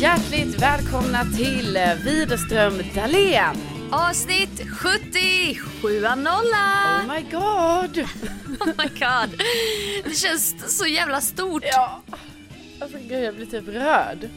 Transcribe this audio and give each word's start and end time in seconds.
Hjärtligt 0.00 0.62
välkomna 0.62 1.24
till 1.24 1.78
Widerström 2.04 2.82
Dahlén. 2.94 3.56
Avsnitt 3.90 4.62
77 4.70 6.06
av 6.06 6.18
nolla. 6.18 7.00
Oh 7.00 7.14
my 7.14 7.22
god. 7.30 7.98
Oh 8.60 8.66
my 8.66 8.88
god. 9.00 9.42
Det 10.04 10.16
känns 10.16 10.76
så 10.78 10.86
jävla 10.86 11.20
stort. 11.20 11.62
Ja. 11.64 12.02
Alltså 12.80 12.98
gud 12.98 13.24
jag 13.24 13.34
blir 13.34 13.46
typ 13.46 13.68
rörd. 13.68 14.28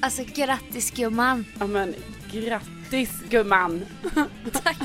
Alltså 0.00 0.22
grattis 0.34 0.90
gumman. 0.90 1.44
Ja 1.58 1.66
men 1.66 1.94
grattis 2.32 3.10
gumman. 3.30 3.86
Tack. 4.52 4.76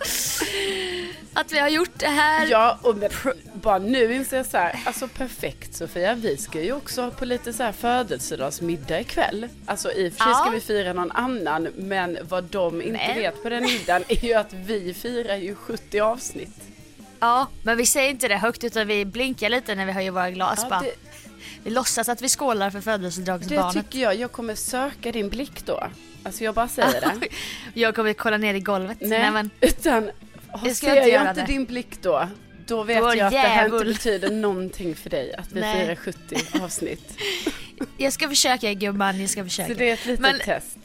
Att 1.34 1.52
vi 1.52 1.58
har 1.58 1.68
gjort 1.68 1.90
det 1.98 2.06
här. 2.06 2.46
Ja 2.50 2.78
och 2.82 2.96
men, 2.96 3.10
bara 3.54 3.78
nu 3.78 4.14
inser 4.14 4.36
jag 4.36 4.46
så 4.46 4.56
här, 4.56 4.80
alltså 4.84 5.08
perfekt 5.08 5.74
Sofia, 5.74 6.14
vi 6.14 6.36
ska 6.36 6.62
ju 6.62 6.72
också 6.72 7.10
på 7.10 7.24
lite 7.24 7.52
så 7.52 7.62
här 7.62 7.72
födelsedagsmiddag 7.72 9.00
ikväll. 9.00 9.48
Alltså 9.66 9.92
i 9.92 10.08
och 10.08 10.12
för 10.12 10.18
sig 10.24 10.32
Ja. 10.32 10.34
ska 10.34 10.50
vi 10.50 10.60
fira 10.60 10.92
någon 10.92 11.12
annan, 11.12 11.68
men 11.76 12.18
vad 12.22 12.44
de 12.44 12.82
inte 12.82 12.92
Men. 13.06 13.16
vet 13.16 13.42
på 13.42 13.48
den 13.48 13.62
middagen 13.62 14.04
är 14.08 14.24
ju 14.24 14.34
att 14.34 14.52
vi 14.52 14.94
firar 14.94 15.36
ju 15.36 15.54
70 15.54 16.00
avsnitt. 16.00 16.54
Ja, 17.20 17.46
men 17.62 17.76
vi 17.76 17.86
säger 17.86 18.10
inte 18.10 18.28
det 18.28 18.36
högt 18.36 18.64
utan 18.64 18.86
vi 18.86 19.04
blinkar 19.04 19.48
lite 19.48 19.74
när 19.74 19.86
vi 19.86 19.92
höjer 19.92 20.10
våra 20.10 20.30
glas 20.30 20.58
Ja, 20.62 20.68
bara. 20.70 20.80
det, 20.80 20.92
Vi 21.64 21.70
låtsas 21.70 22.08
att 22.08 22.22
vi 22.22 22.28
skålar 22.28 22.70
för 22.70 22.78
det 22.78 22.82
födelsedagsbarnet. 22.82 23.72
tycker 23.84 23.98
jag, 23.98 24.14
jag 24.16 24.32
kommer 24.32 24.54
söka 24.54 25.12
din 25.12 25.28
blick 25.28 25.66
då. 25.66 25.86
Alltså 26.22 26.44
jag 26.44 26.54
bara 26.54 26.68
säger 26.68 27.00
det. 27.00 27.28
Jag 27.74 27.94
kommer 27.94 28.12
kolla 28.12 28.36
ner 28.36 28.54
i 28.54 28.60
golvet. 28.60 28.98
Nej, 29.00 29.30
men 29.30 29.50
utan 29.60 30.10
Jag 30.64 30.76
ska 30.76 30.86
ser 30.86 30.96
inte 30.96 31.08
jag 31.08 31.22
inte 31.28 31.40
det. 31.40 31.46
din 31.46 31.64
blick 31.64 32.02
då, 32.02 32.28
då 32.66 32.82
vet 32.82 32.98
Då 33.02 33.14
jag 33.14 33.20
att 33.20 33.32
det 33.32 33.38
här 33.38 33.64
inte 33.64 33.84
betyder 33.84 34.30
någonting 34.30 34.94
för 34.96 35.10
dig. 35.10 35.34
Att 35.34 35.52
vi 35.52 35.60
Nej. 35.60 35.84
firar 35.84 35.94
70 35.96 36.36
avsnitt. 36.62 37.18
jag 37.96 38.12
ska 38.12 38.28
försöka 38.28 38.72
gumman, 38.72 39.20
jag 39.20 39.30
ska 39.30 39.40
Så 39.40 39.44
försöka. 39.44 39.74
det 39.74 39.90
är 39.90 39.94
ett 39.94 40.06
litet 40.06 40.20
Men- 40.20 40.38
test. 40.38 40.78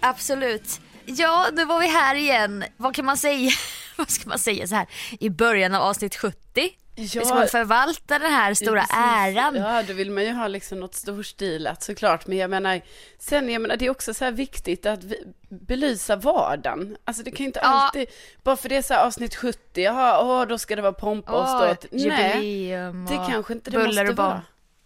Absolut. 0.00 0.80
Ja, 1.06 1.46
nu 1.52 1.64
var 1.64 1.80
vi 1.80 1.86
här 1.88 2.14
igen. 2.14 2.64
Vad 2.76 2.94
kan 2.94 3.04
man 3.04 3.16
säga? 3.16 3.50
Vad 3.96 4.10
ska 4.10 4.28
man 4.28 4.38
säga 4.38 4.66
så 4.66 4.74
här 4.74 4.86
i 5.20 5.30
början 5.30 5.74
av 5.74 5.82
avsnitt 5.82 6.16
70? 6.16 6.70
Ja, 7.00 7.24
ska 7.24 7.34
man 7.34 7.48
förvalta 7.48 8.18
den 8.18 8.32
här 8.32 8.54
stora 8.54 8.80
precis. 8.80 8.96
äran? 8.96 9.54
Ja, 9.56 9.82
då 9.82 9.92
vill 9.92 10.10
man 10.10 10.24
ju 10.24 10.32
ha 10.32 10.46
liksom 10.48 10.80
något 10.80 10.94
storstilat 10.94 11.82
såklart. 11.82 12.26
Men 12.26 12.38
jag 12.38 12.50
menar, 12.50 12.80
sen 13.18 13.50
jag 13.50 13.62
menar, 13.62 13.76
det 13.76 13.86
är 13.86 13.90
också 13.90 14.14
så 14.14 14.24
här 14.24 14.32
viktigt 14.32 14.86
att 14.86 15.04
vi, 15.04 15.24
belysa 15.48 16.16
vardagen. 16.16 16.96
Alltså 17.04 17.22
det 17.22 17.30
kan 17.30 17.38
ju 17.38 17.46
inte 17.46 17.60
Ja. 17.62 17.68
alltid, 17.68 18.08
bara 18.42 18.56
för 18.56 18.68
det 18.68 18.76
är 18.76 18.82
så 18.82 18.94
här 18.94 19.06
avsnitt 19.06 19.34
70, 19.36 19.60
jaha, 19.82 20.20
åh, 20.24 20.46
då 20.48 20.58
ska 20.58 20.76
det 20.76 20.82
vara 20.82 20.92
pompa 20.92 21.32
och 21.32 21.48
ståt. 21.48 21.92
Nej, 21.92 22.70
det 23.08 23.16
kanske 23.30 23.52
inte 23.52 23.70
det 23.70 23.78
måste 23.86 24.04
vara. 24.12 24.42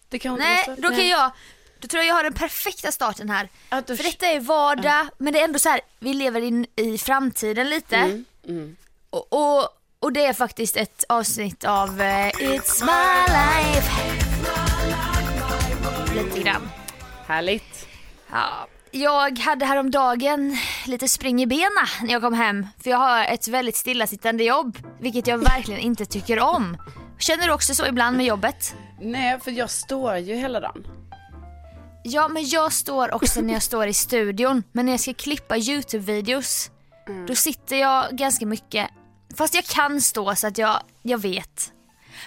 Det 0.08 0.18
kanske 0.18 0.44
Nej, 0.44 0.64
måste 0.68 0.82
då 0.82 0.88
kan 0.88 1.08
jag, 1.08 1.30
då 1.80 1.88
tror 1.88 2.02
jag 2.02 2.08
jag 2.10 2.14
har 2.14 2.22
den 2.24 2.32
perfekta 2.32 2.92
starten 2.92 3.30
här. 3.30 3.48
Ja, 3.70 3.82
då- 3.86 3.96
För 3.96 4.04
detta 4.04 4.26
är 4.26 4.40
vardag, 4.40 5.06
men 5.18 5.32
det 5.32 5.40
är 5.40 5.44
ändå 5.44 5.58
så 5.58 5.68
här, 5.68 5.80
vi 5.98 6.14
lever 6.14 6.40
in 6.40 6.66
i 6.76 6.98
framtiden 6.98 7.70
lite. 7.70 7.96
Mm, 7.96 8.24
mm. 8.48 8.76
Och, 9.10 9.32
och, 9.32 9.68
och 10.02 10.12
det 10.12 10.26
är 10.26 10.32
faktiskt 10.32 10.76
ett 10.76 11.04
avsnitt 11.08 11.64
av 11.64 12.00
eh, 12.00 12.28
It's 12.28 12.84
my 12.84 13.32
life. 13.32 13.90
Lite 16.14 16.40
grann. 16.40 16.70
Härligt. 17.26 17.88
Ja, 18.30 18.66
jag 18.90 19.38
hade 19.38 19.64
häromdagen 19.64 20.56
lite 20.86 21.08
spring 21.08 21.42
i 21.42 21.46
bena 21.46 21.88
när 22.02 22.12
jag 22.12 22.22
kom 22.22 22.34
hem. 22.34 22.66
För 22.82 22.90
jag 22.90 22.98
har 22.98 23.24
ett 23.24 23.48
väldigt 23.48 23.76
stillasittande 23.76 24.44
jobb, 24.44 24.78
vilket 25.00 25.26
jag 25.26 25.38
verkligen 25.38 25.80
inte 25.80 26.06
tycker 26.06 26.40
om. 26.40 26.76
Känner 27.18 27.46
du 27.46 27.52
också 27.52 27.74
så 27.74 27.86
ibland 27.86 28.16
med 28.16 28.26
jobbet? 28.26 28.74
Nej, 29.00 29.40
för 29.40 29.50
jag 29.50 29.70
står 29.70 30.16
ju 30.16 30.34
hela 30.34 30.60
dagen. 30.60 30.86
Ja, 32.04 32.28
men 32.28 32.48
jag 32.48 32.72
står 32.72 33.14
också 33.14 33.40
när 33.40 33.52
jag 33.52 33.62
står 33.62 33.86
i 33.86 33.94
studion. 33.94 34.62
Men 34.72 34.86
när 34.86 34.92
jag 34.92 35.00
ska 35.00 35.14
klippa 35.14 35.56
YouTube-videos, 35.56 36.70
då 37.28 37.34
sitter 37.34 37.76
jag 37.76 38.10
ganska 38.10 38.46
mycket. 38.46 38.90
Fast 39.36 39.54
jag 39.54 39.64
kan 39.64 40.00
stå 40.00 40.34
så 40.34 40.46
att 40.46 40.58
jag, 40.58 40.82
jag 41.02 41.18
vet. 41.18 41.72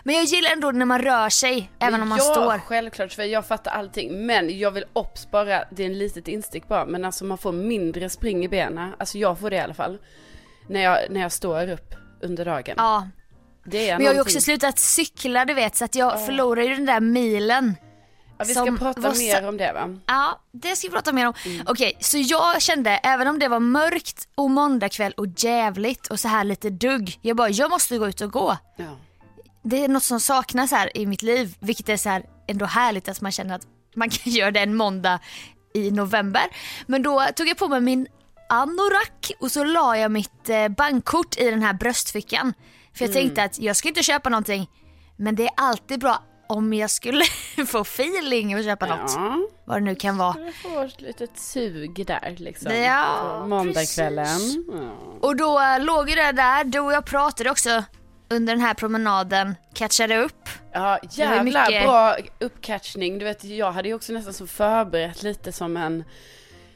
Men 0.04 0.16
jag 0.16 0.24
gillar 0.24 0.52
ändå 0.52 0.72
när 0.72 0.86
man 0.86 1.02
rör 1.02 1.30
sig, 1.30 1.72
även 1.80 2.02
om 2.02 2.10
man 2.10 2.18
ja, 2.18 2.24
står. 2.24 2.60
självklart, 2.60 3.14
för 3.14 3.24
jag 3.24 3.46
fattar 3.46 3.72
allting. 3.72 4.26
Men 4.26 4.60
jag 4.60 4.72
vill 4.72 4.86
obs 4.94 5.32
bara, 5.32 5.64
det 5.72 5.84
är 5.84 5.88
en 5.88 5.98
litet 5.98 6.28
instick 6.28 6.68
bara, 6.68 6.86
men 6.86 7.06
alltså 7.06 7.26
man 7.26 7.38
får 7.38 7.52
mindre 7.52 8.10
spring 8.10 8.46
i 8.46 8.48
benen. 8.48 8.94
Alltså 9.00 9.18
jag 9.18 9.40
får 9.40 9.50
det 9.50 9.56
i 9.56 9.60
alla 9.60 9.74
fall. 9.74 9.98
När 10.70 10.82
jag, 10.82 10.98
när 11.10 11.22
jag 11.22 11.32
står 11.32 11.70
upp 11.70 11.96
under 12.22 12.46
dagen. 12.46 12.76
Ja, 12.78 13.10
Det 13.66 13.90
är 13.90 13.98
men 13.98 14.06
jag 14.06 14.12
har 14.12 14.16
ju 14.16 14.22
också 14.22 14.42
slutat 14.42 14.80
cykla 14.80 15.46
du 15.46 15.54
vet, 15.54 15.76
så 15.76 15.86
att 15.86 15.96
jag 15.96 16.26
förlorar 16.26 16.64
ju 16.64 16.76
den 16.76 16.86
där 16.86 17.00
milen. 17.00 17.76
Ja, 18.38 18.46
vi 18.48 18.54
ska 18.54 18.78
prata 18.80 19.02
var 19.02 19.18
mer 19.18 19.48
om 19.48 19.58
det 19.58 19.74
va? 19.74 19.98
Ja, 20.06 20.42
det 20.52 20.76
ska 20.76 20.88
vi 20.88 20.92
prata 20.92 21.12
mer 21.14 21.28
om. 21.28 21.34
Mm. 21.46 21.66
Okej, 21.68 21.98
så 22.00 22.18
jag 22.18 22.62
kände, 22.62 22.92
även 22.92 23.28
om 23.28 23.40
det 23.40 23.48
var 23.48 23.60
mörkt 23.60 24.28
och 24.36 24.52
måndagkväll 24.52 25.14
och 25.18 25.28
jävligt 25.38 26.08
och 26.08 26.20
så 26.20 26.28
här 26.28 26.44
lite 26.44 26.70
dugg. 26.70 27.20
Jag 27.22 27.38
bara, 27.38 27.50
jag 27.50 27.72
måste 27.72 27.98
gå 27.98 28.08
ut 28.08 28.22
och 28.22 28.32
gå. 28.32 28.58
Ja. 28.78 28.98
Det 29.64 29.84
är 29.84 29.88
något 29.88 30.04
som 30.04 30.20
saknas 30.20 30.72
här 30.72 30.98
i 30.98 31.06
mitt 31.06 31.22
liv, 31.22 31.56
vilket 31.60 31.90
är 31.90 31.98
så 31.98 32.10
här 32.10 32.26
ändå 32.48 32.66
härligt 32.66 33.10
att 33.10 33.22
man 33.22 33.32
känner 33.32 33.56
att 33.56 33.68
man 33.96 34.10
kan 34.10 34.34
göra 34.34 34.52
det 34.52 34.60
en 34.60 34.76
måndag 34.76 35.20
i 35.74 35.92
november. 35.92 36.44
Men 36.86 37.04
då 37.04 37.26
tog 37.36 37.48
jag 37.48 37.58
på 37.58 37.68
mig 37.68 37.82
min 37.82 38.08
anorak 38.50 39.32
och 39.40 39.52
så 39.52 39.64
la 39.64 39.98
jag 39.98 40.12
mitt 40.12 40.50
eh, 40.50 40.68
bankkort 40.68 41.38
i 41.38 41.50
den 41.50 41.64
här 41.64 41.74
bröstfickan. 41.74 42.54
För 42.94 43.06
jag 43.06 43.14
tänkte 43.14 43.44
att 43.44 43.60
jag 43.60 43.76
ska 43.76 43.88
inte 43.88 44.04
köpa 44.04 44.30
någonting, 44.30 44.70
men 45.18 45.36
det 45.36 45.44
är 45.44 45.52
alltid 45.58 46.00
bra 46.00 46.24
om 46.48 46.74
jag 46.74 46.90
skulle 46.90 47.24
få 47.68 47.80
feeling 47.82 48.58
och 48.58 48.64
köpa 48.64 48.86
något. 48.86 49.12
Ja, 49.16 49.38
Vad 49.66 49.78
det 49.78 49.82
nu 49.86 49.96
kan 49.96 50.18
vara. 50.18 50.34
du 50.34 50.52
får 50.52 50.86
ett 50.86 51.02
litet 51.02 51.38
sug 51.40 52.06
där 52.08 52.36
liksom. 52.38 52.72
Ja, 52.76 53.38
på 53.42 53.48
måndagskvällen. 53.48 54.26
precis. 54.26 54.58
Ja. 54.74 54.90
Och 55.22 55.36
då 55.36 55.60
eh, 55.60 55.80
låg 55.84 56.10
ju 56.10 56.16
det 56.16 56.32
där, 56.32 56.64
du 56.64 56.80
och 56.80 56.94
jag 56.94 57.06
pratade 57.06 57.50
också 57.50 57.84
under 58.30 58.54
den 58.54 58.62
här 58.62 58.74
promenaden, 58.74 59.56
catchade 59.74 60.18
upp. 60.18 60.50
Ja, 60.72 61.00
jävlar 61.12 61.44
mycket- 61.44 61.84
bra 61.84 62.16
uppcatchning. 62.40 63.20
Du 63.20 63.26
vet, 63.26 63.44
jag 63.44 63.72
hade 63.72 63.88
ju 63.88 63.94
också 63.96 64.14
nästan 64.14 64.34
så 64.34 64.48
förberett 64.48 65.24
lite 65.24 65.52
som 65.52 65.78
en 65.78 66.04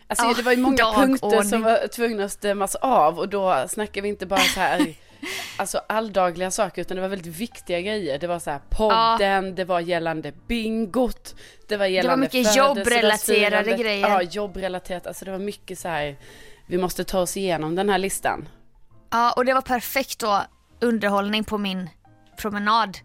Alltså 0.07 0.25
Ja, 0.25 0.34
det 0.34 0.41
var 0.41 0.51
ju 0.51 0.57
många 0.57 0.94
punkter 0.94 1.41
som 1.44 1.62
var 1.62 1.88
tvungna 1.88 2.24
att 2.24 2.31
stämmas 2.31 2.75
av 2.75 3.19
och 3.19 3.30
då 3.30 3.66
snackar 3.69 4.01
vi 4.01 4.09
inte 4.09 4.25
bara 4.25 4.40
så 4.40 4.59
här 4.59 4.96
Alltså 5.57 5.81
alldagliga 5.88 6.52
saker 6.52 6.81
utan 6.81 6.96
det 6.96 7.02
var 7.02 7.09
väldigt 7.09 7.35
viktiga 7.35 7.81
grejer. 7.81 8.19
Det 8.19 8.28
var 8.28 8.40
så 8.40 8.52
här 8.52 8.62
podden, 8.69 9.56
det 9.56 9.66
var 9.66 9.80
gällande 9.80 10.31
bingot, 10.47 11.35
det 11.68 11.78
var 11.78 11.85
gällande 11.85 12.18
mycket 12.18 12.53
födelsedagsfirandet. 12.53 12.88
jobbrelaterade 12.88 13.84
grejer. 13.84 14.09
Ja, 14.09 14.22
jobbrelaterat. 14.22 15.07
Alltså 15.07 15.25
det 15.25 15.31
var 15.31 15.40
mycket 15.40 15.80
så 15.80 15.88
här 15.88 16.18
vi 16.68 16.78
måste 16.78 17.03
ta 17.03 17.19
oss 17.19 17.38
igenom 17.38 17.75
den 17.75 17.90
här 17.90 17.97
listan. 17.97 18.50
Ja, 19.09 19.31
och 19.31 19.46
det 19.46 19.53
var 19.53 19.62
perfekt 19.62 20.19
då 20.19 20.44
underhållning 20.81 21.44
på 21.44 21.57
min 21.57 21.90
promenad. 22.38 22.97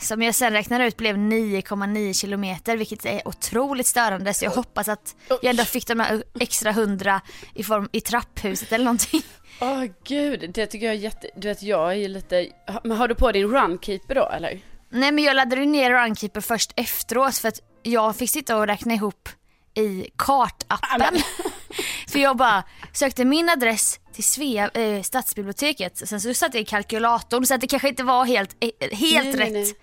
Som 0.00 0.22
jag 0.22 0.34
sen 0.34 0.52
räknade 0.52 0.86
ut 0.86 0.96
blev 0.96 1.16
9,9 1.16 2.12
kilometer 2.12 2.76
vilket 2.76 3.04
är 3.04 3.28
otroligt 3.28 3.86
störande 3.86 4.34
så 4.34 4.44
jag 4.44 4.50
hoppas 4.50 4.88
att 4.88 5.16
jag 5.28 5.44
ändå 5.44 5.64
fick 5.64 5.86
de 5.86 6.00
här 6.00 6.22
extra 6.40 6.72
hundra 6.72 7.20
i 7.54 7.64
form 7.64 7.88
i 7.92 8.00
trapphuset 8.00 8.72
eller 8.72 8.84
någonting. 8.84 9.22
Åh 9.60 9.84
gud, 10.04 10.50
det 10.54 10.66
tycker 10.66 10.86
jag 10.86 10.94
är 10.94 10.98
jätte, 10.98 11.30
du 11.36 11.48
vet 11.48 11.62
jag 11.62 11.96
är 11.96 12.08
lite, 12.08 12.48
men 12.84 12.96
har 12.96 13.08
du 13.08 13.14
på 13.14 13.32
din 13.32 13.48
runkeeper 13.48 14.14
då 14.14 14.28
eller? 14.28 14.60
Nej 14.90 15.12
men 15.12 15.24
jag 15.24 15.36
laddade 15.36 15.64
ner 15.64 15.90
Runkeeper 15.90 16.40
först 16.40 16.72
efteråt 16.76 17.36
för 17.36 17.48
att 17.48 17.60
jag 17.82 18.16
fick 18.16 18.30
sitta 18.30 18.56
och 18.56 18.66
räkna 18.66 18.94
ihop 18.94 19.28
i 19.74 20.10
kartappen. 20.16 21.22
för 22.08 22.18
jag 22.18 22.36
bara 22.36 22.64
sökte 22.92 23.24
min 23.24 23.48
adress 23.48 24.00
till 24.14 24.24
Svea, 24.24 24.70
eh, 24.74 25.02
stadsbiblioteket. 25.02 26.08
Sen 26.08 26.20
så 26.20 26.34
satte 26.34 26.56
jag 26.56 26.62
i 26.62 26.66
kalkylatorn 26.66 27.46
så 27.46 27.54
att 27.54 27.60
det 27.60 27.66
kanske 27.66 27.88
inte 27.88 28.02
var 28.02 28.24
helt, 28.24 28.56
eh, 28.60 28.96
helt 28.98 29.36
Nej, 29.36 29.46
rätt. 29.46 29.52
nej. 29.52 29.74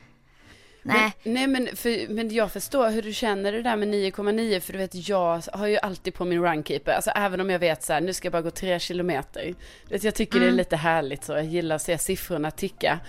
Nej. 0.87 1.11
Men, 1.23 1.33
nej 1.33 1.47
men, 1.47 1.75
för, 1.75 2.13
men 2.13 2.33
jag 2.33 2.51
förstår 2.51 2.89
hur 2.89 3.01
du 3.01 3.13
känner 3.13 3.51
det 3.51 3.61
där 3.61 3.75
med 3.75 3.87
9,9 3.87 4.59
för 4.59 4.73
du 4.73 4.79
vet 4.79 5.07
jag 5.09 5.41
har 5.53 5.67
ju 5.67 5.77
alltid 5.77 6.13
på 6.13 6.25
min 6.25 6.41
runkeeper, 6.43 6.91
alltså 6.91 7.11
även 7.15 7.41
om 7.41 7.49
jag 7.49 7.59
vet 7.59 7.83
så 7.83 7.93
här, 7.93 8.01
nu 8.01 8.13
ska 8.13 8.25
jag 8.25 8.31
bara 8.31 8.41
gå 8.41 8.51
tre 8.51 8.79
kilometer. 8.79 9.55
Du 9.87 9.93
vet, 9.95 10.03
jag 10.03 10.15
tycker 10.15 10.39
det 10.39 10.45
är 10.45 10.47
Mm. 10.47 10.57
lite 10.57 10.75
härligt 10.75 11.23
så, 11.23 11.31
jag 11.33 11.45
gillar 11.45 11.75
att 11.75 11.81
se 11.81 11.97
siffrorna 11.97 12.51
ticka. 12.51 12.99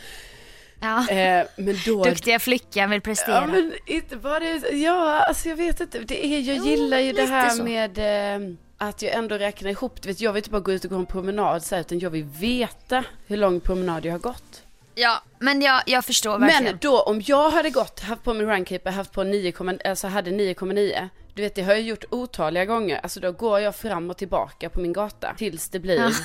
Ja. 0.80 1.08
Eh, 1.08 1.46
men 1.56 1.76
då... 1.86 2.04
Duktiga 2.04 2.38
flickan 2.38 2.90
vill 2.90 3.00
prestera. 3.00 3.34
Ja 3.34 3.46
men 3.46 3.72
inte 3.86 4.16
bara 4.16 4.40
det, 4.40 4.68
ja 4.70 5.18
alltså 5.20 5.48
jag 5.48 5.56
vet 5.56 5.80
inte, 5.80 5.98
det 5.98 6.26
är, 6.26 6.40
jag 6.40 6.66
gillar 6.66 6.98
ju 6.98 7.12
det 7.12 7.20
lite 7.20 7.32
här 7.32 7.50
så. 7.50 7.62
med 7.64 7.98
eh, 7.98 8.54
att 8.78 9.02
jag 9.02 9.12
ändå 9.12 9.38
räknar 9.38 9.70
ihop, 9.70 10.02
du 10.02 10.08
vet 10.08 10.20
jag 10.20 10.32
vill 10.32 10.40
inte 10.40 10.50
bara 10.50 10.61
gå 10.61 10.73
ut 10.73 10.84
och 10.84 10.90
gå 10.90 10.96
en 10.96 11.06
promenad 11.06 11.64
så 11.64 11.75
här, 11.75 11.81
utan 11.81 11.99
jag 11.99 12.11
vill 12.11 12.25
veta 12.25 13.05
hur 13.26 13.37
lång 13.37 13.61
promenad 13.61 14.05
jag 14.05 14.12
har 14.12 14.19
gått. 14.19 14.62
Ja, 14.94 15.23
men 15.38 15.62
jag, 15.62 15.82
jag 15.87 16.05
förstår 16.05 16.38
verkligen. 16.38 16.64
Men 16.64 16.78
då 16.81 17.00
om 17.00 17.23
jag 17.25 17.50
hade 17.50 17.70
gått, 17.70 18.00
haft 18.00 18.23
på 18.23 18.34
min 18.34 18.46
runkeeper, 18.46 18.90
haft 18.90 19.12
på 19.12 19.25
9, 19.25 19.52
alltså 19.84 20.06
hade 20.06 20.31
9,9. 20.31 21.08
Du 21.34 21.43
vet 21.43 21.55
det 21.55 21.62
har 21.62 21.73
jag 21.73 21.82
gjort 21.82 22.05
otaliga 22.11 22.64
gånger. 22.64 23.00
Alltså 23.02 23.20
då 23.20 23.32
går 23.32 23.61
jag 23.61 23.76
fram 23.76 24.11
och 24.11 24.17
tillbaka 24.17 24.69
på 24.70 24.81
min 24.81 24.93
gata 24.93 25.34
tills 25.37 25.69
det 25.69 25.78
blir. 25.78 26.17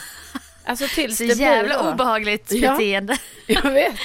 Alltså 0.71 0.85
tills 0.95 1.18
Så 1.18 1.23
det 1.23 1.35
blir 1.35 1.45
jävla 1.45 1.83
då. 1.83 1.89
obehagligt 1.89 2.51
Ja. 2.51 2.71
beteende. 2.71 3.18
Jag 3.47 3.71
vet. 3.71 3.95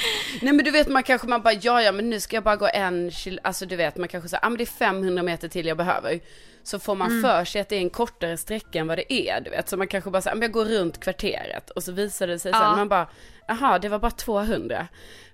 Nej 0.42 0.52
men 0.52 0.64
du 0.64 0.70
vet 0.70 0.88
man 0.88 1.02
kanske 1.02 1.26
man 1.26 1.42
bara, 1.42 1.54
ja 1.54 1.82
ja 1.82 1.92
men 1.92 2.10
nu 2.10 2.20
ska 2.20 2.36
jag 2.36 2.44
bara 2.44 2.56
gå 2.56 2.68
en 2.74 3.10
kil, 3.10 3.40
alltså 3.44 3.66
du 3.66 3.76
vet 3.76 3.96
man 3.96 4.08
kanske 4.08 4.28
säger, 4.28 4.42
ja 4.44 4.48
men 4.48 4.58
det 4.58 4.64
är 4.64 4.66
500 4.66 5.22
meter 5.22 5.48
till 5.48 5.66
jag 5.66 5.76
behöver. 5.76 6.20
Så 6.62 6.78
får 6.78 6.94
man 6.94 7.22
för 7.22 7.44
sig 7.44 7.60
att 7.60 7.68
det 7.68 7.76
är 7.76 7.80
en 7.80 7.90
kortare 7.90 8.36
sträcka 8.36 8.78
än 8.78 8.86
vad 8.86 8.98
det 8.98 9.12
är, 9.12 9.40
du 9.40 9.50
vet. 9.50 9.68
Så 9.68 9.76
man 9.76 9.86
kanske 9.88 10.10
bara 10.10 10.22
säger, 10.22 10.34
men 10.34 10.42
jag 10.42 10.52
går 10.52 10.64
runt 10.64 11.00
kvarteret. 11.00 11.70
Och 11.70 11.82
så 11.82 11.92
visar 11.92 12.26
det 12.26 12.38
sig 12.38 12.52
Ja. 12.52 12.58
sen, 12.58 12.70
man 12.78 12.88
bara, 12.88 13.08
jaha 13.48 13.78
det 13.78 13.88
var 13.88 13.98
bara 13.98 14.10
200. 14.10 14.86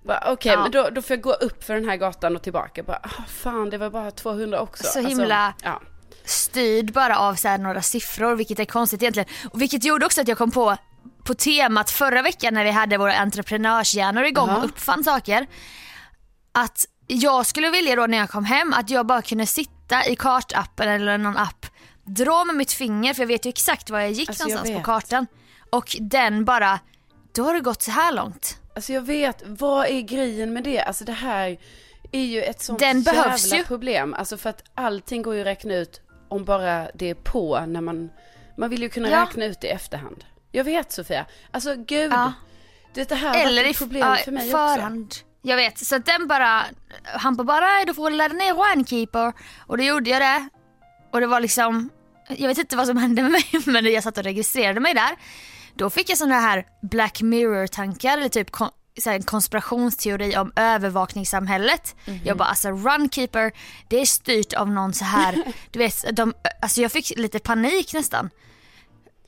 Bara, 0.03 0.23
Okej 0.31 0.51
Ja. 0.51 0.61
men 0.61 0.71
då, 0.71 0.89
då 0.91 1.01
får 1.01 1.15
jag 1.15 1.21
gå 1.21 1.33
upp 1.33 1.63
för 1.63 1.73
den 1.73 1.89
här 1.89 1.95
gatan 1.97 2.35
och 2.35 2.43
tillbaka. 2.43 2.83
Bara, 2.83 2.99
ah, 3.03 3.23
fan 3.27 3.69
det 3.69 3.77
var 3.77 3.89
bara 3.89 4.11
200 4.11 4.59
också. 4.61 4.83
Så 4.83 4.99
Alltså, 4.99 5.09
himla- 5.09 5.53
ja. 5.63 5.81
Styrd 6.25 6.91
bara 6.93 7.17
av 7.19 7.35
så 7.35 7.57
några 7.57 7.81
siffror, 7.81 8.35
vilket 8.35 8.59
är 8.59 8.65
konstigt 8.65 9.01
egentligen. 9.01 9.29
Och 9.51 9.61
vilket 9.61 9.83
gjorde 9.83 10.05
också 10.05 10.21
att 10.21 10.27
jag 10.27 10.37
kom 10.37 10.51
på, 10.51 10.77
på 11.23 11.33
temat 11.33 11.91
förra 11.91 12.21
veckan 12.21 12.53
när 12.53 12.63
vi 12.63 12.71
hade 12.71 12.97
våra 12.97 13.13
entreprenörshjärnor 13.13 14.23
igång 14.23 14.49
Ja. 14.49 14.57
och 14.57 14.65
uppfann 14.65 15.03
saker. 15.03 15.47
Att 16.51 16.85
jag 17.07 17.45
skulle 17.45 17.69
vilja 17.69 17.95
då 17.95 18.05
när 18.07 18.17
jag 18.17 18.29
kom 18.29 18.45
hem 18.45 18.73
att 18.73 18.89
jag 18.89 19.05
bara 19.05 19.21
kunde 19.21 19.45
sitta 19.45 20.05
i 20.07 20.15
kartappen 20.15 20.89
eller 20.89 21.17
någon 21.17 21.37
app, 21.37 21.65
dra 22.03 22.43
med 22.43 22.55
mitt 22.55 22.71
finger 22.71 23.13
för 23.13 23.21
jag 23.21 23.27
vet 23.27 23.45
ju 23.45 23.49
exakt 23.49 23.89
var 23.89 23.99
jag 23.99 24.11
gick 24.11 24.29
Alltså, 24.29 24.43
jag 24.43 24.49
någonstans 24.49 24.69
på 24.73 24.77
vet. 24.77 24.85
kartan. 24.85 25.27
Och 25.69 25.95
den 25.99 26.45
bara, 26.45 26.79
då 27.35 27.43
har 27.43 27.53
det 27.53 27.59
gått 27.59 27.81
så 27.81 27.91
här 27.91 28.11
långt. 28.13 28.59
Alltså 28.75 28.93
jag 28.93 29.01
vet, 29.01 29.43
vad 29.45 29.87
är 29.87 30.01
grejen 30.01 30.53
med 30.53 30.63
det? 30.63 30.79
Alltså 30.81 31.05
det 31.05 31.11
här 31.11 31.57
är 32.11 32.23
ju 32.25 32.41
ett 32.43 32.61
sånt 32.61 32.79
Den 32.79 33.03
behövs 33.03 33.43
jävla 33.43 33.57
ju. 33.57 33.63
problem. 33.63 34.13
Alltså 34.13 34.37
för 34.37 34.49
att 34.49 34.63
allting 34.75 35.21
går 35.21 35.35
ju 35.35 35.41
att 35.41 35.47
räkna 35.47 35.73
ut 35.75 36.01
om 36.29 36.45
bara 36.45 36.87
det 36.93 37.09
är 37.09 37.13
på 37.15 37.65
när 37.67 37.81
man, 37.81 38.09
man 38.57 38.69
vill 38.69 38.81
ju 38.81 38.89
kunna 38.89 39.09
Ja. 39.09 39.21
räkna 39.21 39.45
ut 39.45 39.61
det 39.61 39.67
i 39.67 39.69
efterhand. 39.69 40.23
Jag 40.55 40.63
vet 40.63 40.91
Sofia, 40.91 41.25
alltså 41.51 41.75
gud. 41.75 42.11
Ja. 42.11 42.33
Det, 42.93 43.11
här 43.11 43.45
Eller 43.47 43.61
varit 43.63 43.67
i 43.67 43.69
ett 43.71 43.77
problem 43.77 44.17
för 44.25 44.31
mig 44.31 44.51
förhand. 44.51 45.05
också. 45.07 45.19
Jag 45.41 45.55
vet, 45.55 45.85
så 45.85 45.95
att 45.95 46.05
den 46.05 46.27
bara, 46.27 46.63
han 47.03 47.35
bara, 47.35 47.43
bara 47.43 47.85
du 47.85 47.93
får 47.93 48.09
ladda 48.09 48.35
ner 48.35 48.75
Winekeeper. 48.75 49.33
Och 49.67 49.77
då 49.77 49.83
gjorde 49.83 50.09
jag 50.09 50.21
det. 50.21 50.49
Och 51.11 51.19
det 51.21 51.27
var 51.27 51.39
liksom, 51.39 51.89
jag 52.29 52.47
vet 52.47 52.57
inte 52.57 52.75
vad 52.75 52.87
som 52.87 52.97
hände 52.97 53.21
med 53.21 53.31
mig 53.31 53.45
men 53.65 53.85
jag 53.85 54.03
satt 54.03 54.17
och 54.17 54.23
registrerade 54.23 54.79
mig 54.79 54.93
där. 54.93 55.11
Då 55.75 55.89
fick 55.89 56.09
jag 56.09 56.17
sådana 56.17 56.39
här 56.39 56.65
Black 56.81 57.21
Mirror-tankar 57.21 58.17
eller 58.17 58.29
typ 58.29 58.51
kon- 58.51 58.71
en 59.05 59.23
konspirationsteori 59.23 60.37
om 60.37 60.51
övervakningssamhället. 60.55 61.95
Mhm. 62.05 62.19
Jag 62.25 62.37
bara 62.37 62.47
alltså 62.49 62.69
Runkeeper, 62.69 63.51
det 63.87 63.97
är 64.01 64.05
styrt 64.05 64.53
av 64.53 64.71
någon 64.71 64.93
så 64.93 65.05
här, 65.05 65.43
du 65.71 65.79
vet, 65.79 66.15
de, 66.15 66.33
alltså 66.61 66.81
jag 66.81 66.91
fick 66.91 67.17
lite 67.17 67.39
panik 67.39 67.93
nästan. 67.93 68.29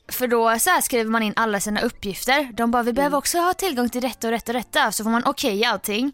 För 0.08 0.26
då 0.26 0.58
så 0.58 0.70
skriver 0.82 1.10
man 1.10 1.22
in 1.22 1.32
alla 1.36 1.60
sina 1.60 1.80
uppgifter. 1.80 2.48
De 2.52 2.70
bara, 2.70 2.82
vi 2.82 2.92
behöver 2.92 3.14
Mm. 3.14 3.18
också 3.18 3.38
ha 3.38 3.54
tillgång 3.54 3.88
till 3.88 4.02
detta 4.02 4.26
och 4.28 4.32
detta 4.32 4.52
och 4.52 4.58
detta. 4.58 4.92
Så 4.92 5.04
får 5.04 5.10
man 5.10 5.22
okej 5.26 5.64
allting. 5.64 6.12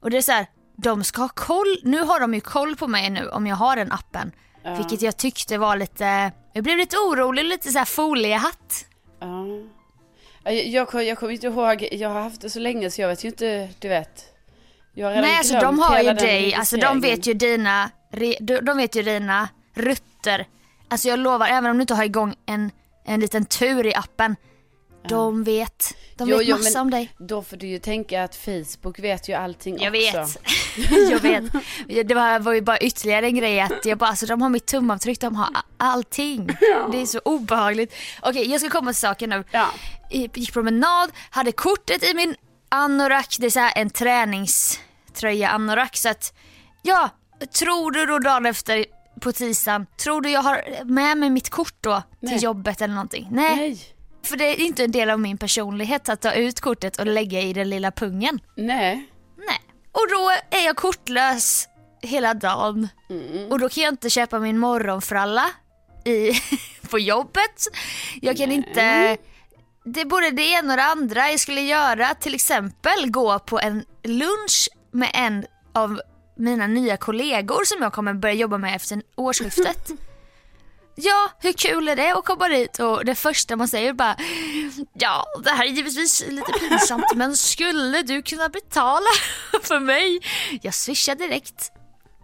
Och 0.00 0.10
det 0.10 0.16
är 0.16 0.22
så 0.22 0.32
här, 0.32 0.46
de 0.76 1.04
ska 1.04 1.20
ha 1.22 1.28
koll. 1.28 1.76
Nu 1.82 1.98
har 2.00 2.20
de 2.20 2.34
ju 2.34 2.40
koll 2.40 2.76
på 2.76 2.86
mig 2.86 3.10
nu 3.10 3.28
om 3.28 3.46
jag 3.46 3.56
har 3.56 3.76
den 3.76 3.92
appen. 3.92 4.32
Ja. 4.62 4.74
Vilket 4.74 5.02
jag 5.02 5.16
tyckte 5.16 5.58
var 5.58 5.76
lite, 5.76 6.32
jag 6.52 6.64
blev 6.64 6.78
lite 6.78 6.96
orolig, 6.96 7.44
lite 7.44 7.72
så 7.72 7.78
här 7.78 7.84
foliehatt. 7.84 8.86
Ja. 9.20 9.46
Ja, 10.44 10.50
Jag, 10.50 10.88
jag, 10.94 11.04
jag 11.04 11.18
kommer 11.18 11.32
inte 11.32 11.46
ihåg, 11.46 11.88
jag 11.92 12.08
har 12.08 12.20
haft 12.22 12.40
det 12.40 12.50
så 12.50 12.58
länge 12.58 12.90
så 12.90 13.00
jag 13.00 13.08
vet 13.08 13.24
ju 13.24 13.28
inte, 13.28 13.68
du 13.78 13.88
vet. 13.88 14.24
Jag 14.94 15.06
har 15.06 15.10
redan 15.14 15.28
Nej 15.28 15.38
alltså 15.38 15.60
de 15.60 15.78
har 15.78 16.02
ju 16.02 16.12
dig, 16.12 16.54
alltså 16.54 16.76
de 16.76 17.00
vet 17.00 17.26
ju 17.26 17.34
dina, 17.34 17.90
de 18.62 18.76
vet 18.76 18.96
ju 18.96 19.02
dina 19.02 19.48
rutter. 19.74 20.46
Alltså 20.88 21.08
jag 21.08 21.18
lovar, 21.18 21.48
även 21.48 21.70
om 21.70 21.76
du 21.76 21.80
inte 21.80 21.94
har 21.94 22.04
igång 22.04 22.34
en, 22.46 22.70
en 23.04 23.20
liten 23.20 23.44
tur 23.44 23.86
i 23.86 23.94
appen. 23.94 24.36
De 25.08 25.44
vet, 25.44 25.94
de 26.16 26.28
Jo, 26.28 26.38
vet 26.38 26.48
jo, 26.48 26.56
massa 26.56 26.80
om 26.80 26.90
dig. 26.90 27.10
Då 27.18 27.42
får 27.42 27.56
du 27.56 27.66
ju 27.66 27.78
tänka 27.78 28.24
att 28.24 28.36
Facebook 28.36 28.98
vet 28.98 29.28
ju 29.28 29.32
allting 29.32 29.78
Jag 29.82 29.94
också. 29.94 30.38
vet. 30.76 31.10
jag 31.10 31.20
vet. 31.20 32.08
Det 32.08 32.14
var, 32.14 32.38
var 32.38 32.52
ju 32.52 32.60
bara 32.60 32.78
ytterligare 32.78 33.26
en 33.26 33.34
grej 33.36 33.60
att 33.60 33.84
jag 33.84 33.98
bara, 33.98 34.10
alltså 34.10 34.26
de 34.26 34.42
har 34.42 34.48
mitt 34.48 34.66
tumavtryck, 34.66 35.20
de 35.20 35.36
har 35.36 35.48
allting. 35.76 36.46
Det 36.92 37.02
är 37.02 37.06
så 37.06 37.20
obehagligt. 37.24 37.94
Okej, 38.22 38.50
jag 38.50 38.60
ska 38.60 38.70
komma 38.70 38.92
till 38.92 39.00
saken 39.00 39.30
nu. 39.30 39.44
Ja. 39.50 39.66
Gick 40.10 40.52
promenad, 40.52 41.10
hade 41.30 41.52
kortet 41.52 42.02
i 42.04 42.14
min 42.14 42.34
anorak, 42.68 43.36
det 43.38 43.46
är 43.46 43.50
så 43.50 43.60
här 43.60 43.72
en 43.76 43.90
träningströja 43.90 45.48
anorak. 45.48 45.96
Så 45.96 46.08
att, 46.08 46.34
ja, 46.82 47.10
tror 47.58 47.90
du 47.90 48.06
då 48.06 48.18
dagen 48.18 48.46
efter 48.46 48.84
på 49.24 49.32
tisdagen, 49.32 49.86
tror 49.96 50.20
du 50.20 50.30
jag 50.30 50.42
har 50.42 50.84
med 50.84 51.18
mig 51.18 51.30
mitt 51.30 51.50
kort 51.50 51.74
då 51.80 52.02
till 52.20 52.28
Nej. 52.30 52.38
jobbet 52.38 52.80
eller 52.80 52.94
någonting? 52.94 53.28
Nej. 53.30 53.56
Nej. 53.56 53.78
För 54.24 54.36
det 54.36 54.44
är 54.44 54.60
inte 54.60 54.84
en 54.84 54.90
del 54.90 55.10
av 55.10 55.20
min 55.20 55.38
personlighet 55.38 56.08
att 56.08 56.20
ta 56.20 56.32
ut 56.32 56.60
kortet 56.60 56.98
och 56.98 57.06
lägga 57.06 57.40
i 57.40 57.52
den 57.52 57.70
lilla 57.70 57.90
pungen. 57.90 58.40
Nej. 58.56 59.08
Nej. 59.36 59.60
Och 59.92 60.08
då 60.10 60.30
är 60.58 60.64
jag 60.64 60.76
kortlös 60.76 61.68
hela 62.02 62.34
dagen. 62.34 62.88
Och 63.50 63.58
då 63.58 63.68
kan 63.68 63.84
jag 63.84 63.92
inte 63.92 64.10
köpa 64.10 64.38
min 64.38 64.58
morgonfralla 64.58 65.50
i, 66.04 66.30
på 66.90 66.98
jobbet. 66.98 67.66
Jag 68.22 68.36
kan 68.36 68.52
inte... 68.52 69.16
Det 69.84 70.00
är 70.00 70.04
både 70.04 70.30
det 70.30 70.42
ena 70.42 70.72
och 70.72 70.76
det 70.76 70.84
andra 70.84 71.30
jag 71.30 71.40
skulle 71.40 71.60
göra. 71.60 72.14
Till 72.14 72.34
exempel 72.34 73.10
gå 73.10 73.38
på 73.38 73.60
en 73.60 73.84
lunch 74.02 74.68
med 74.92 75.10
en 75.14 75.46
av 75.74 76.00
mina 76.36 76.66
nya 76.66 76.96
kollegor 76.96 77.64
som 77.64 77.82
jag 77.82 77.92
kommer 77.92 78.12
börja 78.14 78.34
jobba 78.34 78.58
med 78.58 78.76
efter 78.76 79.02
årsskiftet. 79.16 79.90
Ja, 80.96 81.30
hur 81.40 81.52
kul 81.52 81.88
är 81.88 81.96
det 81.96 82.10
att 82.14 82.24
komma 82.24 82.48
dit 82.48 82.78
och 82.78 83.04
det 83.04 83.14
första 83.14 83.56
man 83.56 83.68
säger 83.68 83.92
bara 83.92 84.16
Ja, 84.92 85.24
det 85.44 85.50
här 85.50 85.64
är 85.64 85.68
givetvis 85.68 86.24
lite 86.28 86.52
pinsamt 86.52 87.04
men 87.14 87.36
skulle 87.36 88.02
du 88.02 88.22
kunna 88.22 88.48
betala 88.48 89.06
för 89.62 89.80
mig? 89.80 90.20
Jag 90.62 90.74
swishar 90.74 91.14
direkt. 91.14 91.72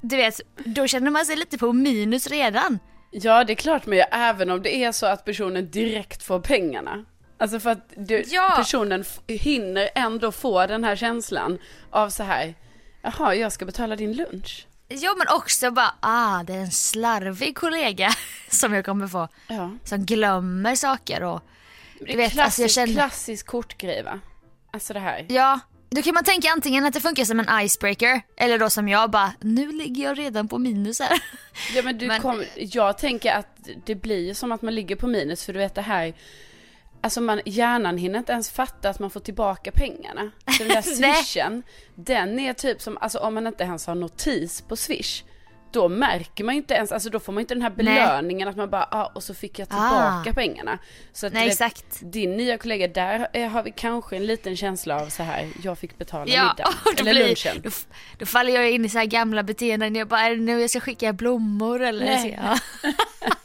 Du 0.03 0.17
vet, 0.17 0.41
då 0.65 0.87
känner 0.87 1.11
man 1.11 1.27
sig 1.27 1.37
lite 1.37 1.59
på 1.59 1.73
minus 1.73 2.27
redan. 2.27 2.79
Ja, 3.11 3.45
det 3.45 3.53
är 3.53 3.55
klart 3.55 3.87
men 3.87 4.03
även 4.13 4.51
om 4.51 4.63
det 4.63 4.75
är 4.85 4.93
så 4.93 5.07
att 5.07 5.25
personen 5.25 5.71
direkt 5.71 6.23
får 6.23 6.41
pengarna. 6.41 7.05
Alltså 7.39 7.61
för 7.61 7.71
att 7.71 7.93
du, 7.97 8.25
Ja. 8.27 8.53
personen 8.57 9.05
hinner 9.27 9.89
ändå 9.95 10.33
få 10.33 10.67
den 10.67 10.85
här 10.85 10.97
känslan 10.97 11.59
av 11.91 12.11
så 12.11 12.23
här, 12.23 12.55
jaha, 13.03 13.35
jag 13.35 13.53
ska 13.53 13.65
betala 13.65 13.97
din 13.97 14.13
lunch. 14.13 14.67
Ja 14.89 15.15
men 15.19 15.27
också 15.37 15.71
bara, 15.71 15.95
ah 16.01 16.43
det 16.43 16.53
är 16.55 16.59
en 16.59 16.71
slarvig 16.71 17.57
kollega 17.57 18.11
som 18.51 18.75
jag 18.75 18.85
kommer 18.85 19.09
få. 19.09 19.29
Ja. 19.49 19.71
Som 19.85 20.05
glömmer 20.07 20.75
saker 20.75 21.23
och 21.23 21.43
du 22.01 22.17
vet, 22.17 22.33
klassisk, 22.33 22.39
alltså 22.45 22.63
jag 22.63 22.71
känner, 22.71 22.93
klassisk 22.93 23.47
kortgrej 23.47 24.03
va? 24.03 24.21
Alltså 24.73 24.93
det 24.93 25.01
här. 25.01 25.27
ja. 25.29 25.61
Då 25.93 26.03
kan 26.03 26.15
man 26.15 26.25
tänka 26.25 26.49
antingen 26.51 26.87
att 26.87 26.95
det 26.95 27.01
funkar 27.01 27.25
som 27.25 27.41
en 27.41 27.61
icebreaker 27.65 28.23
eller 28.37 28.59
då 28.59 28.71
som 28.71 28.89
jag 28.89 29.11
bara, 29.11 29.33
nu 29.41 29.73
ligger 29.73 30.05
jag 30.05 30.19
redan 30.19 30.49
på 30.49 30.59
minus 30.59 31.01
här. 31.01 31.23
Ja 31.75 31.83
men 31.83 31.99
du 31.99 32.07
Men- 32.09 32.21
kom, 32.21 32.45
jag 32.57 32.99
tänker 32.99 33.33
att 33.33 33.47
det 33.87 33.95
blir 33.95 34.35
som 34.35 34.53
att 34.53 34.63
man 34.63 34.75
ligger 34.75 34.97
på 34.97 35.07
minus 35.07 35.45
för 35.45 35.53
du 35.53 35.59
vet 35.59 35.75
det 35.75 35.83
här 35.83 36.15
Alltså 37.03 37.21
man, 37.21 37.41
hjärnan 37.45 37.99
hinner 37.99 38.19
inte 38.19 38.33
ens 38.33 38.51
fatta 38.51 38.89
att 38.89 38.99
man 38.99 39.11
får 39.11 39.21
tillbaka 39.21 39.73
pengarna. 39.73 40.31
Så 40.59 40.59
den 40.65 40.69
där 40.69 40.85
Nej. 41.01 41.15
swishen, 41.15 41.63
den 41.95 42.39
är 42.39 42.53
typ 42.53 42.83
som, 42.83 42.99
alltså 43.01 43.19
om 43.19 43.35
man 43.35 43.47
inte 43.47 43.65
ens 43.65 43.87
har 43.87 43.95
notis 43.95 44.61
på 44.61 44.77
swish, 44.77 45.23
då 45.73 45.89
märker 45.89 46.45
man 46.45 46.55
ju 46.55 46.61
inte 46.61 46.75
ens, 46.75 46.93
alltså 46.93 47.11
då 47.11 47.21
får 47.21 47.33
man 47.33 47.41
inte 47.41 47.55
den 47.55 47.63
här 47.63 47.71
belöningen 47.71 48.49
att 48.49 48.57
man 48.57 48.71
bara, 48.71 48.89
ah, 48.91 49.13
och 49.15 49.23
så 49.23 49.35
fick 49.35 49.59
jag 49.59 49.69
tillbaka 49.69 50.31
Ah. 50.31 50.33
pengarna. 50.35 50.79
Så 51.13 51.27
att 51.27 51.33
Nej, 51.33 51.43
du 51.43 51.49
vet, 51.49 51.53
exakt. 51.53 52.01
din 52.01 52.37
nya 52.37 52.59
kollega, 52.59 52.89
där 52.89 53.49
har 53.49 53.63
vi 53.63 53.73
kanske 53.77 54.17
en 54.17 54.27
liten 54.27 54.57
känsla 54.57 55.01
av 55.03 55.09
så 55.09 55.23
här, 55.23 55.49
jag 55.63 55.79
fick 55.79 55.99
betala 55.99 56.27
Ja, 56.27 56.43
middagen, 56.57 56.73
eller 56.99 57.13
blir, 57.13 57.27
lunchen. 57.29 57.61
då, 57.63 57.71
då 58.19 58.27
faller 58.27 58.53
jag 58.53 58.71
in 58.71 58.85
i 58.85 58.89
så 58.89 58.99
här 58.99 59.05
gamla 59.07 59.43
beteenden. 59.43 59.95
Jag 59.95 60.09
bara, 60.09 60.21
är 60.21 60.31
det 60.31 60.37
nu 60.43 60.61
jag 60.61 60.71
ska 60.71 60.81
skicka 60.81 61.13
blommor 61.13 61.83
eller? 61.83 62.07
Nej. 62.07 62.39
Så, 62.39 62.43
ja. 62.43 62.59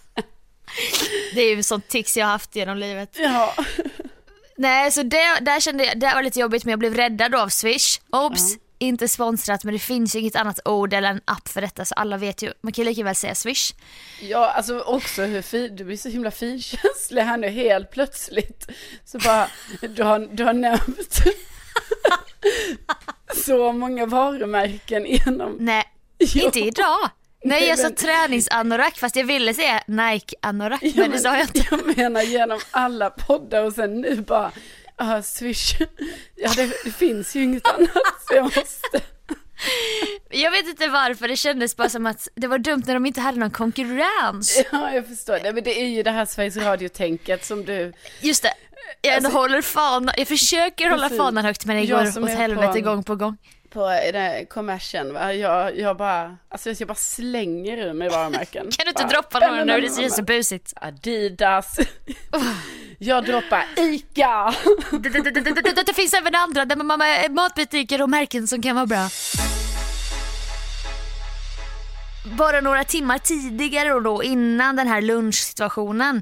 det 1.36 1.42
är 1.42 1.56
ju 1.56 1.64
sånt 1.64 1.88
tics 1.88 2.18
jag 2.18 2.26
har 2.26 2.32
haft 2.32 2.56
genom 2.56 2.78
livet. 2.78 3.10
Ja. 3.20 3.54
Nej, 4.58 4.92
så 4.92 5.04
det, 5.04 5.40
där 5.42 5.60
kände 5.60 5.86
jag, 5.86 6.00
det 6.00 6.12
var 6.16 6.24
lite 6.24 6.40
jobbigt 6.40 6.66
men 6.66 6.70
jag 6.72 6.80
blev 6.80 6.96
räddad 6.96 7.32
då 7.32 7.38
av 7.40 7.50
Swish. 7.50 8.00
Obs! 8.12 8.58
Inte 8.78 9.08
sponsrat 9.08 9.64
men 9.64 9.74
det 9.74 9.80
finns 9.80 10.16
ju 10.16 10.20
inget 10.20 10.36
annat 10.36 10.60
ord 10.66 10.94
eller 10.94 11.10
en 11.10 11.22
app 11.26 11.48
för 11.48 11.62
detta 11.62 11.86
så 11.86 11.96
alla 11.96 12.18
vet 12.18 12.42
ju, 12.42 12.54
man 12.62 12.74
kan 12.74 12.84
ju 12.84 12.90
lika 12.90 13.04
väl 13.04 13.16
säga 13.16 13.36
Swish. 13.36 13.74
Ja, 14.22 14.50
alltså 14.52 14.80
också 14.80 15.24
hur 15.24 15.42
fin, 15.42 15.76
du 15.76 15.84
blir 15.84 15.98
så 15.98 16.10
himla 16.10 16.32
finkänslig 16.32 17.22
här 17.22 17.38
nu 17.38 17.48
helt 17.50 17.92
plötsligt. 17.92 18.68
Så 19.06 19.20
bara, 19.20 19.48
du 19.82 20.04
har, 20.04 20.20
du 20.20 20.44
har 20.44 20.54
nämnt 20.54 21.24
så 23.46 23.72
många 23.72 24.06
varumärken 24.06 25.06
genom, 25.06 25.56
Nej, 25.60 25.84
Jo. 26.20 26.46
inte 26.46 26.60
idag. 26.60 27.10
Nej 27.46 27.60
Nej, 27.60 27.70
jag 27.70 27.80
sa 27.80 27.90
träningsanorak 27.90 28.98
fast 28.98 29.16
jag 29.16 29.24
ville 29.26 29.54
säga 29.54 29.84
Nike-anorak 29.88 30.80
Ja, 30.84 30.92
men 30.96 31.12
det 31.12 31.20
sa 31.20 31.38
jag 31.38 31.42
inte. 31.42 31.66
jag 31.72 31.98
menar 31.98 32.22
genom 32.22 32.60
alla 32.72 33.10
poddar 33.10 33.64
och 33.64 33.74
sen 33.74 34.02
nu 34.02 34.16
bara, 34.16 34.52
ah, 34.96 35.22
swish. 35.22 35.72
Ja, 36.36 36.52
det, 36.56 36.72
det 36.84 36.92
finns 36.92 37.36
ju 37.36 37.44
inget 37.44 37.68
annat 37.68 37.90
så 38.30 38.36
jag 38.36 38.44
måste. 38.44 39.02
Jag 40.30 40.52
vet 40.52 40.68
inte 40.68 40.88
varför, 40.88 41.28
det 41.28 41.36
kändes 41.36 41.76
bara 41.76 41.90
som 41.90 42.06
att 42.06 42.28
det 42.36 42.48
var 42.48 42.58
dumt 42.58 42.84
när 42.88 42.94
de 42.94 43.06
inte 43.06 43.22
hade 43.22 43.40
någon 43.40 43.52
konkurrens. 43.52 44.64
Ja, 44.72 44.92
jag 44.94 45.08
förstår 45.08 45.40
det, 45.44 45.54
men 45.54 45.64
det 45.64 45.82
är 45.82 45.88
ju 45.88 46.04
det 46.04 46.12
här 46.12 46.26
Sveriges 46.26 46.58
Radio-tänket 46.58 47.46
som 47.46 47.66
du, 47.66 47.94
Just 48.22 48.44
det, 48.44 48.54
Jag 49.02 49.16
Alltså- 49.16 49.32
håller 49.32 49.62
fanan, 49.62 50.14
jag 50.18 50.28
försöker 50.28 50.90
hålla 50.90 51.10
fanan 51.10 51.46
högt 51.46 51.66
men 51.66 51.76
det 51.78 51.86
går 51.86 52.24
åt 52.24 52.30
helvete 52.30 52.74
på- 52.74 52.82
gång 52.82 53.04
på 53.04 53.16
gång. 53.16 53.38
På 53.76 53.90
den 53.90 54.22
här 54.22 54.46
kommersen, 54.46 55.14
va? 55.14 55.34
Jag, 55.34 55.80
jag 55.80 55.98
bara, 55.98 56.38
alltså 56.50 56.70
jag 56.70 56.88
bara 56.88 56.96
slänger 56.96 57.78
ur 57.78 57.94
mig 57.94 58.10
varumärken. 58.10 58.72
Kan 58.72 58.86
du 58.86 58.90
inte 58.90 59.04
Bara, 59.04 59.10
droppa 59.10 59.40
några 59.40 59.64
nu? 59.64 59.82
Det 59.82 59.90
ser 59.90 60.10
så 60.10 60.24
busigt. 60.24 60.74
Adidas. 60.76 61.80
Jag 63.00 63.26
droppar 63.26 63.66
ICA. 63.78 64.54
Det, 65.86 65.94
finns 65.94 66.14
även 66.14 66.36
andra 66.36 66.66
där 66.66 66.76
man, 66.76 66.88
man, 66.88 67.00
matbutiker 67.30 68.02
och 68.02 68.10
märken 68.10 68.48
som 68.48 68.62
kan 68.62 68.76
vara 68.76 68.86
bra. 68.86 69.10
Bara 72.38 72.62
några 72.62 72.84
timmar 72.84 73.18
tidigare 73.18 73.94
och 73.94 74.04
då 74.04 74.24
innan 74.24 74.76
den 74.76 74.88
här 74.88 75.02
lunchsituationen. 75.02 76.22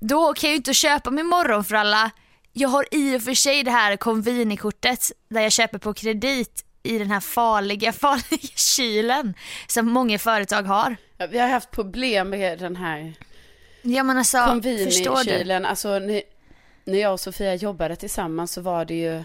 Då 0.00 0.34
kan 0.34 0.48
jag 0.48 0.52
ju 0.52 0.56
inte 0.56 0.74
köpa 0.74 1.10
min 1.10 1.26
morgonfralla. 1.26 2.10
Jag 2.52 2.68
har 2.68 2.86
i 2.90 3.16
och 3.16 3.22
för 3.22 3.34
sig 3.34 3.62
det 3.62 3.70
här 3.70 3.96
Convini-kortet 3.96 5.12
där 5.30 5.40
jag 5.40 5.52
köper 5.52 5.78
på 5.78 5.94
kredit 5.94 6.64
i 6.82 6.98
den 6.98 7.10
här 7.10 7.20
farliga, 7.20 7.92
farliga 7.92 8.48
kylen 8.56 9.34
som 9.66 9.86
många 9.86 10.18
företag 10.18 10.62
har. 10.62 10.96
Ja, 11.16 11.26
Vi 11.26 11.38
har 11.38 11.48
haft 11.48 11.70
problem 11.70 12.30
med 12.30 12.58
den 12.58 12.76
här 12.76 13.14
Ja 13.82 14.02
men 14.02 14.18
alltså? 14.18 14.38
Convini-kylen. 14.38 15.64
Alltså 15.64 15.98
när, 15.98 16.22
när 16.84 16.98
jag 16.98 17.12
och 17.12 17.20
Sofia 17.20 17.54
jobbade 17.54 17.96
tillsammans 17.96 18.52
så 18.52 18.60
var 18.60 18.84
det 18.84 18.94
ju 18.94 19.24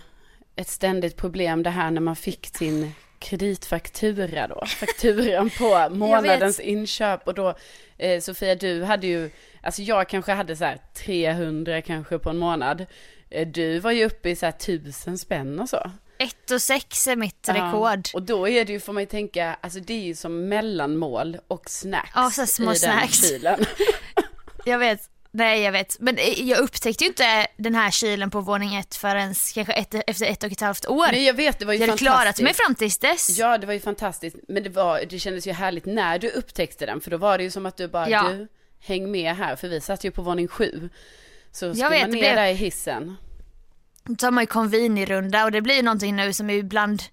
ett 0.55 0.67
ständigt 0.67 1.15
problem 1.15 1.63
det 1.63 1.69
här 1.69 1.91
när 1.91 2.01
man 2.01 2.15
fick 2.15 2.45
sin 2.57 2.91
kreditfaktura 3.19 4.47
då. 4.47 4.65
Fakturan 4.67 5.49
på 5.49 5.87
månadens 5.91 6.59
inköp 6.59 7.27
och 7.27 7.33
då 7.33 7.55
eh, 7.97 8.19
Sofia 8.21 8.55
du 8.55 8.83
hade 8.83 9.07
ju, 9.07 9.29
alltså 9.61 9.81
jag 9.81 10.09
kanske 10.09 10.31
hade 10.31 10.55
så 10.55 10.65
här 10.65 10.77
300 10.93 11.81
kanske 11.81 12.19
på 12.19 12.29
en 12.29 12.37
månad. 12.37 12.85
Eh, 13.29 13.47
du 13.47 13.79
var 13.79 13.91
ju 13.91 14.05
uppe 14.05 14.29
i 14.29 14.35
så 14.35 14.45
här 14.45 14.53
tusen 14.53 15.17
spänn 15.17 15.59
och 15.59 15.69
så. 15.69 15.91
Ett 16.19 16.51
och 16.51 16.61
sex 16.61 17.07
är 17.07 17.15
mitt 17.15 17.49
rekord. 17.49 18.07
Och 18.13 18.21
då 18.23 18.47
är 18.47 18.65
det 18.65 18.73
ju, 18.73 18.79
får 18.79 18.93
man 18.93 19.03
ju 19.03 19.07
tänka, 19.07 19.57
alltså 19.61 19.79
det 19.79 19.93
är 19.93 20.03
ju 20.05 20.15
som 20.15 20.47
mellanmål 20.49 21.37
och 21.47 21.69
snacks 21.69 22.11
Ja, 22.15 22.29
så 22.31 22.45
små 22.45 22.71
i 22.71 22.75
snacks. 22.75 23.21
den 23.21 23.29
kylen. 23.29 23.65
Jag 24.65 24.79
vet. 24.79 25.09
Nej 25.31 25.61
jag 25.61 25.71
vet. 25.71 25.99
Men 25.99 26.17
eh, 26.17 26.41
jag 26.49 26.59
upptäckte 26.59 27.03
ju 27.03 27.07
inte 27.07 27.47
den 27.57 27.75
här 27.75 27.91
kylen 27.91 28.29
på 28.31 28.41
våning 28.41 28.75
ett 28.75 28.95
förrän 28.95 29.33
kanske 29.53 29.73
ett, 29.73 29.95
efter 30.07 30.25
ett 30.25 30.43
och 30.43 30.51
ett 30.51 30.61
halvt 30.61 30.85
år. 30.87 31.07
Nej 31.11 31.23
jag 31.25 31.33
vet, 31.33 31.59
det 31.59 31.65
var 31.65 31.73
ju 31.73 31.79
jag 31.79 31.87
hade 31.87 31.97
fantastiskt. 31.99 32.23
klarat 32.23 32.41
mig 32.41 32.53
fram 32.53 32.75
tills 32.75 32.97
dess. 32.97 33.29
Ja, 33.39 33.57
det 33.57 33.67
var 33.67 33.73
ju 33.73 33.79
fantastiskt. 33.79 34.35
Men 34.47 34.63
det, 34.63 34.69
var, 34.69 35.01
det 35.09 35.19
kändes 35.19 35.47
ju 35.47 35.51
härligt 35.51 35.85
när 35.85 36.19
du 36.19 36.29
upptäckte 36.29 36.85
den. 36.85 37.01
För 37.01 37.11
då 37.11 37.17
var 37.17 37.37
det 37.37 37.43
ju 37.43 37.51
som 37.51 37.65
att 37.65 37.77
du 37.77 37.87
bara, 37.87 38.09
Ja. 38.09 38.23
du, 38.29 38.47
häng 38.79 39.11
med 39.11 39.35
här. 39.35 39.55
För 39.55 39.67
vi 39.67 39.81
satt 39.81 40.03
ju 40.03 40.11
på 40.11 40.21
våning 40.21 40.47
sju. 40.47 40.89
Så 41.51 41.73
ska 41.75 41.83
Jag 41.83 41.89
vet, 41.89 42.01
man 42.01 42.11
ner 42.11 42.19
blev- 42.19 42.35
där 42.35 42.47
i 42.47 42.53
hissen. 42.53 43.15
Då 44.07 44.15
tar 44.15 44.31
man 44.31 44.41
ju 44.43 44.47
Convini-runda 44.47 45.43
och 45.45 45.51
det 45.51 45.61
blir 45.61 45.75
ju 45.75 45.81
någonting 45.81 46.15
nu 46.15 46.33
som 46.33 46.49
ibland 46.49 47.03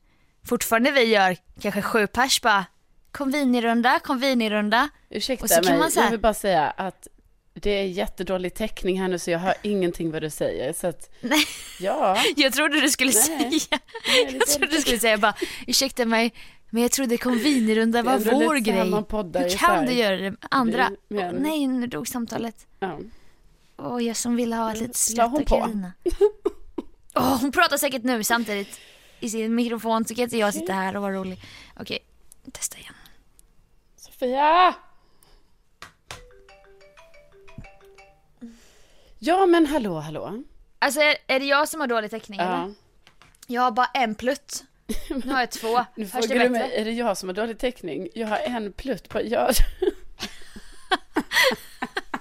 fortfarande 0.45 0.91
vi 0.91 1.05
gör, 1.05 1.37
kanske 1.61 1.83
sju 1.83 2.07
pers 2.07 2.41
bara 2.43 2.65
Convini-runda, 3.13 3.99
Convini-runda. 4.05 4.89
Ursäkta 5.11 5.45
Och 5.45 5.51
så 5.51 5.55
kan 5.63 5.65
mig, 5.73 5.79
man 5.79 5.91
så 5.91 6.01
här- 6.01 6.07
jag 6.07 6.11
vill 6.11 6.21
bara 6.21 6.35
säga 6.35 6.71
att 6.71 7.09
det 7.55 7.71
är 7.71 7.85
jättedålig 7.85 8.55
täckning 8.55 9.01
här 9.01 9.09
nu 9.09 9.19
så 9.19 9.31
jag 9.31 9.39
hör 9.39 9.55
ingenting 9.63 10.11
vad 10.11 10.23
du 10.23 10.31
säger. 10.31 10.73
Så 10.73 10.87
att, 10.87 11.11
Nej. 11.21 11.45
ja. 11.81 12.17
Jag 12.37 12.53
trodde 12.53 12.81
du 12.81 12.89
skulle 12.89 13.13
Nej. 13.13 13.23
säga, 13.61 13.79
Nej, 14.09 14.37
jag 14.39 14.47
trodde 14.49 14.75
du 14.75 14.81
skulle 14.81 14.99
säga 14.99 15.19
bara 15.19 15.35
ursäkta 15.67 16.05
mig 16.05 16.33
men 16.71 16.83
jag 16.83 16.91
trodde 16.93 17.17
är 17.99 18.03
var 18.03 18.19
vår 18.19 18.57
grej. 18.57 19.03
poddar 19.05 19.41
Hur 19.43 19.49
kan 19.51 19.87
du 19.87 19.93
göra 19.93 20.17
det 20.17 20.31
med 20.31 20.39
andra? 20.51 20.91
Vi- 21.09 21.17
men- 21.17 21.35
Åh, 21.35 21.41
nej, 21.41 21.67
nu 21.67 21.87
dog 21.87 22.09
samtalet. 22.09 22.67
ja. 22.81 22.99
Åh, 23.79 24.05
jag 24.05 24.17
som 24.17 24.37
ville 24.37 24.57
ha 24.57 24.73
ett 24.73 24.81
litet 24.81 24.97
skratt 24.97 25.47
på? 25.47 25.57
av 25.57 25.91
Åh, 27.15 27.41
hon 27.41 27.53
pratar 27.53 27.77
säkert 27.77 28.03
nu 28.03 28.25
samtidigt 28.25 28.81
i 29.21 29.29
sin 29.29 29.55
mikrofon 29.55 30.05
så 30.05 30.15
kan 30.15 30.25
inte 30.25 30.37
jag 30.39 30.55
sitta 30.55 30.73
här 30.73 30.97
och 30.97 31.03
vara 31.03 31.15
rolig. 31.15 31.41
Okej, 31.81 31.99
testa 32.53 32.79
igen. 32.79 32.95
Sofia! 33.97 34.75
Ja 39.19 39.47
men 39.47 39.67
hallå 39.67 39.99
hallå. 40.01 40.43
Alltså 40.79 41.01
är, 41.01 41.17
är 41.27 41.41
det 41.41 41.47
jag 41.47 41.69
som 41.69 41.81
har 41.81 41.87
dålig 41.87 42.11
täckning 42.11 42.41
eller? 42.41 42.51
Ja. 42.53 42.71
Jag 43.47 43.63
har 43.63 43.71
bara 43.71 43.87
en 43.95 44.15
plutt. 44.15 44.65
Nu 45.09 45.33
har 45.33 45.41
jag 45.41 45.51
två. 45.51 45.85
Nu 45.95 46.05
Hörs 46.05 46.13
frågar 46.13 46.29
det 46.29 46.35
du 46.35 46.39
bättre? 46.49 46.51
mig, 46.69 46.81
är 46.81 46.85
det 46.85 46.91
jag 46.93 47.17
som 47.19 47.29
har 47.29 47.35
dålig 47.35 47.59
täckning? 47.59 48.09
Jag 48.15 48.29
har 48.29 48.37
en 48.39 48.73
plutt 48.73 49.09
på, 49.09 49.21
ja. 49.25 49.51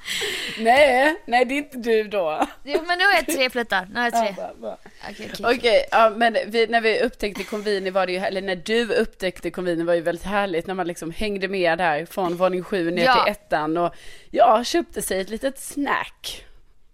nej, 0.60 1.16
nej 1.26 1.46
det 1.46 1.54
är 1.54 1.58
inte 1.58 1.78
du 1.78 2.04
då. 2.04 2.48
Jo 2.64 2.80
men 2.88 2.98
nu 2.98 3.06
har 3.06 3.12
jag 3.14 3.26
tre 3.26 3.50
pluttar. 3.50 3.88
Nu 3.94 4.00
har 4.00 4.04
jag 4.06 4.14
Ja, 4.14 4.20
tre. 4.26 4.34
bara- 4.38 4.54
bara. 4.62 4.78
Okej, 5.10 5.30
okej. 5.34 5.56
Okej, 5.58 5.86
ja, 5.92 6.10
men 6.18 6.38
vi, 6.48 6.68
när 6.68 6.82
vi 6.82 7.00
upptäckte 7.02 7.44
Convini 7.44 7.90
var 7.90 8.06
det 8.06 8.12
ju, 8.14 8.20
eller 8.20 8.42
när 8.42 8.56
du 8.56 8.94
upptäckte 8.94 9.50
Convini 9.52 9.84
var 9.84 9.94
ju 9.94 10.02
väldigt 10.02 10.26
härligt 10.26 10.68
när 10.68 10.74
man 10.74 10.88
liksom 10.88 11.12
hängde 11.12 11.48
med 11.48 11.78
där 11.78 12.06
från 12.06 12.36
våning 12.36 12.64
sju 12.64 12.92
ner 12.92 13.06
Ja. 13.06 13.24
till 13.24 13.32
ettan 13.32 13.78
och 13.78 13.94
ja, 14.32 14.64
köpte 14.64 15.02
sig 15.02 15.22
ett 15.22 15.30
litet 15.30 15.60
snack. 15.60 16.46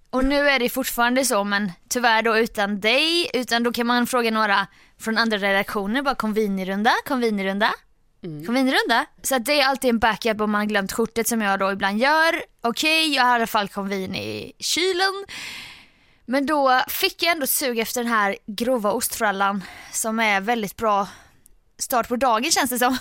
Och 0.09 0.25
nu 0.25 0.49
är 0.49 0.59
det 0.59 0.69
fortfarande 0.69 1.25
så 1.25 1.43
men 1.43 1.71
tyvärr 1.89 2.21
då 2.21 2.37
utan 2.37 2.79
dig. 2.79 3.29
Utan 3.33 3.63
då 3.63 3.71
kan 3.71 3.87
man 3.87 4.07
fråga 4.07 4.31
några 4.31 4.67
från 4.99 5.17
andra 5.17 5.37
redaktioner. 5.37 6.01
Bara 6.01 6.15
Convini-runda, 6.15 6.91
Convini-runda. 8.21 8.45
Convini-runda. 8.47 9.05
Så 9.21 9.35
att 9.35 9.45
det 9.45 9.61
är 9.61 9.65
alltid 9.65 9.89
en 9.89 9.99
backup 9.99 10.41
om 10.41 10.51
man 10.51 10.61
har 10.61 10.65
glömt 10.65 10.93
kortet 10.93 11.27
som 11.27 11.41
jag 11.41 11.59
då 11.59 11.71
ibland 11.71 11.97
gör. 11.99 12.43
Okej, 12.61 13.15
jag 13.15 13.23
har 13.23 13.31
i 13.31 13.35
alla 13.35 13.47
fall 13.47 13.69
Convini 13.69 14.19
i 14.19 14.53
kylen. 14.59 15.25
Men 16.25 16.45
då 16.45 16.81
fick 16.87 17.23
jag 17.23 17.31
ändå 17.31 17.47
sug 17.47 17.79
efter 17.79 18.03
den 18.03 18.11
här 18.13 18.37
grova 18.45 18.91
ostfrallan 18.91 19.63
som 19.91 20.19
är 20.19 20.41
väldigt 20.41 20.75
bra 20.75 21.07
start 21.77 22.07
på 22.07 22.15
dagen 22.15 22.51
känns 22.51 22.69
det 22.69 22.79
som. 22.79 22.97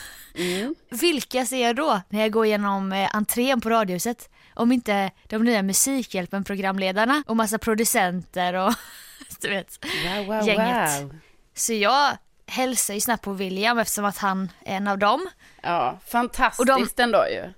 Vilka 0.91 1.47
ser 1.47 1.63
jag 1.63 1.77
då 1.77 2.01
när 2.09 2.21
jag 2.21 2.33
går 2.33 2.47
igenom 2.47 2.93
eh, 2.93 3.11
entrén 3.13 3.61
på 3.61 3.71
Radiohuset? 3.71 4.31
Om 4.55 4.73
inte 4.73 5.11
de 5.29 5.45
nya 5.45 5.63
Musikhjälpen-programledarna 5.63 7.23
och 7.27 7.37
massa 7.37 7.59
producenter 7.59 8.55
och 8.55 8.75
du 9.41 9.49
vet. 9.49 9.79
Wow, 10.05 10.27
wow, 10.27 10.47
Gänget. 10.47 11.03
wow. 11.03 11.15
Så 11.55 11.73
jag 11.73 12.17
hälsar 12.49 12.95
ju 12.95 13.01
snabbt 13.01 13.25
på 13.25 13.33
William 13.33 13.79
eftersom 13.79 14.05
att 14.05 14.19
han 14.19 14.53
är 14.65 14.77
en 14.77 14.89
av 14.89 14.99
dem. 14.99 15.29
Ja, 15.63 15.99
fantastiskt 16.09 16.61
Och 16.61 16.67
de- 16.67 16.89
ändå 17.03 17.27
ju. 17.29 17.53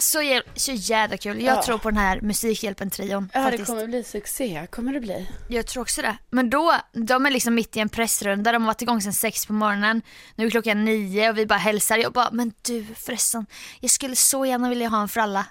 Så, 0.00 0.20
jä- 0.20 0.42
så 0.54 0.72
jävla 0.72 1.16
kul. 1.16 1.42
Jag 1.42 1.56
Ja. 1.56 1.62
tror 1.62 1.78
på 1.78 1.90
den 1.90 1.98
här 1.98 2.20
Musikhjälpen-trion 2.20 3.30
Ja, 3.34 3.38
det 3.40 3.44
faktiskt. 3.44 3.66
kommer 3.66 3.86
bli 3.86 4.04
succé, 4.04 4.66
kommer 4.70 4.92
det 4.92 5.00
bli. 5.00 5.28
Jag 5.48 5.66
tror 5.66 5.82
också 5.82 6.02
det. 6.02 6.16
Men 6.30 6.50
då, 6.50 6.74
de 6.92 7.26
är 7.26 7.30
liksom 7.30 7.54
mitt 7.54 7.76
i 7.76 7.80
en 7.80 7.88
pressrunda, 7.88 8.52
de 8.52 8.62
har 8.62 8.66
varit 8.66 8.82
igång 8.82 9.00
sedan 9.02 9.12
sex 9.12 9.46
på 9.46 9.52
morgonen. 9.52 10.02
Nu 10.34 10.46
är 10.46 10.50
klockan 10.50 10.84
nio 10.84 11.30
och 11.30 11.38
vi 11.38 11.46
bara 11.46 11.58
hälsar. 11.58 11.98
Jag 11.98 12.12
bara, 12.12 12.28
men 12.32 12.52
du 12.62 12.86
förresten, 12.96 13.46
jag 13.80 13.90
skulle 13.90 14.16
så 14.16 14.46
gärna 14.46 14.68
vilja 14.68 14.88
ha 14.88 15.02
en 15.02 15.08
fralla. 15.08 15.46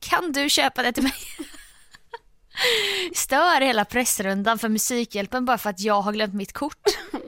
Kan 0.00 0.32
du 0.32 0.48
köpa 0.48 0.82
det 0.82 0.92
till 0.92 1.02
mig? 1.02 1.12
Stör 3.14 3.60
hela 3.60 3.84
pressrundan 3.84 4.58
för 4.58 4.68
Musikhjälpen 4.68 5.44
bara 5.44 5.58
för 5.58 5.70
att 5.70 5.80
jag 5.80 6.02
har 6.02 6.12
glömt 6.12 6.34
mitt 6.34 6.52
kort. 6.52 6.86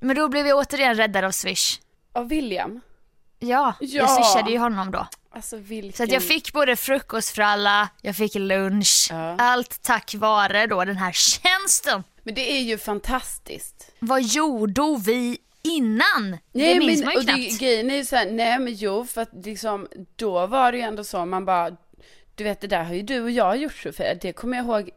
Men 0.00 0.16
då 0.16 0.28
blev 0.28 0.46
jag 0.46 0.58
återigen 0.58 0.94
räddad 0.94 1.24
av 1.24 1.30
Swish. 1.30 1.78
Av 2.12 2.28
William. 2.28 2.80
Ja, 3.38 3.74
Ja. 3.80 3.86
jag 3.86 4.10
swishade 4.10 4.50
ju 4.50 4.58
honom 4.58 4.90
då. 4.90 5.06
Alltså 5.32 5.56
vilken... 5.56 5.92
Så 5.96 6.02
att 6.02 6.12
jag 6.12 6.22
fick 6.22 6.52
både 6.52 6.76
frukostfralla, 6.76 7.88
jag 8.02 8.16
fick 8.16 8.34
lunch. 8.34 9.08
Ja. 9.10 9.36
Allt 9.38 9.82
tack 9.82 10.14
vare 10.14 10.66
då 10.66 10.84
den 10.84 10.96
här 10.96 11.12
tjänsten. 11.12 12.04
Men 12.22 12.34
det 12.34 12.52
är 12.52 12.60
ju 12.60 12.78
fantastiskt. 12.78 13.92
Vad 13.98 14.22
gjorde 14.22 14.96
vi 15.06 15.38
innan? 15.62 16.38
det 16.52 16.78
minns 16.78 16.98
men, 16.98 17.04
man 17.04 17.14
ju 17.14 17.18
och 17.18 17.24
det, 17.26 17.32
knappt. 17.32 17.60
grejen 17.60 17.90
är 17.90 17.96
ju 17.96 18.04
såhär, 18.04 18.30
nej 18.30 18.58
men 18.58 18.74
jo, 18.74 19.04
för 19.06 19.22
att 19.22 19.30
liksom, 19.44 19.88
då 20.16 20.46
var 20.46 20.72
det 20.72 20.78
ju 20.78 20.84
ändå 20.84 21.04
så, 21.04 21.24
man 21.24 21.44
bara, 21.44 21.70
du 22.34 22.44
vet 22.44 22.60
det 22.60 22.66
där 22.66 22.84
har 22.84 22.94
ju 22.94 23.02
du 23.02 23.20
och 23.22 23.30
jag 23.30 23.56
gjort 23.56 23.74
Sofia, 23.76 24.14
det 24.14 24.32
kommer 24.32 24.56
jag 24.56 24.66
ihåg, 24.66 24.90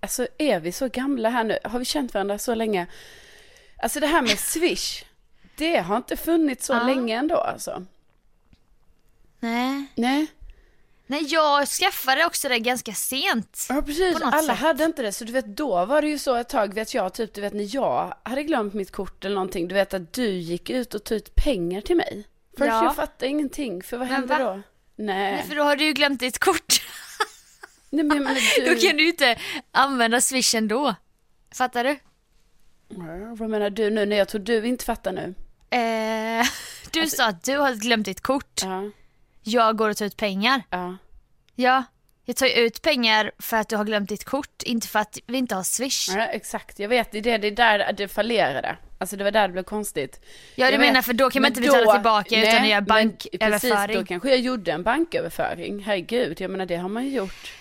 alltså 0.00 0.26
är 0.38 0.60
vi 0.60 0.72
så 0.72 0.88
gamla 0.88 1.28
här 1.30 1.44
nu, 1.44 1.58
har 1.64 1.78
vi 1.78 1.84
känt 1.84 2.14
varandra 2.14 2.38
så 2.38 2.54
länge? 2.54 2.86
Alltså 3.82 4.00
det 4.00 4.06
här 4.06 4.22
med 4.22 4.38
Swish, 4.38 5.04
det 5.56 5.76
har 5.76 5.96
inte 5.96 6.16
funnits 6.16 6.66
så 6.66 6.72
Ja. 6.72 6.82
länge 6.82 7.16
ändå 7.18 7.36
alltså. 7.36 7.86
Nej. 9.40 9.86
Nej, 9.94 10.26
Nej, 11.06 11.24
jag 11.28 11.68
skaffade 11.68 12.24
också 12.26 12.48
det 12.48 12.58
ganska 12.58 12.92
sent. 12.92 13.66
ja 13.68 13.82
precis, 13.82 14.16
alla 14.22 14.42
sätt. 14.42 14.56
hade 14.58 14.84
inte 14.84 15.02
det, 15.02 15.12
så 15.12 15.24
du 15.24 15.32
vet 15.32 15.46
då 15.56 15.84
var 15.84 16.02
det 16.02 16.08
ju 16.08 16.18
så 16.18 16.34
ett 16.34 16.48
tag, 16.48 16.74
vet 16.74 16.94
jag, 16.94 17.14
typ 17.14 17.34
du 17.34 17.40
vet 17.40 17.52
när 17.54 17.74
jag 17.74 18.14
hade 18.22 18.42
glömt 18.42 18.74
mitt 18.74 18.92
kort 18.92 19.24
eller 19.24 19.34
någonting, 19.34 19.68
du 19.68 19.74
vet 19.74 19.94
att 19.94 20.12
du 20.12 20.26
gick 20.30 20.70
ut 20.70 20.94
och 20.94 21.04
tog 21.04 21.16
ut 21.16 21.34
pengar 21.34 21.80
till 21.80 21.96
mig. 21.96 22.24
Först 22.58 22.66
Ja. 22.68 22.84
jag 22.84 22.96
fattade 22.96 23.26
ingenting, 23.26 23.82
för 23.82 23.96
vad 23.96 24.08
Men 24.08 24.16
hände 24.16 24.38
va? 24.38 24.44
då? 24.44 24.62
Nej. 24.96 25.32
Nej, 25.34 25.44
för 25.48 25.54
då 25.56 25.62
har 25.62 25.76
du 25.76 25.84
ju 25.84 25.92
glömt 25.92 26.20
ditt 26.20 26.38
kort. 26.38 26.82
Nej 27.90 28.04
men, 28.04 28.22
men 28.24 28.34
du... 28.56 28.74
Då 28.74 28.80
kan 28.80 28.96
du 28.96 29.02
ju 29.02 29.08
inte 29.10 29.38
använda 29.70 30.20
Swish 30.20 30.54
ändå. 30.54 30.94
Fattar 31.54 31.84
du? 31.84 31.98
Vad 33.38 33.50
menar 33.50 33.70
du 33.70 33.90
nu 33.90 34.06
när 34.06 34.16
jag 34.16 34.28
tror 34.28 34.40
du 34.40 34.66
inte 34.66 34.84
fattar 34.84 35.12
nu? 35.12 35.34
Eh, 35.70 36.46
du 36.90 37.06
sa 37.06 37.26
att 37.28 37.44
du 37.44 37.56
har 37.58 37.74
glömt 37.74 38.06
ditt 38.06 38.20
kort. 38.20 38.60
Ja, 38.62 38.82
Jag 39.42 39.76
går 39.76 39.88
och 39.90 39.96
tar 39.96 40.06
ut 40.06 40.16
pengar. 40.16 40.62
ja. 40.70 40.96
Ja, 41.54 41.84
Jag 42.24 42.36
tar 42.36 42.46
ju 42.46 42.52
ut 42.52 42.82
pengar 42.82 43.32
för 43.38 43.56
att 43.56 43.68
du 43.68 43.76
har 43.76 43.84
glömt 43.84 44.08
ditt 44.08 44.24
kort, 44.24 44.62
inte 44.62 44.88
för 44.88 44.98
att 44.98 45.18
vi 45.26 45.38
inte 45.38 45.54
har 45.54 45.62
swish. 45.62 46.08
Ja, 46.08 46.22
exakt, 46.26 46.78
jag 46.78 46.88
vet, 46.88 47.12
det 47.12 47.18
är, 47.18 47.22
det, 47.22 47.38
det 47.38 47.46
är 47.46 47.50
där 47.78 47.92
det 47.92 48.08
fallerade. 48.08 48.76
Alltså 48.98 49.16
det 49.16 49.24
var 49.24 49.30
där 49.30 49.48
det 49.48 49.52
blev 49.52 49.62
konstigt. 49.62 50.20
Ja 50.54 50.66
du 50.66 50.72
Jag 50.72 50.80
menar 50.80 50.94
vet, 50.94 51.04
för 51.04 51.12
då 51.12 51.30
kan 51.30 51.42
man 51.42 51.48
inte 51.50 51.60
betala 51.60 51.84
då- 51.84 51.92
tillbaka 51.92 52.40
utan 52.40 52.54
att 52.54 52.60
nej, 52.62 52.70
göra 52.70 52.80
men 52.88 53.10
Precis, 53.16 53.38
banköverföring. 53.40 53.96
då 54.00 54.04
kanske 54.04 54.28
jag 54.30 54.38
gjorde 54.38 54.72
en 54.72 54.82
banköverföring. 54.82 55.82
Herregud, 55.82 56.40
jag 56.40 56.50
menar 56.50 56.66
det 56.66 56.76
har 56.76 56.88
man 56.88 57.04
ju 57.04 57.10
gjort 57.10 57.52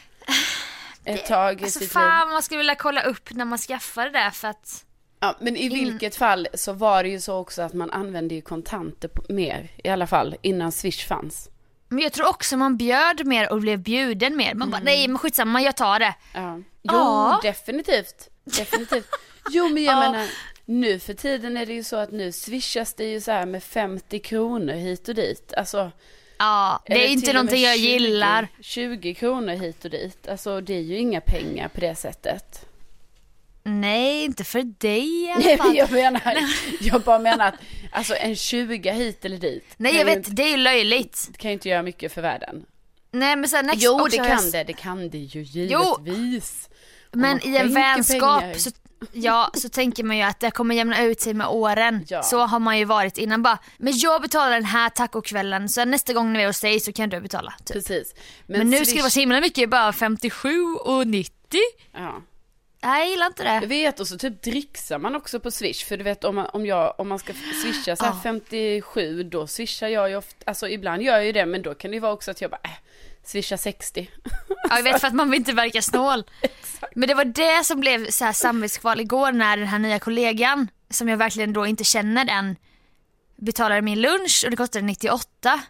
ett 1.06 1.26
tag 1.26 1.62
i 1.62 1.64
Alltså 1.64 1.80
sitt 1.80 1.82
liv. 1.82 1.94
fan 1.94 2.30
man 2.30 2.44
skulle 2.44 2.58
vilja 2.58 2.76
kolla 2.76 3.02
upp 3.02 3.32
när 3.34 3.46
man 3.46 3.58
skaffar 3.60 4.10
det 4.10 4.32
för 4.34 4.48
att 4.48 4.86
Ja, 5.20 5.36
men 5.40 5.58
i 5.58 5.70
vilket 5.70 6.16
fall 6.16 6.48
så 6.54 6.74
var 6.74 7.04
det 7.04 7.10
ju 7.10 7.20
så 7.20 7.36
också 7.38 7.62
att 7.62 7.74
man 7.74 7.92
använde 7.92 8.36
ju 8.36 8.42
kontanter 8.42 9.10
mer 9.30 9.72
i 9.84 9.90
alla 9.90 10.08
fall 10.08 10.36
innan 10.42 10.72
Swish 10.72 11.08
fanns. 11.08 11.50
Men 11.90 12.00
jag 12.00 12.14
tror 12.14 12.28
också 12.30 12.58
man 12.58 12.78
bjöd 12.78 13.26
mer 13.26 13.52
och 13.52 13.62
blev 13.62 13.80
bjuden 13.80 14.38
mer. 14.38 14.54
Man 14.54 14.72
bara 14.72 14.82
nej 14.82 15.08
men 15.08 15.18
skitsamma 15.18 15.62
jag 15.62 15.78
tar 15.78 16.00
det. 16.00 16.16
Ja. 16.34 16.56
Jo, 16.58 16.64
Ja. 16.94 17.40
definitivt. 17.44 18.30
Definitivt. 18.46 19.08
Jo, 19.50 19.70
men 19.70 19.84
jag 19.84 19.94
Ja. 20.06 20.12
menar, 20.12 20.28
nu 20.66 21.00
för 21.00 21.14
tiden 21.14 21.58
är 21.58 21.66
det 21.66 21.74
ju 21.74 21.84
så 21.84 21.96
att 21.96 22.12
nu 22.12 22.32
swishas 22.32 22.94
det 22.94 23.04
ju 23.06 23.22
så 23.22 23.32
här 23.32 23.46
med 23.46 23.64
50 23.64 24.20
kronor 24.20 24.74
hit 24.74 25.10
och 25.10 25.16
dit. 25.16 25.54
Alltså, 25.58 25.92
Ja, 26.42 26.84
det 26.86 27.06
är 27.06 27.10
inte 27.10 27.34
någonting 27.34 27.62
jag 27.64 27.76
20 27.78 27.86
gillar. 27.88 28.48
20 28.62 29.14
kronor 29.14 29.54
hit 29.54 29.86
och 29.86 29.92
dit. 29.92 30.28
Alltså, 30.28 30.62
det 30.62 30.74
är 30.74 30.82
ju 30.82 30.98
inga 30.98 31.22
pengar 31.22 31.68
på 31.68 31.80
det 31.80 31.96
sättet. 31.96 32.66
Nej, 33.64 34.24
inte 34.26 34.44
för 34.44 34.62
dig 34.64 35.24
i 35.26 35.32
alla 35.32 35.40
Nej, 35.40 35.58
men 35.58 35.66
fall. 35.68 35.76
jag 35.76 35.92
menar, 35.92 36.38
jag 36.80 37.02
bara 37.02 37.20
menar 37.20 37.48
att 37.48 37.56
alltså 37.92 38.16
en 38.16 38.36
20 38.36 38.92
hit 38.92 39.26
eller 39.26 39.38
dit. 39.38 39.66
Nej 39.78 39.96
jag 39.96 40.06
vet, 40.06 40.18
Inte, 40.18 40.32
det 40.32 40.54
är 40.54 40.58
löjligt. 40.58 41.30
kan 41.38 41.52
ju 41.52 41.54
inte 41.54 41.70
göra 41.70 41.84
mycket 41.84 42.14
för 42.14 42.22
världen. 42.22 42.66
Nej 43.12 43.36
men 43.36 43.50
sen 43.50 43.66
next 43.66 43.82
Jo, 43.84 44.08
det 44.08 44.16
jag 44.18 44.28
kan 44.28 44.38
s- 44.38 44.52
det. 44.52 44.64
Det 44.64 44.74
kan 44.74 45.10
det 45.10 45.18
ju 45.18 45.42
givetvis. 45.44 46.70
Om 47.14 47.20
Men 47.22 47.48
i 47.48 47.56
en 47.58 47.74
vänskap 47.74 48.42
pengar. 48.42 48.54
så, 48.58 48.70
ja, 49.14 49.52
så 49.54 49.70
tänker 49.70 50.04
man 50.04 50.18
ju 50.18 50.24
att 50.24 50.40
det 50.40 50.52
kommer 50.52 50.76
jämna 50.76 51.04
ut 51.04 51.22
sig 51.22 51.34
med 51.34 51.48
åren. 51.48 52.06
Ja. 52.08 52.24
Så 52.24 52.40
har 52.40 52.60
man 52.60 52.78
ju 52.80 52.86
varit 52.86 53.18
innan 53.18 53.44
bara, 53.44 53.58
men 53.78 53.94
jag 53.98 54.22
betalar 54.22 54.52
den 54.52 54.66
här 54.66 54.90
tacokvällen 54.90 55.70
så 55.70 55.86
nästa 55.86 56.14
gång 56.14 56.34
när 56.34 56.40
vi 56.40 56.44
är 56.44 56.48
hos 56.48 56.62
dig 56.62 56.80
så 56.80 56.94
kan 56.94 57.10
du 57.10 57.22
betala. 57.22 57.54
Typ. 57.66 57.74
Precis. 57.74 58.14
Men, 58.48 58.70
nu 58.70 58.78
ska 58.78 58.86
det 58.86 58.92
Swish- 58.98 59.02
vara 59.02 59.10
så 59.10 59.20
himla 59.20 59.42
mycket, 59.42 59.70
bara 59.70 59.94
57 59.94 60.64
och 60.76 61.08
90. 61.08 61.34
Ja. 61.94 62.22
Nej 62.82 63.02
jag 63.02 63.10
gillar 63.10 63.26
inte 63.28 63.44
Jag 63.44 63.62
det. 63.62 63.68
vet 63.68 64.00
och 64.00 64.08
så 64.08 64.18
typ 64.18 64.42
dricksar 64.42 65.00
man 65.00 65.16
också 65.16 65.40
på 65.40 65.52
swish. 65.52 65.86
För 65.86 65.98
du 65.98 66.04
vet 66.04 66.24
om 66.24 66.36
man, 66.36 66.46
om 66.54 66.66
jag, 66.66 66.94
om 67.00 67.08
man 67.10 67.20
ska 67.20 67.34
swisha 67.64 67.96
så 67.96 68.06
här 68.06 68.12
Ja. 68.12 68.20
57 68.24 69.24
då 69.24 69.48
swishar 69.48 69.88
jag 69.88 70.10
ju 70.10 70.16
ofta, 70.16 70.36
alltså 70.46 70.70
ibland 70.70 71.02
gör 71.02 71.14
jag 71.14 71.26
ju 71.26 71.32
det 71.32 71.46
men 71.46 71.62
då 71.62 71.74
kan 71.76 71.92
det 71.92 71.96
ju 71.96 72.02
vara 72.02 72.14
också 72.14 72.32
att 72.32 72.42
jag 72.42 72.52
bara 72.52 72.62
äh, 72.64 72.70
swisha 73.24 73.58
60. 73.58 74.10
Ja, 74.70 74.76
jag 74.76 74.84
vet 74.84 75.02
för 75.02 75.08
att 75.08 75.14
man 75.16 75.30
vill 75.32 75.40
inte 75.40 75.54
verka 75.54 75.82
snål. 75.82 76.24
Men 76.96 77.08
det 77.08 77.14
var 77.14 77.26
det 77.26 77.64
som 77.66 77.80
blev 77.80 78.10
så 78.10 78.26
här 78.26 78.34
samvetskval 78.34 79.00
igår 79.00 79.32
när 79.32 79.58
den 79.58 79.68
här 79.68 79.80
nya 79.80 80.00
kollegan, 80.00 80.68
som 80.90 81.08
jag 81.10 81.18
verkligen 81.18 81.54
då 81.54 81.66
inte 81.68 81.84
känner 81.84 82.30
än, 82.30 82.56
betalade 83.36 83.82
min 83.82 84.02
lunch 84.02 84.42
och 84.46 84.52
det 84.52 84.58
kostade 84.58 84.86
98. 84.86 85.62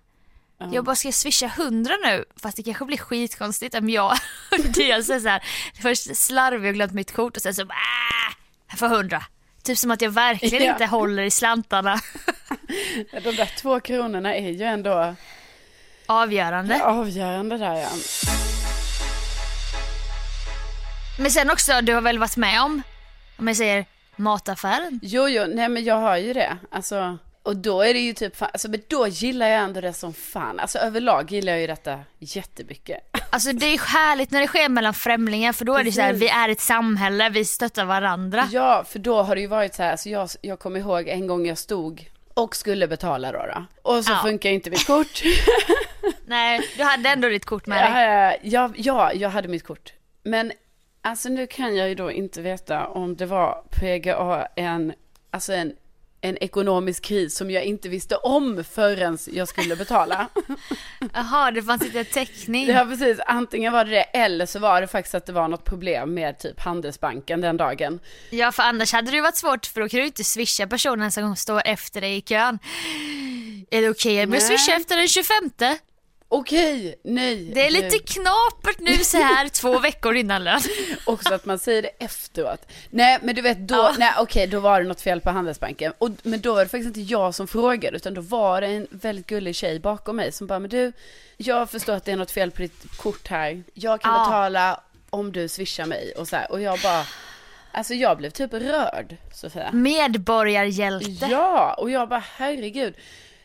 Jag 0.71 0.83
bara, 0.85 0.95
ska 0.95 1.11
swisha 1.11 1.45
100 1.45 1.93
nu? 2.05 2.25
Fast 2.41 2.57
det 2.57 2.63
kanske 2.63 2.85
blir 2.85 2.97
skitkonstigt 2.97 3.75
om 3.75 3.89
jag 3.89 4.17
dels 4.75 5.09
är 5.09 5.19
så 5.19 5.27
här, 5.29 5.43
först 5.81 6.15
slarvig 6.17 6.69
och 6.69 6.73
glömt 6.73 6.93
mitt 6.93 7.11
kort 7.13 7.35
och 7.37 7.41
sen 7.43 7.53
så 7.53 7.65
bara, 7.65 7.73
äh, 7.73 8.35
jag 8.69 8.79
får 8.79 8.85
100. 8.87 9.23
Typ 9.63 9.77
som 9.77 9.91
att 9.91 10.01
jag 10.01 10.09
verkligen 10.11 10.63
Ja. 10.65 10.71
inte 10.71 10.85
håller 10.85 11.23
i 11.23 11.31
slantarna. 11.31 11.99
De 13.23 13.31
där 13.35 13.51
två 13.61 13.79
kronorna 13.79 14.35
är 14.35 14.49
ju 14.49 14.63
ändå 14.63 15.15
Avgörande. 16.05 16.83
avgörande 16.83 17.57
där 17.57 17.75
ja. 17.75 17.89
Men 21.19 21.31
sen 21.31 21.51
också, 21.51 21.81
du 21.81 21.93
har 21.93 22.01
väl 22.01 22.19
varit 22.19 22.37
med 22.37 22.61
om, 22.61 22.81
om 23.37 23.47
jag 23.47 23.57
säger 23.57 23.85
mataffären? 24.15 24.99
Jo, 25.03 25.27
jo, 25.29 25.45
nej 25.47 25.69
men 25.69 25.83
jag 25.83 25.95
har 25.95 26.17
ju 26.17 26.33
det. 26.33 26.57
Alltså, 26.71 27.17
och 27.43 27.57
då 27.57 27.81
är 27.81 27.93
det 27.93 27.99
ju 27.99 28.13
typ, 28.13 28.35
fan, 28.35 28.49
alltså 28.53 28.69
men 28.69 28.81
då 28.87 29.07
gillar 29.07 29.47
jag 29.47 29.61
ändå 29.61 29.81
det 29.81 29.93
som 29.93 30.13
fan. 30.13 30.59
Alltså 30.59 30.77
överlag 30.79 31.31
gillar 31.31 31.51
jag 31.53 31.61
ju 31.61 31.67
detta 31.67 31.99
jättemycket. 32.19 32.99
Alltså 33.31 33.53
det 33.53 33.65
är 33.65 33.77
härligt 33.79 34.31
när 34.31 34.41
det 34.41 34.47
sker 34.47 34.69
mellan 34.69 34.93
främlingar 34.93 35.53
för 35.53 35.65
då 35.65 35.75
är 35.75 35.83
det 35.83 35.91
så 35.91 36.01
här, 36.01 36.13
vi 36.13 36.27
är 36.27 36.49
ett 36.49 36.61
samhälle, 36.61 37.29
vi 37.29 37.45
stöttar 37.45 37.85
varandra. 37.85 38.47
Ja, 38.51 38.83
för 38.87 38.99
då 38.99 39.21
har 39.21 39.35
det 39.35 39.41
ju 39.41 39.47
varit 39.47 39.75
så 39.75 39.83
här, 39.83 39.91
alltså 39.91 40.09
jag, 40.09 40.29
jag 40.41 40.59
kommer 40.59 40.79
ihåg 40.79 41.07
en 41.07 41.27
gång 41.27 41.45
jag 41.47 41.57
stod 41.57 42.09
och 42.33 42.55
skulle 42.55 42.87
betala 42.87 43.31
då. 43.31 43.37
då. 43.37 43.65
Och 43.81 44.05
så 44.05 44.11
Ja. 44.11 44.19
funkar 44.23 44.49
inte 44.49 44.69
mitt 44.69 44.87
kort. 44.87 45.21
Nej, 46.25 46.61
du 46.77 46.83
hade 46.83 47.09
ändå 47.09 47.29
ditt 47.29 47.45
kort 47.45 47.65
med 47.65 47.77
dig. 47.93 48.39
Ja, 48.43 48.69
ja, 48.73 48.73
ja, 48.75 49.13
jag 49.13 49.29
hade 49.29 49.47
mitt 49.47 49.63
kort. 49.63 49.93
Men 50.23 50.51
alltså 51.01 51.29
nu 51.29 51.47
kan 51.47 51.75
jag 51.75 51.89
ju 51.89 51.95
då 51.95 52.11
inte 52.11 52.41
veta 52.41 52.87
om 52.87 53.15
det 53.15 53.25
var 53.25 53.63
PGA 53.71 54.47
en, 54.55 54.93
alltså 55.31 55.53
en, 55.53 55.73
en 56.21 56.37
ekonomisk 56.43 57.03
kris 57.03 57.35
som 57.35 57.51
jag 57.51 57.63
inte 57.63 57.89
visste 57.89 58.15
om 58.15 58.63
förrän 58.71 59.17
jag 59.31 59.47
skulle 59.47 59.75
betala. 59.75 60.27
Jaha, 61.13 61.51
det 61.51 61.63
fanns 61.63 61.85
inte 61.85 62.03
täckning. 62.03 62.67
Ja 62.67 62.85
precis, 62.85 63.19
antingen 63.25 63.73
var 63.73 63.85
det 63.85 63.91
det 63.91 64.03
eller 64.03 64.45
så 64.45 64.59
var 64.59 64.81
det 64.81 64.87
faktiskt 64.87 65.15
att 65.15 65.25
det 65.25 65.33
var 65.33 65.47
något 65.47 65.65
problem 65.65 66.13
med 66.13 66.39
typ 66.39 66.59
Handelsbanken 66.59 67.41
den 67.41 67.57
dagen. 67.57 67.99
Ja, 68.29 68.51
för 68.51 68.63
annars 68.63 68.93
hade 68.93 69.11
det 69.11 69.15
ju 69.15 69.21
varit 69.21 69.37
svårt 69.37 69.65
för 69.65 69.81
då 69.81 69.89
kan 69.89 69.99
du 69.99 70.05
inte 70.05 70.23
swisha 70.23 70.67
personen 70.67 71.11
som 71.11 71.35
står 71.35 71.61
efter 71.65 72.01
dig 72.01 72.17
i 72.17 72.21
kön. 72.21 72.59
Är 73.71 73.81
det 73.81 73.89
okej 73.89 74.23
om 74.23 74.33
jag 74.33 74.43
swishar 74.43 74.73
efter 74.73 74.97
den 74.97 75.07
25? 75.07 75.51
Okej, 76.31 76.95
nej. 77.03 77.51
Det 77.53 77.65
är 77.67 77.71
lite 77.71 77.97
knapert 77.99 78.79
nu 78.79 78.97
så 78.97 79.17
här 79.17 79.49
två 79.61 79.79
veckor 79.79 80.15
innan 80.15 80.43
lön. 80.43 80.59
Också 81.05 81.33
att 81.33 81.45
man 81.45 81.59
säger 81.59 81.81
det 81.81 81.87
efteråt. 81.99 82.67
Nej 82.89 83.19
men 83.21 83.35
du 83.35 83.41
vet 83.41 83.57
då, 83.67 83.75
Ja. 83.75 83.95
nej 83.99 84.13
okej 84.19 84.47
då 84.47 84.59
var 84.59 84.81
det 84.81 84.87
något 84.87 85.01
fel 85.01 85.21
på 85.21 85.29
Handelsbanken. 85.29 85.93
Och, 85.97 86.09
men 86.23 86.41
då 86.41 86.53
var 86.53 86.59
det 86.63 86.69
faktiskt 86.69 86.97
inte 86.97 87.13
jag 87.13 87.35
som 87.35 87.47
frågade 87.47 87.97
utan 87.97 88.13
då 88.13 88.21
var 88.21 88.61
det 88.61 88.67
en 88.67 88.87
väldigt 88.91 89.27
gullig 89.27 89.55
tjej 89.55 89.79
bakom 89.79 90.15
mig 90.15 90.31
som 90.31 90.47
bara, 90.47 90.59
men 90.59 90.69
du, 90.69 90.91
jag 91.37 91.69
förstår 91.69 91.93
att 91.93 92.05
det 92.05 92.11
är 92.11 92.15
något 92.17 92.31
fel 92.31 92.51
på 92.51 92.61
ditt 92.61 92.97
kort 92.97 93.27
här. 93.27 93.63
Jag 93.73 94.01
kan 94.01 94.13
Ja. 94.13 94.19
betala 94.25 94.81
om 95.09 95.31
du 95.31 95.47
swishar 95.47 95.85
mig 95.85 96.11
och 96.17 96.27
så 96.27 96.35
här. 96.35 96.51
Och 96.51 96.61
jag 96.61 96.79
bara, 96.79 97.05
alltså 97.71 97.93
jag 97.93 98.17
blev 98.17 98.29
typ 98.29 98.53
rörd 98.53 99.15
Sofia. 99.33 99.69
Medborgarhjälte. 99.71 101.25
Ja, 101.29 101.73
och 101.73 101.91
jag 101.91 102.09
bara 102.09 102.23
herregud. 102.35 102.93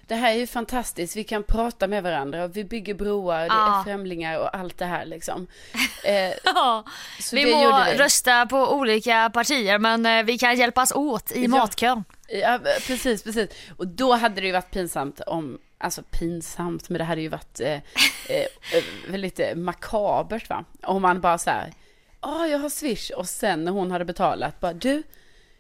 Det 0.07 0.15
här 0.15 0.33
är 0.33 0.37
ju 0.39 0.47
fantastiskt, 0.47 1.17
vi 1.17 1.25
kan 1.25 1.43
prata 1.43 1.87
med 1.87 2.03
varandra 2.03 2.45
och 2.45 2.57
vi 2.57 2.65
bygger 2.65 2.95
broar, 2.95 3.41
det 3.41 3.47
Ja. 3.47 3.81
är 3.81 3.85
främlingar 3.85 4.39
och 4.39 4.57
allt 4.57 4.79
det 4.79 4.85
här 4.85 5.05
liksom. 5.07 5.47
Eh, 6.05 6.33
Ja, 6.45 6.85
så 7.21 7.37
vi 7.37 7.55
må 7.55 7.79
rösta 7.97 8.47
på 8.47 8.73
olika 8.75 9.31
partier 9.35 9.79
men 9.79 10.07
eh, 10.07 10.23
vi 10.25 10.39
kan 10.39 10.57
hjälpas 10.57 10.93
åt 10.93 11.33
i 11.33 11.43
Ja. 11.43 11.49
matkön. 11.49 12.05
Ja, 12.29 12.59
precis, 12.87 13.23
precis. 13.23 13.49
Och 13.77 13.87
då 13.89 14.13
hade 14.15 14.41
det 14.41 14.47
ju 14.47 14.53
varit 14.53 14.71
pinsamt 14.71 15.21
om, 15.21 15.59
alltså 15.79 16.03
pinsamt, 16.03 16.89
men 16.89 16.99
det 16.99 17.05
hade 17.05 17.21
ju 17.21 17.29
varit 17.29 17.61
eh, 17.61 17.73
eh, 17.73 17.81
eh, 18.73 18.85
väldigt 19.09 19.41
makabert 19.57 20.49
va. 20.49 20.65
Om 20.83 21.03
man 21.03 21.21
bara 21.21 21.39
så 21.39 21.51
här, 21.51 21.73
ja 22.23 22.47
jag 22.47 22.59
har 22.59 22.69
swish 22.69 23.11
och 23.11 23.29
sen 23.29 23.65
när 23.65 23.73
hon 23.73 23.91
hade 23.91 24.05
betalat, 24.05 24.61
bara 24.61 24.73
du, 24.73 25.03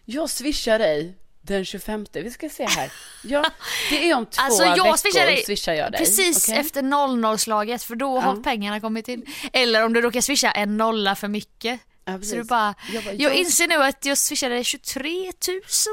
jag 0.04 0.30
swishar 0.30 0.78
dig 0.78 1.14
den 1.46 1.64
25, 1.64 2.06
vi 2.12 2.30
ska 2.30 2.48
se 2.48 2.64
här. 2.66 2.92
Ja, 3.22 3.44
det 3.90 4.10
är 4.10 4.14
om 4.16 4.26
två 4.30 4.42
Alltså 4.42 4.64
jag 4.64 4.70
veckor 4.84 4.96
swishar 4.96 5.26
dig 5.26 5.42
swishar 5.44 5.72
jag 5.72 5.92
dig. 5.92 5.98
precis 5.98 6.48
okej? 6.48 6.60
efter 6.60 6.82
00-slaget 6.82 7.82
för 7.82 7.94
då 7.94 8.20
har 8.20 8.36
Ja. 8.36 8.42
pengarna 8.44 8.80
kommit 8.80 9.08
in. 9.08 9.26
Eller 9.52 9.84
om 9.84 9.92
du 9.92 10.00
råkar 10.00 10.20
swisha 10.20 10.50
en 10.50 10.76
nolla 10.76 11.14
för 11.14 11.28
mycket. 11.28 11.80
Ja, 12.04 12.20
Så 12.22 12.36
du 12.36 12.44
bara, 12.44 12.74
Jag 12.92 13.04
bara, 13.04 13.14
jag 13.14 13.20
jag- 13.32 13.34
inser 13.34 13.68
nu 13.68 13.74
att 13.82 14.04
jag 14.04 14.18
swishade 14.18 14.64
23 14.64 15.10
000 15.24 15.32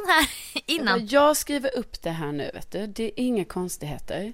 här 0.08 0.28
Jag, 0.54 0.64
innan. 0.66 1.00
bara, 1.00 1.06
jag 1.10 1.38
skriver 1.38 1.76
upp 1.78 2.02
det 2.02 2.10
här 2.10 2.32
nu 2.32 2.52
vet 2.54 2.72
du, 2.72 2.88
det 2.88 3.04
är 3.04 3.12
inga 3.16 3.46
konstigheter. 3.46 4.34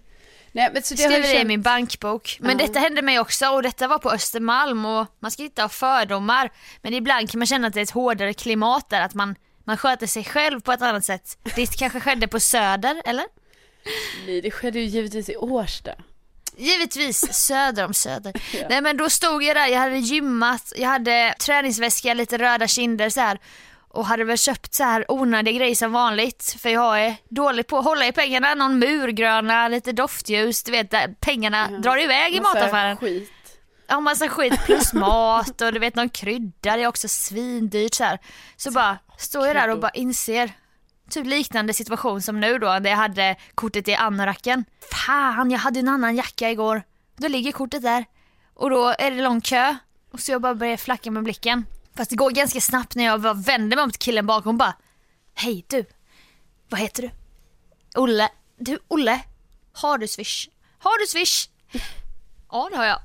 Nej, 0.52 0.70
men 0.74 0.84
så 0.84 0.94
det 0.94 1.02
skriver 1.02 1.20
det 1.22 1.34
i 1.34 1.36
känt- 1.38 1.48
min 1.48 1.62
bankbok. 1.62 2.38
Men 2.42 2.60
Ja. 2.60 2.68
detta 2.68 2.80
hände 2.80 3.02
mig 3.02 3.20
också 3.20 3.48
och 3.48 3.64
detta 3.64 3.88
var 3.88 3.98
på 3.98 4.12
Östermalm 4.12 4.86
och 4.86 5.06
man 5.20 5.32
ska 5.32 5.44
inte 5.44 5.62
ha 5.62 5.70
fördomar. 5.70 6.52
Men 6.82 6.94
ibland 6.94 7.32
kan 7.32 7.40
man 7.40 7.46
känna 7.48 7.68
att 7.68 7.74
det 7.74 7.80
är 7.80 7.84
ett 7.84 7.90
hårdare 7.92 8.34
klimat 8.34 8.90
där, 8.90 9.02
att 9.02 9.14
man, 9.14 9.36
man 9.68 9.78
sköter 9.78 10.08
sig 10.08 10.24
själv 10.24 10.62
på 10.62 10.72
ett 10.72 10.82
annat 10.82 11.06
sätt. 11.06 11.38
Det 11.56 11.78
kanske 11.78 12.00
skedde 12.00 12.28
på 12.28 12.40
Söder, 12.40 13.02
eller? 13.06 13.26
Nej, 14.26 14.42
det 14.42 14.52
skedde 14.52 14.80
ju 14.80 14.86
givetvis 14.86 15.30
i 15.30 15.36
Årsta. 15.36 15.92
Givetvis 16.58 17.34
söder 17.34 17.86
om 17.86 17.94
söder. 17.94 18.34
Nej 18.70 18.82
men 18.82 18.98
då 18.98 19.10
stod 19.10 19.44
jag 19.44 19.56
där, 19.56 19.68
jag 19.68 19.80
hade 19.80 19.98
gymmat, 19.98 20.74
jag 20.76 20.90
hade 20.90 21.36
träningsväska, 21.40 22.14
lite 22.14 22.38
röda 22.38 22.68
kinder 22.68 23.10
så 23.10 23.22
här 23.22 23.40
och 23.90 24.06
hade 24.06 24.24
väl 24.24 24.38
köpt 24.38 24.74
så 24.74 24.84
här 24.84 25.12
onödiga 25.12 25.58
grejer 25.58 25.76
som 25.76 25.92
vanligt 25.92 26.56
för 26.60 26.70
jag 26.70 27.06
är 27.06 27.16
dålig 27.30 27.68
på 27.68 27.78
att 27.78 27.86
hålla 27.86 28.08
i 28.08 28.12
pengarna, 28.12 28.54
någon 28.54 28.80
murgröna, 28.80 29.68
lite 29.68 29.92
doftljus, 29.92 30.64
du 30.64 30.72
vet 30.72 30.92
där 30.92 31.16
pengarna 31.20 31.68
drar 31.68 32.04
iväg 32.04 32.36
i 32.36 32.42
mataffären. 32.42 32.98
skit. 32.98 33.32
Ja 33.88 34.00
massa 34.00 34.30
skit 34.30 34.66
plus 34.66 34.94
mat 34.94 35.62
och 35.62 35.74
du 35.74 35.80
vet 35.80 35.96
någon 35.96 36.10
krydda, 36.10 36.76
det 36.76 36.84
är 36.84 36.88
också 36.88 37.08
svindyrt 37.08 37.94
så 37.94 38.04
här. 38.04 38.20
Så 38.56 38.72
bara 38.72 38.98
står 39.18 39.48
jag 39.48 39.56
där 39.56 39.70
och 39.70 39.80
bara 39.80 39.92
inser 39.92 40.54
Typ 41.10 41.26
liknande 41.26 41.74
situation 41.74 42.22
som 42.22 42.40
nu 42.40 42.58
då, 42.58 42.80
där 42.80 42.90
jag 42.90 42.98
hade 42.98 43.36
kortet 43.56 43.88
i 43.88 43.96
anoraken. 43.96 44.66
Fan, 44.92 45.52
jag 45.52 45.60
hade 45.60 45.80
en 45.80 45.88
annan 45.88 46.16
jacka 46.16 46.52
igår. 46.52 46.84
Då 47.18 47.28
ligger 47.28 47.52
kortet 47.52 47.82
där. 47.82 48.06
och 48.54 48.70
då 48.70 48.96
är 49.00 49.12
det 49.12 49.22
lång 49.22 49.42
kö. 49.42 49.76
Och 50.12 50.20
så 50.20 50.32
jag 50.32 50.42
bara 50.42 50.56
börjar 50.56 50.78
flacka 50.78 51.12
med 51.12 51.24
blicken. 51.24 51.66
Fast 51.96 52.10
det 52.10 52.16
går 52.16 52.32
ganska 52.32 52.62
snabbt 52.62 52.96
när 52.96 53.04
jag 53.04 53.22
bara 53.22 53.34
vänder 53.34 53.78
mig 53.78 53.92
till 53.92 54.00
killen 54.00 54.26
bakom 54.26 54.50
och 54.50 54.60
bara 54.60 54.76
Hej 55.34 55.66
du, 55.68 55.86
vad 56.70 56.80
heter 56.80 57.02
du? 57.02 57.12
Olle. 57.96 58.30
Du 58.60 58.80
Olle, 58.88 59.22
har 59.74 59.98
du 59.98 60.08
swish? 60.08 60.50
Har 60.80 61.00
du 61.00 61.08
swish? 61.08 61.50
Ja 62.52 62.68
det 62.72 62.78
har 62.78 62.86
jag. 62.86 63.00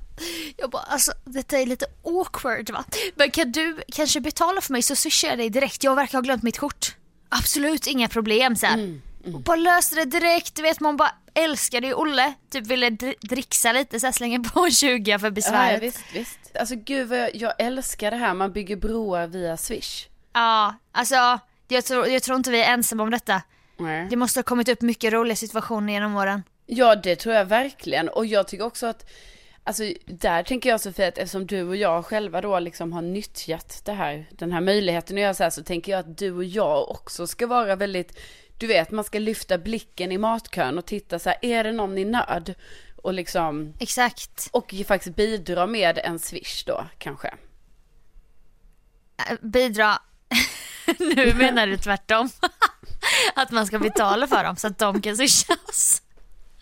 Jag 0.57 0.71
bara 0.71 0.83
alltså 0.83 1.13
detta 1.25 1.59
är 1.59 1.67
lite 1.67 1.87
awkward 2.05 2.71
va. 2.71 2.85
Men 3.15 3.31
kan 3.31 3.53
du 3.53 3.83
kanske 3.93 4.21
betala 4.21 4.61
för 4.61 4.73
mig 4.73 4.83
så 4.83 4.97
swishar 4.97 5.29
jag 5.29 5.39
dig 5.39 5.51
direkt. 5.51 5.85
Jag 5.85 5.97
verkar 5.97 6.19
ha 6.19 6.23
glömt 6.23 6.43
mitt 6.43 6.59
kort. 6.59 6.97
Absolut 7.29 7.87
inga 7.87 8.09
problem 8.09 8.57
så. 8.57 8.67
Mm, 8.67 9.03
Och 9.35 9.41
bara 9.41 9.57
löste 9.57 9.95
det 9.97 10.05
direkt. 10.05 10.55
Du 10.55 10.63
vet 10.63 10.81
man 10.81 10.97
bara 10.97 11.11
älskade 11.35 11.87
ju 11.87 11.95
Olle. 11.95 12.35
Typ 12.51 12.67
ville 12.67 12.91
dri- 12.91 13.15
dricksa 13.21 13.73
lite 13.73 14.01
så 14.01 14.07
här, 14.07 14.13
slänga 14.13 14.41
på 14.41 14.61
en 14.61 14.71
20 14.71 15.19
för 15.19 15.27
Ja, 15.27 15.31
besväret. 15.31 15.83
visst, 15.83 16.01
visst. 16.15 16.39
Alltså 16.61 16.75
gud 16.75 17.09
vad 17.09 17.19
jag, 17.19 17.35
jag 17.37 17.53
älskar 17.59 18.11
det 18.11 18.17
här, 18.17 18.35
man 18.35 18.53
bygger 18.53 18.77
broar 18.77 19.27
via 19.27 19.57
swish. 19.57 20.07
Ja, 20.33 20.75
alltså 20.93 21.39
jag 21.69 21.85
tror, 21.85 22.07
jag 22.09 22.23
tror 22.23 22.37
inte 22.37 22.51
vi 22.51 22.63
är 22.63 22.73
ensamma 22.73 23.03
om 23.03 23.11
detta. 23.11 23.43
Nej. 23.79 24.07
Det 24.11 24.17
måste 24.17 24.39
ha 24.39 24.43
kommit 24.45 24.69
upp 24.69 24.81
mycket 24.83 25.13
roliga 25.13 25.37
situationer 25.37 25.93
genom 25.93 26.17
åren. 26.17 26.43
Ja 26.67 26.95
det 26.97 27.17
tror 27.17 27.35
jag 27.35 27.45
verkligen 27.45 28.09
och 28.09 28.27
jag 28.27 28.49
tycker 28.49 28.65
också 28.65 28.87
att 28.87 29.11
Alltså 29.65 29.83
där 30.07 30.43
tänker 30.43 30.71
jag 30.71 30.81
Sofia 30.81 31.09
att 31.09 31.19
eftersom 31.19 31.47
du 31.47 31.63
och 31.63 31.77
jag 31.77 32.07
själva 32.07 32.41
då 32.41 32.59
liksom 32.59 32.93
har 32.93 33.03
nyttjat 33.03 33.83
det 33.85 33.93
här, 33.93 34.27
den 34.31 34.53
här 34.53 34.61
möjligheten 34.61 35.17
att 35.17 35.21
göra 35.21 35.35
så 35.35 35.43
här 35.43 35.51
så 35.51 35.63
tänker 35.63 35.93
jag 35.93 35.99
att 35.99 36.19
du 36.19 36.33
och 36.33 36.45
jag 36.45 36.91
också 36.91 37.27
ska 37.27 37.47
vara 37.47 37.77
väldigt 37.77 38.19
Du 38.59 38.67
vet 38.67 38.91
man 38.91 39.05
ska 39.05 39.19
lyfta 39.19 39.59
blicken 39.59 40.13
i 40.13 40.19
matkön 40.19 40.79
och 40.79 40.87
titta 40.87 41.19
så 41.19 41.29
här, 41.29 41.39
är 41.43 41.65
det 41.65 41.73
någon 41.73 41.99
i 41.99 42.05
nöd? 42.05 42.55
Och 42.97 43.15
liksom 43.15 43.75
Exakt. 43.79 44.49
Och 44.53 44.75
faktiskt 44.87 45.17
bidra 45.17 45.67
med 45.67 45.99
en 45.99 46.19
swish 46.19 46.65
då 46.67 46.87
kanske 46.99 47.35
Äh, 49.29 49.37
Bidra. 49.41 49.99
nu 50.99 51.35
menar 51.35 51.67
du 51.67 51.77
tvärtom. 51.77 52.29
att 53.35 53.51
man 53.51 53.67
ska 53.67 53.79
betala 53.79 54.27
för 54.27 54.45
dem 54.45 54.57
så 54.57 54.67
att 54.67 54.79
de 54.79 55.03
kan 55.03 55.17
swisha 55.17 55.57
oss. 55.69 56.03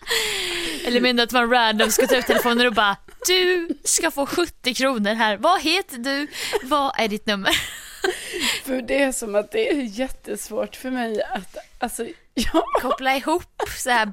Eller 0.85 1.01
menar 1.01 1.23
att 1.23 1.31
man 1.31 1.49
random 1.51 1.91
ska 1.91 2.07
ta 2.07 2.15
ut 2.15 2.27
telefonen 2.27 2.67
och 2.67 2.73
bara 2.73 2.97
du 3.27 3.67
ska 3.83 4.11
få 4.11 4.25
70 4.25 4.73
kronor 4.73 5.13
här. 5.13 5.37
Vad 5.37 5.61
heter 5.61 5.97
du? 5.97 6.27
Vad 6.63 6.99
är 6.99 7.07
ditt 7.07 7.25
nummer? 7.25 7.51
För 8.65 8.81
det 8.81 9.01
är 9.03 9.11
som 9.11 9.35
att 9.35 9.51
det 9.51 9.69
är 9.69 9.81
jättesvårt 9.99 10.75
för 10.75 10.91
mig 10.91 11.23
att, 11.23 11.57
alltså 11.79 12.05
ja 12.33 12.63
Koppla 12.81 13.15
ihop 13.15 13.61
så 13.77 13.89
här 13.89 14.11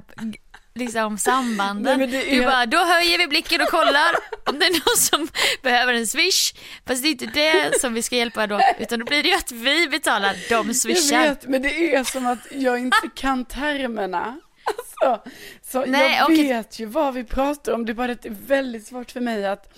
liksom 0.75 1.17
sambanden. 1.17 1.99
Nej, 1.99 2.31
är- 2.31 2.35
Du 2.39 2.45
bara, 2.45 2.65
då 2.65 2.77
höjer 2.77 3.17
vi 3.17 3.27
blicken 3.27 3.61
och 3.61 3.67
kollar 3.67 4.15
om 4.45 4.59
det 4.59 4.65
är 4.65 4.71
någon 4.71 4.97
som 4.97 5.27
behöver 5.61 5.93
en 5.93 6.07
swish. 6.07 6.53
Fast 6.87 7.03
det 7.03 7.09
är 7.09 7.11
inte 7.11 7.25
det 7.25 7.79
som 7.81 7.93
vi 7.93 8.01
ska 8.01 8.15
hjälpa 8.15 8.47
då, 8.47 8.59
utan 8.79 8.99
då 8.99 9.05
blir 9.05 9.23
det 9.23 9.29
ju 9.29 9.35
att 9.35 9.51
vi 9.51 9.87
betalar, 9.87 10.35
de 10.49 10.67
Jag 10.67 10.75
swishar. 10.75 11.21
vet, 11.29 11.47
men 11.47 11.61
det 11.61 11.95
är 11.95 12.03
som 12.03 12.27
att 12.27 12.39
jag 12.51 12.79
inte 12.79 13.09
kan 13.15 13.45
termerna. 13.45 14.39
Alltså, 14.77 15.29
så 15.71 15.85
Nej, 15.85 16.15
jag 16.15 16.25
och- 16.25 16.31
vet 16.37 16.79
ju 16.79 16.85
vad 16.85 17.13
vi 17.13 17.23
pratar 17.23 17.71
om, 17.73 17.85
det 17.85 17.91
är 17.91 17.93
bara 17.93 18.07
det 18.07 18.25
är 18.25 18.35
väldigt 18.47 18.87
svårt 18.87 19.11
för 19.11 19.19
mig 19.19 19.45
att 19.47 19.73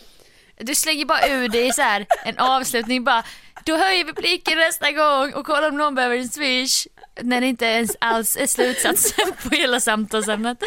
Du 0.59 0.75
slänger 0.75 1.05
bara 1.05 1.27
ur 1.27 1.49
dig 1.49 1.73
så 1.73 1.81
här 1.81 2.05
en 2.25 2.37
avslutning 2.37 3.03
bara, 3.03 3.23
då 3.65 3.77
höjer 3.77 4.05
vi 4.05 4.13
blicken 4.13 4.57
nästa 4.57 4.91
gång 4.91 5.33
och 5.33 5.45
kollar 5.45 5.69
om 5.69 5.77
någon 5.77 5.95
behöver 5.95 6.15
en 6.17 6.29
swish. 6.29 6.87
När 7.21 7.41
det 7.41 7.47
inte 7.47 7.65
ens 7.65 7.91
alls 8.01 8.37
är 8.37 8.47
slutsatsen 8.47 9.31
på 9.43 9.55
hela 9.55 9.79
samtalsämnet. 9.79 10.63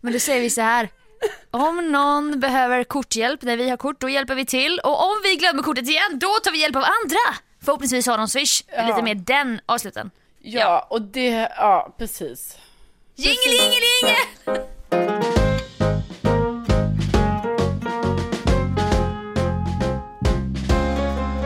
Men 0.00 0.12
då 0.12 0.18
säger 0.18 0.40
vi 0.40 0.50
så 0.50 0.60
här. 0.60 0.88
Om 1.50 1.92
någon 1.92 2.40
behöver 2.40 2.84
korthjälp 2.84 3.42
när 3.42 3.56
vi 3.56 3.70
har 3.70 3.76
kort, 3.76 4.00
då 4.00 4.08
hjälper 4.08 4.34
vi 4.34 4.44
till. 4.46 4.80
Och 4.84 5.02
om 5.04 5.20
vi 5.24 5.36
glömmer 5.36 5.62
kortet 5.62 5.88
igen, 5.88 6.18
då 6.18 6.28
tar 6.44 6.50
vi 6.52 6.58
hjälp 6.60 6.76
av 6.76 6.84
andra. 6.84 7.18
Förhoppningsvis 7.64 8.06
har 8.06 8.18
de 8.18 8.28
swish. 8.28 8.62
Ja. 8.76 8.86
Lite 8.86 9.02
mer 9.02 9.14
den 9.14 9.60
avsluten. 9.66 10.10
Ja, 10.38 10.86
och 10.90 11.02
det, 11.02 11.48
ja 11.56 11.94
precis. 11.98 12.56
Jingelingelinge! 13.22 14.16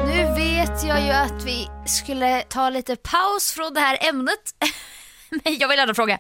Nu 0.07 0.35
vet 0.35 0.85
jag 0.85 1.05
ju 1.05 1.11
att 1.11 1.45
vi 1.45 1.69
skulle 1.87 2.43
ta 2.43 2.71
lite 2.71 2.97
paus 2.97 3.53
från 3.53 3.75
det 3.75 3.81
här 3.81 4.09
ämnet. 4.09 4.55
Men 5.31 5.59
jag 5.59 5.69
vill 5.69 5.79
ändå 5.79 5.95
fråga, 5.95 6.19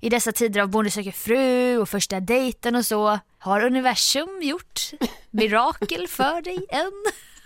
i 0.00 0.08
dessa 0.08 0.32
tider 0.32 0.60
av 0.60 0.68
Bonde 0.68 0.90
söker 0.90 1.12
fru 1.12 1.78
och 1.78 1.88
första 1.88 2.20
dejten 2.20 2.74
och 2.74 2.86
så, 2.86 3.18
har 3.38 3.64
universum 3.64 4.42
gjort 4.42 4.90
mirakel 5.30 6.08
för 6.08 6.42
dig 6.42 6.66
än? 6.68 6.92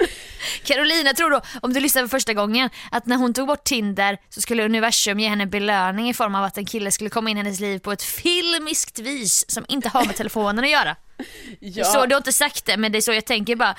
Carolina 0.64 1.12
tror 1.12 1.30
då, 1.30 1.40
om 1.62 1.72
du 1.72 1.80
lyssnar 1.80 2.02
för 2.02 2.08
första 2.08 2.34
gången, 2.34 2.70
att 2.90 3.06
när 3.06 3.16
hon 3.16 3.34
tog 3.34 3.46
bort 3.46 3.64
Tinder 3.64 4.18
så 4.28 4.40
skulle 4.40 4.64
universum 4.64 5.20
ge 5.20 5.28
henne 5.28 5.46
belöning 5.46 6.08
i 6.08 6.14
form 6.14 6.34
av 6.34 6.44
att 6.44 6.58
en 6.58 6.66
kille 6.66 6.90
skulle 6.90 7.10
komma 7.10 7.30
in 7.30 7.36
i 7.36 7.40
hennes 7.42 7.60
liv 7.60 7.78
på 7.78 7.92
ett 7.92 8.02
filmiskt 8.02 8.98
vis 8.98 9.50
som 9.50 9.64
inte 9.68 9.88
har 9.88 10.04
med 10.06 10.16
telefonen 10.16 10.64
att 10.64 10.70
göra. 10.70 10.96
Ja, 11.60 11.84
Så 11.84 12.06
du 12.06 12.14
har 12.14 12.20
inte 12.20 12.32
sagt 12.32 12.66
det 12.66 12.76
men 12.76 12.92
det 12.92 12.98
är 12.98 13.00
så 13.02 13.12
jag 13.12 13.24
tänker 13.24 13.56
bara. 13.56 13.74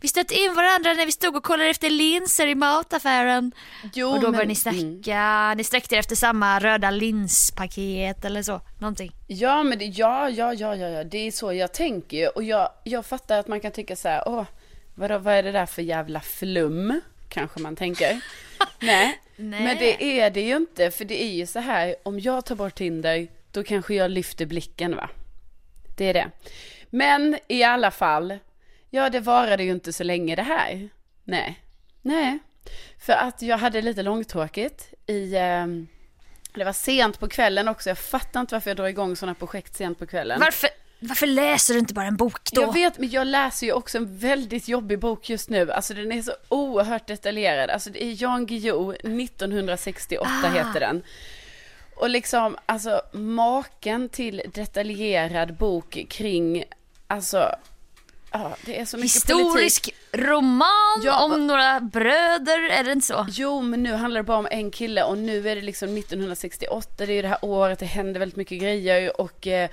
Vi 0.00 0.08
stötte 0.08 0.34
in 0.34 0.54
varandra 0.54 0.92
när 0.92 1.06
vi 1.06 1.12
stod 1.12 1.36
och 1.36 1.42
kollade 1.44 1.70
efter 1.70 1.90
linser 1.90 2.46
i 2.46 2.54
mataffären. 2.54 3.52
jo, 3.94 4.08
och 4.08 4.14
då 4.14 4.22
men- 4.22 4.32
började 4.32 4.52
ni 4.54 4.58
mm. 4.66 5.02
snacka, 5.02 5.54
ni 5.56 5.64
sträckte 5.64 5.94
er 5.94 5.98
efter 5.98 6.16
samma 6.16 6.58
röda 6.58 6.90
linspaket 6.90 8.24
eller 8.24 8.42
så. 8.42 8.60
Någonting. 8.80 9.12
Ja, 9.26 9.62
men 9.62 9.78
det, 9.78 9.84
ja, 9.84 10.28
ja, 10.28 10.54
ja, 10.54 10.76
ja, 10.76 10.88
ja, 10.88 11.04
det 11.04 11.26
är 11.26 11.30
så 11.30 11.52
jag 11.52 11.72
tänker. 11.74 12.36
Och 12.36 12.42
jag, 12.42 12.68
jag 12.84 13.06
fattar 13.06 13.38
att 13.38 13.48
man 13.48 13.60
kan 13.60 13.72
tycka 13.72 13.96
så 13.96 14.08
här, 14.08 14.22
åh, 14.28 14.44
vadå, 14.94 15.18
vad 15.18 15.34
är 15.34 15.42
det 15.42 15.52
där 15.52 15.66
för 15.66 15.82
jävla 15.82 16.20
flum? 16.20 17.00
Kanske 17.28 17.60
man 17.60 17.76
tänker. 17.76 18.20
Nej, 18.80 19.20
Nej. 19.36 19.64
men 19.64 19.78
det 19.78 20.20
är 20.20 20.30
det 20.30 20.40
ju 20.42 20.56
inte, 20.56 20.90
för 20.90 21.04
det 21.04 21.22
är 21.22 21.32
ju 21.32 21.46
så 21.46 21.58
här, 21.58 21.94
om 22.02 22.20
jag 22.20 22.44
tar 22.44 22.54
bort 22.54 22.74
Tinder, 22.74 23.28
då 23.50 23.64
kanske 23.64 23.94
jag 23.94 24.10
lyfter 24.10 24.46
blicken 24.46 24.96
va? 24.96 25.10
Det 25.96 26.04
är 26.04 26.14
det. 26.14 26.30
Men 26.90 27.38
i 27.48 27.62
alla 27.62 27.90
fall, 27.90 28.38
ja 28.90 29.10
det 29.10 29.20
varade 29.20 29.64
ju 29.64 29.70
inte 29.70 29.92
så 29.92 30.04
länge 30.04 30.36
det 30.36 30.42
här. 30.42 30.88
Nej, 31.24 31.62
nej. 32.02 32.38
För 32.98 33.12
att 33.12 33.42
jag 33.42 33.58
hade 33.58 33.82
lite 33.82 34.02
långtråkigt 34.02 34.94
i, 35.06 35.36
ehm, 35.36 35.86
det 36.54 36.64
var 36.64 36.72
sent 36.72 37.18
på 37.20 37.28
kvällen 37.28 37.68
också, 37.68 37.90
jag 37.90 37.98
fattar 37.98 38.40
inte 38.40 38.54
varför 38.54 38.70
jag 38.70 38.76
drar 38.76 38.86
igång 38.86 39.16
sådana 39.16 39.34
projekt 39.34 39.76
sent 39.76 39.98
på 39.98 40.06
kvällen. 40.06 40.40
Varför, 40.40 40.70
varför 41.02 41.26
läser 41.26 41.74
du 41.74 41.80
inte 41.80 41.94
bara 41.94 42.06
en 42.06 42.16
bok 42.16 42.52
då? 42.52 42.62
Jag 42.62 42.72
vet, 42.72 42.98
men 42.98 43.10
jag 43.10 43.26
läser 43.26 43.66
ju 43.66 43.72
också 43.72 43.98
en 43.98 44.18
väldigt 44.18 44.68
jobbig 44.68 44.98
bok 44.98 45.30
just 45.30 45.50
nu. 45.50 45.72
Alltså 45.72 45.94
den 45.94 46.12
är 46.12 46.22
så 46.22 46.32
oerhört 46.48 47.06
detaljerad. 47.06 47.70
Alltså 47.70 47.90
det 47.90 48.04
är 48.04 48.22
Jan 48.22 48.46
Guillou, 48.46 48.92
1968 48.92 50.30
Ah. 50.44 50.48
heter 50.48 50.80
den. 50.80 51.02
Och 51.96 52.10
liksom, 52.10 52.56
alltså 52.66 53.02
maken 53.12 54.08
till 54.08 54.42
detaljerad 54.54 55.54
bok 55.56 55.98
kring, 56.10 56.64
alltså, 57.06 57.54
ja, 58.32 58.56
det 58.64 58.80
är 58.80 58.84
så 58.84 58.96
mycket 58.96 59.26
politik. 59.26 59.46
Historisk 59.46 59.94
roman 60.12 61.02
Ja, 61.04 61.24
om 61.24 61.46
några 61.46 61.80
bröder, 61.80 62.68
är 62.70 62.84
det 62.84 62.92
inte 62.92 63.06
så? 63.06 63.26
Jo, 63.30 63.62
men 63.62 63.82
nu 63.82 63.92
handlar 63.92 64.20
det 64.20 64.24
bara 64.24 64.38
om 64.38 64.48
en 64.50 64.70
kille 64.70 65.02
och 65.04 65.18
nu 65.18 65.48
är 65.48 65.56
det 65.56 65.62
liksom 65.62 65.96
1968, 65.98 67.06
det 67.06 67.12
är 67.12 67.16
ju 67.16 67.22
det 67.22 67.28
här 67.28 67.38
året, 67.44 67.78
det 67.78 67.86
händer 67.86 68.20
väldigt 68.20 68.36
mycket 68.36 68.60
grejer 68.60 69.20
och 69.20 69.46
eh, 69.46 69.70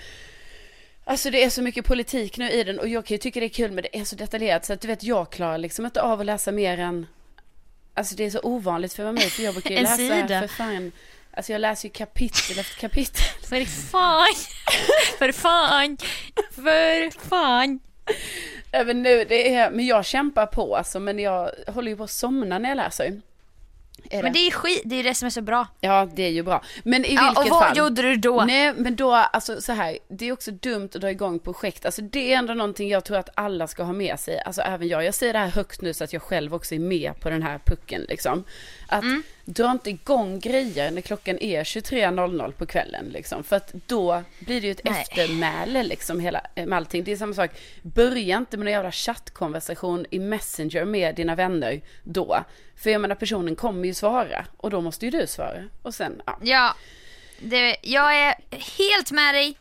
Alltså 1.10 1.30
det 1.30 1.44
är 1.44 1.50
så 1.50 1.62
mycket 1.62 1.86
politik 1.86 2.38
nu 2.38 2.50
i 2.52 2.64
den 2.64 2.80
och 2.80 2.88
jag 2.88 3.06
kan 3.06 3.16
ju 3.16 3.18
tycka 3.18 3.40
det 3.40 3.46
är 3.46 3.50
kul 3.50 3.72
men 3.72 3.84
det 3.84 4.00
är 4.00 4.04
så 4.06 4.16
detaljerat 4.16 4.66
så 4.66 4.74
att 4.74 4.82
du 4.82 4.88
vet 4.88 5.04
jag 5.04 5.30
klarar 5.30 5.58
liksom 5.58 5.86
inte 5.86 6.02
av 6.02 6.20
att 6.20 6.26
läsa 6.26 6.52
mer 6.52 6.80
än 6.80 7.08
Alltså 7.94 8.16
det 8.16 8.24
är 8.26 8.30
så 8.30 8.40
ovanligt 8.44 8.94
för 8.94 9.12
mig 9.12 9.30
för 9.30 9.44
jag 9.44 9.54
brukar 9.54 9.70
ju 9.70 9.82
läsa 9.82 9.96
sida. 9.96 10.42
för 10.42 10.48
fan. 10.48 10.92
Alltså 11.32 11.52
jag 11.52 11.62
läser 11.62 11.88
ju 11.88 11.92
kapitel 11.92 12.60
efter 12.60 12.80
kapitel. 12.80 13.24
För 13.50 13.66
fan, 13.66 14.36
för 15.18 15.32
fan, 15.32 15.98
för 16.52 17.20
fan. 17.30 17.80
Även 18.72 19.04
nu, 19.04 19.26
det 19.30 19.56
är, 19.56 19.72
men 19.72 19.86
jag 19.86 20.06
kämpar 20.06 20.46
på 20.46 20.76
alltså 20.76 21.00
men 21.00 21.20
jag 21.20 21.52
håller 21.68 21.92
ju 21.92 21.98
på 21.98 22.04
att 22.04 22.12
somna 22.12 22.60
när 22.60 22.70
jag 22.70 22.76
läser 22.76 23.22
är 24.10 24.24
Men 24.24 24.34
det 24.34 24.40
är 24.40 24.52
skit, 24.52 24.82
det 24.86 24.96
är 24.96 25.04
det 25.04 25.14
som 25.14 25.26
är 25.26 25.30
så 25.30 25.42
bra. 25.42 25.68
Ja 25.80 26.08
det 26.16 26.24
är 26.24 26.30
ju 26.30 26.44
bra 26.44 26.64
Men 26.84 27.06
i 27.06 27.14
Ja, 27.14 27.22
vilket 27.22 27.38
och 27.38 27.50
vad 27.50 27.68
fall 27.68 27.78
gjorde 27.78 28.02
du 28.02 28.16
då? 28.16 28.44
Nej 28.48 28.74
men 28.74 28.96
då, 28.96 29.14
alltså 29.14 29.62
så 29.62 29.72
här, 29.72 29.98
det 30.08 30.26
är 30.26 30.32
också 30.32 30.52
dumt 30.52 30.90
att 30.96 31.02
dra 31.02 31.12
igång 31.12 31.40
projekt. 31.40 31.86
Alltså 31.86 32.02
det 32.02 32.34
är 32.34 32.38
ändå 32.38 32.54
någonting 32.54 32.90
jag 32.90 33.06
tror 33.06 33.18
att 33.18 33.30
alla 33.34 33.68
ska 33.68 33.84
ha 33.84 33.94
med 33.94 34.20
sig. 34.20 34.42
Alltså 34.46 34.62
även 34.62 34.88
jag. 34.88 35.06
Jag 35.06 35.14
säger 35.14 35.34
det 35.34 35.40
här 35.40 35.48
högt 35.48 35.82
nu 35.82 35.94
så 35.94 36.04
att 36.04 36.14
jag 36.14 36.22
själv 36.22 36.56
också 36.56 36.76
är 36.76 36.80
med 36.80 37.20
på 37.20 37.30
den 37.30 37.44
här 37.44 37.60
pucken 37.66 38.06
liksom. 38.10 38.44
Att 38.92 39.04
Mm. 39.04 39.24
dra 39.46 39.72
inte 39.72 39.90
igång 39.90 40.40
grejer 40.40 40.92
när 40.92 41.02
klockan 41.02 41.38
är 41.40 41.64
23.00 41.64 42.52
på 42.52 42.66
kvällen 42.66 43.06
liksom. 43.10 43.44
För 43.44 43.56
att 43.56 43.74
då 43.88 44.24
blir 44.40 44.62
det 44.62 44.68
ju 44.68 44.72
ett 44.72 44.82
Nej. 44.84 45.02
eftermäle 45.02 45.84
liksom 45.84 46.20
hela, 46.20 46.42
med 46.56 46.74
allting. 46.74 47.04
Det 47.04 47.12
är 47.12 47.16
samma 47.18 47.34
sak. 47.34 47.52
Börja 47.82 48.38
inte 48.38 48.58
med 48.58 48.68
en 48.68 48.74
jävla 48.74 48.92
chattkonversation 48.92 50.06
i 50.12 50.20
Messenger 50.20 50.86
med 50.86 51.16
dina 51.16 51.36
vänner 51.36 51.82
då. 52.04 52.44
För 52.76 52.90
jag 52.90 53.02
menar 53.02 53.16
personen 53.16 53.56
kommer 53.56 53.86
ju 53.88 53.94
svara 53.94 54.46
och 54.58 54.70
då 54.70 54.82
måste 54.82 55.06
ju 55.06 55.12
du 55.12 55.28
svara. 55.28 55.64
Och 55.82 55.94
sen, 55.96 56.22
ja. 56.26 56.38
Ja, 56.42 56.76
det, 57.40 57.78
jag 57.82 58.16
är 58.16 58.36
helt 58.78 59.12
med 59.12 59.36
dig. 59.36 59.58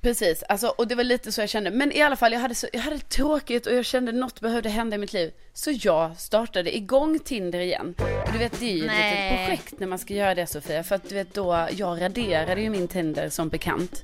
Precis, 0.00 0.42
alltså, 0.42 0.68
och 0.68 0.88
det 0.88 0.94
var 0.94 1.04
lite 1.04 1.32
så 1.32 1.40
jag 1.40 1.48
kände. 1.48 1.70
Men 1.70 1.92
i 1.92 2.02
alla 2.02 2.16
fall, 2.16 2.32
jag 2.32 2.40
hade, 2.40 2.54
så, 2.54 2.66
jag 2.72 2.80
hade 2.80 2.98
tråkigt 2.98 3.66
och 3.66 3.74
jag 3.74 3.84
kände 3.84 4.12
något 4.12 4.40
behövde 4.40 4.68
hända 4.68 4.96
i 4.96 4.98
mitt 4.98 5.12
liv. 5.12 5.32
Så 5.54 5.70
jag 5.80 6.16
startade 6.16 6.76
igång 6.76 7.18
Tinder 7.18 7.58
igen. 7.58 7.94
Och 8.26 8.32
du 8.32 8.38
vet, 8.38 8.60
det 8.60 8.66
är 8.66 8.76
ju 8.76 8.86
ett 8.86 8.92
litet 8.92 9.46
projekt 9.46 9.80
när 9.80 9.86
man 9.86 9.98
ska 9.98 10.14
göra 10.14 10.34
det 10.34 10.46
Sofia. 10.46 10.84
För 10.84 10.94
att 10.94 11.08
du 11.08 11.14
vet 11.14 11.34
då, 11.34 11.68
jag 11.70 12.00
raderade 12.00 12.60
ju 12.60 12.70
min 12.70 12.88
Tinder 12.88 13.28
som 13.28 13.48
bekant. 13.48 14.02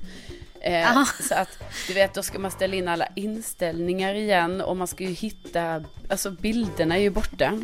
Eh, 0.61 1.03
så 1.21 1.35
att 1.35 1.59
du 1.87 1.93
vet, 1.93 2.13
då 2.13 2.23
ska 2.23 2.39
man 2.39 2.51
ställa 2.51 2.75
in 2.75 2.87
alla 2.87 3.07
inställningar 3.15 4.15
igen 4.15 4.61
och 4.61 4.77
man 4.77 4.87
ska 4.87 5.03
ju 5.03 5.13
hitta, 5.13 5.83
alltså 6.09 6.31
bilderna 6.31 6.95
är 6.95 7.01
ju 7.01 7.09
borta. 7.09 7.59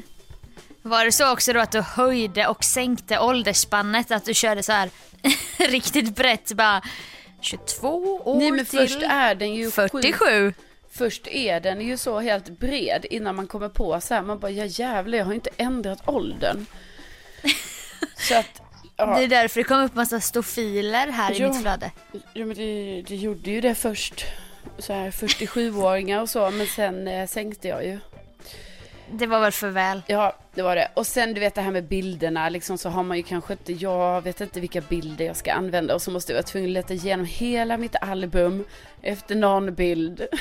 Var 0.81 1.05
det 1.05 1.11
så 1.11 1.31
också 1.33 1.53
då 1.53 1.59
att 1.59 1.71
du 1.71 1.81
höjde 1.81 2.47
och 2.47 2.63
sänkte 2.63 3.19
åldersspannet? 3.19 4.11
Att 4.11 4.25
du 4.25 4.33
körde 4.33 4.63
så 4.63 4.71
här 4.71 4.89
riktigt 5.69 6.15
brett 6.15 6.53
bara 6.53 6.81
22 7.41 7.87
år 8.23 8.39
Nej, 8.39 8.51
men 8.51 8.65
till 8.65 8.79
först 8.79 9.01
är 9.01 9.35
den 9.35 9.53
ju 9.53 9.71
47. 9.71 10.13
Sju, 10.13 10.53
först 10.91 11.27
är 11.27 11.59
den 11.59 11.81
ju 11.81 11.97
så 11.97 12.19
helt 12.19 12.49
bred 12.49 13.05
innan 13.09 13.35
man 13.35 13.47
kommer 13.47 13.69
på 13.69 14.01
så 14.01 14.13
här, 14.13 14.21
man 14.21 14.39
bara 14.39 14.51
ja 14.51 14.65
jävlar 14.65 15.17
jag 15.17 15.25
har 15.25 15.33
inte 15.33 15.49
ändrat 15.57 16.09
åldern. 16.09 16.65
så 18.17 18.37
att, 18.37 18.61
ja. 18.97 19.17
Det 19.17 19.23
är 19.23 19.27
därför 19.27 19.59
det 19.59 19.63
kom 19.63 19.79
upp 19.83 19.95
massa 19.95 20.19
stofiler 20.19 21.07
här 21.07 21.33
Jo. 21.35 21.45
i 21.45 21.49
mitt 21.49 21.61
flöde. 21.61 21.91
Ja 22.33 22.45
men 22.45 22.55
det, 22.57 23.01
det 23.07 23.15
gjorde 23.15 23.51
ju 23.51 23.61
det 23.61 23.75
först. 23.75 24.25
Så 24.77 24.93
här 24.93 25.11
47-åringar 25.11 26.21
och 26.21 26.29
så 26.29 26.51
men 26.51 26.67
sen 26.67 27.07
eh, 27.07 27.27
sänkte 27.27 27.67
jag 27.67 27.85
ju. 27.85 27.99
Det 29.11 29.27
var 29.27 29.39
väl 29.39 29.51
för 29.51 29.69
väl. 29.69 30.01
Ja 30.07 30.35
det 30.53 30.61
var 30.61 30.75
det. 30.75 30.87
Och 30.93 31.07
sen 31.07 31.33
du 31.33 31.39
vet 31.39 31.55
det 31.55 31.61
här 31.61 31.71
med 31.71 31.83
bilderna 31.83 32.49
liksom 32.49 32.77
så 32.77 32.89
har 32.89 33.03
man 33.03 33.17
ju 33.17 33.23
kanske 33.23 33.53
inte, 33.53 33.73
jag 33.73 34.21
vet 34.21 34.41
inte 34.41 34.59
vilka 34.59 34.81
bilder 34.81 35.25
jag 35.25 35.35
ska 35.35 35.53
använda 35.53 35.93
och 35.95 36.01
så 36.01 36.11
måste 36.11 36.31
jag 36.31 36.35
vara 36.37 36.43
tvungen 36.47 36.69
att 36.69 36.73
leta 36.73 36.93
igenom 36.93 37.25
hela 37.25 37.77
mitt 37.77 37.95
album 38.01 38.65
efter 39.01 39.35
någon 39.35 39.73
bild. 39.73 40.27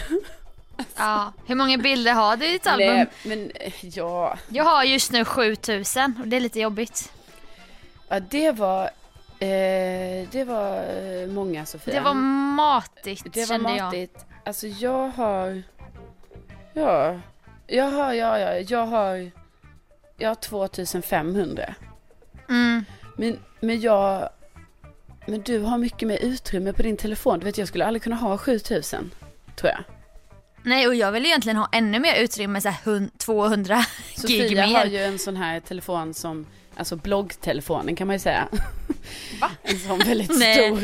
Ja. 0.96 1.32
Hur 1.46 1.54
många 1.54 1.78
bilder 1.78 2.12
har 2.12 2.36
du 2.36 2.46
i 2.46 2.52
ditt 2.52 2.66
album? 2.66 2.86
Nej, 2.96 3.06
men 3.22 3.50
eh, 3.54 3.72
ja, 3.86 4.38
Jag 4.48 4.64
har 4.64 4.84
just 4.84 5.12
nu 5.12 5.24
7000 5.24 6.14
och 6.22 6.28
det 6.28 6.36
är 6.36 6.40
lite 6.40 6.60
jobbigt. 6.60 7.12
ja 8.08 8.20
det 8.20 8.52
var, 8.52 8.84
eh, 9.38 10.28
det 10.30 10.44
var 10.46 10.76
eh, 10.76 11.28
många 11.28 11.66
Sofia. 11.66 11.94
Det 11.94 12.00
var 12.00 12.14
matigt 12.14 13.24
Det 13.34 13.40
var 13.40 13.46
kände 13.46 13.70
jag. 13.76 13.84
matigt. 13.84 14.24
Alltså 14.44 14.66
jag 14.66 15.08
har, 15.08 15.62
ja, 16.72 17.20
jag 17.66 17.90
har, 17.90 18.12
ja, 18.12 18.38
ja, 18.38 18.54
jag 18.58 18.86
har, 18.86 19.30
jag 20.20 20.28
har 20.28 20.34
2500. 20.34 21.74
Mm. 22.48 22.84
Men, 23.16 23.38
men 23.60 23.80
jag, 23.80 24.28
men 25.26 25.42
du 25.42 25.58
har 25.60 25.78
mycket 25.78 26.08
mer 26.08 26.18
utrymme 26.18 26.72
på 26.72 26.82
din 26.82 26.96
telefon. 26.96 27.38
Du 27.38 27.44
vet 27.44 27.58
jag 27.58 27.68
skulle 27.68 27.86
aldrig 27.86 28.02
kunna 28.02 28.16
ha 28.16 28.38
7000, 28.38 29.10
tror 29.56 29.70
jag. 29.70 29.84
Nej 30.62 30.86
och 30.86 30.94
jag 30.94 31.12
vill 31.12 31.26
egentligen 31.26 31.56
ha 31.56 31.68
ännu 31.72 31.98
mer 32.00 32.14
utrymme, 32.14 32.60
så 32.60 32.68
här 32.68 32.80
hun- 32.84 33.10
200 33.18 33.76
gig 33.76 34.20
Sofia 34.20 34.66
har 34.66 34.72
mer. 34.72 34.86
ju 34.86 34.98
en 35.04 35.18
sån 35.18 35.36
här 35.36 35.60
telefon 35.60 36.14
som, 36.14 36.46
alltså 36.76 36.96
bloggtelefonen 36.96 37.96
kan 37.96 38.06
man 38.06 38.16
ju 38.16 38.20
säga. 38.20 38.48
Va? 39.40 39.50
En 39.62 39.78
sån 39.78 39.98
väldigt 39.98 40.34
stor. 40.36 40.82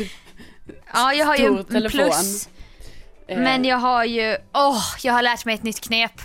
Ja 0.95 1.13
jag 1.15 1.27
har 1.27 1.37
ju 1.37 1.47
en 1.47 1.65
telefon. 1.65 1.91
plus. 2.01 2.49
eh, 3.29 3.39
Men 3.39 3.65
jag 3.65 3.77
har 3.77 4.05
ju, 4.05 4.37
åh, 4.55 4.83
jag 5.03 5.13
har 5.13 5.23
lärt 5.23 5.45
mig 5.45 5.55
ett 5.55 5.63
nytt 5.63 5.81
knep. 5.81 6.21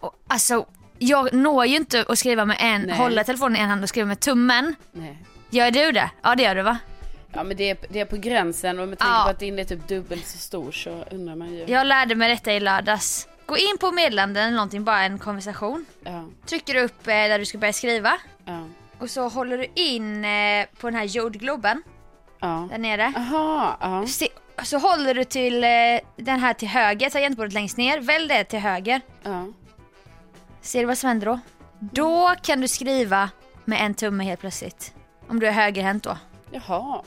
Och, 0.00 0.14
alltså, 0.28 0.66
jag 1.02 1.32
når 1.32 1.66
ju 1.66 1.76
inte 1.76 2.04
att 2.08 2.18
skriva 2.18 2.44
med 2.44 2.56
en, 2.60 2.82
Nej. 2.82 2.96
hålla 2.96 3.24
telefonen 3.24 3.56
i 3.56 3.60
en 3.60 3.68
hand 3.68 3.82
och 3.82 3.88
skriva 3.88 4.06
med 4.06 4.20
tummen. 4.20 4.74
Nej. 4.92 5.18
Gör 5.50 5.70
du 5.70 5.92
det? 5.92 6.10
Ja 6.22 6.34
det 6.34 6.42
gör 6.42 6.54
du 6.54 6.62
va? 6.62 6.78
Ja 7.32 7.42
men 7.42 7.56
det 7.56 7.70
är, 7.70 7.76
det 7.88 8.00
är 8.00 8.04
på 8.04 8.16
gränsen 8.16 8.78
och 8.78 8.88
med 8.88 8.98
tanke 8.98 9.14
Ja. 9.18 9.24
på 9.24 9.30
att 9.30 9.38
din 9.38 9.58
är 9.58 9.64
typ 9.64 9.88
dubbelt 9.88 10.26
så 10.26 10.38
stor 10.38 10.72
så 10.72 11.04
undrar 11.10 11.36
man 11.36 11.54
ju. 11.54 11.64
Jag 11.66 11.86
lärde 11.86 12.14
mig 12.14 12.28
detta 12.30 12.52
i 12.52 12.60
lördags. 12.60 13.28
Gå 13.46 13.56
in 13.56 13.78
på 13.80 13.90
meddelanden 13.92 14.42
eller 14.44 14.56
någonting, 14.56 14.84
bara 14.84 15.02
en 15.02 15.18
konversation. 15.18 15.84
Ja, 16.04 16.24
Trycker 16.46 16.74
du 16.74 16.80
upp 16.80 17.06
eh, 17.06 17.12
där 17.14 17.38
du 17.38 17.44
ska 17.44 17.58
börja 17.58 17.72
skriva. 17.72 18.12
ja, 18.44 18.66
Och 18.98 19.10
så 19.10 19.28
håller 19.28 19.58
du 19.58 19.66
in 19.74 20.24
eh, 20.24 20.66
på 20.80 20.86
den 20.86 20.94
här 20.94 21.04
jordgloben 21.04 21.82
ja. 22.40 22.68
där 22.70 22.78
nere. 22.78 23.12
Aha, 23.16 23.76
ja. 23.80 24.06
Se, 24.06 24.28
så 24.64 24.78
håller 24.78 25.14
du 25.14 25.24
till 25.24 25.64
eh, 25.64 25.70
den 26.16 26.40
här 26.40 26.54
till 26.54 26.68
höger, 26.68 27.10
tangentbordet 27.10 27.52
längst 27.52 27.76
ner. 27.76 28.00
Välj 28.00 28.28
det 28.28 28.44
till 28.44 28.58
höger. 28.58 29.00
ja. 29.22 29.46
Ser 30.62 30.80
du 30.80 30.86
vad 30.86 30.98
som 30.98 31.08
händer 31.08 31.26
då? 31.26 31.40
Då 31.80 32.34
kan 32.42 32.60
du 32.60 32.68
skriva 32.68 33.30
med 33.64 33.84
en 33.84 33.94
tumme 33.94 34.24
helt 34.24 34.40
plötsligt. 34.40 34.94
Om 35.28 35.40
du 35.40 35.46
är 35.46 35.52
högerhänt 35.52 36.04
då. 36.04 36.18
Jaha. 36.50 37.02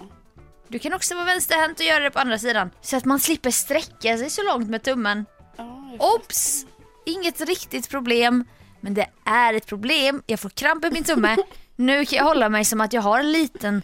Du 0.68 0.80
kan 0.80 0.94
också 0.94 1.16
vara 1.16 1.26
vänsterhänt 1.26 1.80
och 1.80 1.86
göra 1.86 2.04
det 2.04 2.12
på 2.12 2.20
andra 2.20 2.40
sidan. 2.40 2.72
Så 2.82 2.98
att 2.98 3.06
man 3.06 3.20
slipper 3.20 3.52
sträcka 3.52 4.18
sig 4.18 4.30
så 4.30 4.44
långt 4.44 4.70
med 4.70 4.84
tummen. 4.84 5.26
Jag 5.58 6.16
Ops! 6.16 6.66
Inget 7.06 7.42
riktigt 7.42 7.90
problem. 7.90 8.46
Men 8.82 8.94
det 8.94 9.08
är 9.26 9.54
ett 9.54 9.66
problem. 9.66 10.24
Jag 10.26 10.40
får 10.40 10.50
kramp 10.50 10.86
i 10.86 10.92
min 10.92 11.04
tumme. 11.04 11.38
Nu 11.76 12.06
kan 12.06 12.18
jag 12.18 12.26
hålla 12.26 12.50
mig 12.50 12.66
som 12.66 12.82
att 12.82 12.94
jag 12.94 13.02
har 13.02 13.20
en 13.20 13.32
liten 13.32 13.82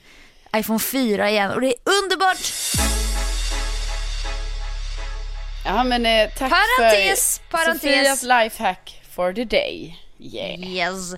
iPhone 0.55 0.79
4 0.79 1.29
igen 1.29 1.51
och 1.51 1.61
det 1.61 1.67
är 1.67 1.75
underbart! 2.03 2.53
Ja 5.65 5.83
men 5.83 6.05
eh, 6.05 6.29
tack 6.37 6.49
Parentes, 6.49 7.39
för 7.39 7.57
parentes. 7.57 7.81
Sofias 7.81 8.23
lifehack 8.23 9.00
for 9.11 9.33
the 9.33 9.45
day. 9.45 9.97
Yeah. 10.19 10.59
Yes. 10.59 11.15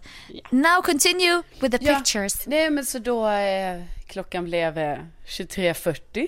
Now 0.50 0.82
continue 0.82 1.42
with 1.60 1.78
the 1.78 1.86
Ja. 1.86 1.96
pictures. 1.96 2.48
Nej 2.48 2.70
men 2.70 2.86
så 2.86 3.00
då 3.00 3.28
eh, 3.30 3.82
klockan 4.08 4.44
blev 4.46 4.78
eh, 4.78 4.98
23.40. 5.28 6.28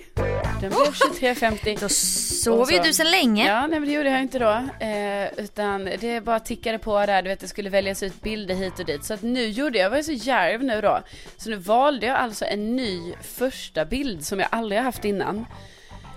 Den 0.60 0.70
blev 0.70 0.70
23.50. 0.70 1.80
Då 1.80 1.88
sov 1.88 2.72
ju 2.72 2.78
du 2.78 2.92
så 2.94 3.04
länge. 3.04 3.46
Ja, 3.46 3.60
nej 3.66 3.80
men 3.80 3.88
det 3.88 3.94
gjorde 3.94 4.10
jag 4.10 4.20
inte 4.22 4.38
då. 4.38 4.50
Eh, 4.86 5.44
utan 5.44 5.84
det 6.00 6.20
bara 6.24 6.40
tickade 6.40 6.78
på 6.78 7.06
där, 7.06 7.22
du 7.22 7.28
vet 7.28 7.40
det 7.40 7.48
skulle 7.48 7.70
väljas 7.70 8.02
ut 8.02 8.22
bilder 8.22 8.54
hit 8.54 8.78
och 8.78 8.84
dit. 8.86 9.04
Så 9.04 9.14
att 9.14 9.22
nu 9.22 9.46
gjorde 9.48 9.78
jag, 9.78 9.84
jag 9.84 9.90
var 9.90 9.96
ju 9.96 10.02
så 10.02 10.12
djärv 10.12 10.64
nu 10.64 10.80
då. 10.80 11.00
Så 11.36 11.50
nu 11.50 11.56
valde 11.56 12.06
jag 12.06 12.16
alltså 12.16 12.44
en 12.44 12.76
ny 12.76 13.14
första 13.22 13.84
bild 13.84 14.24
som 14.24 14.40
jag 14.40 14.48
aldrig 14.52 14.78
har 14.78 14.84
haft 14.84 15.04
innan. 15.04 15.46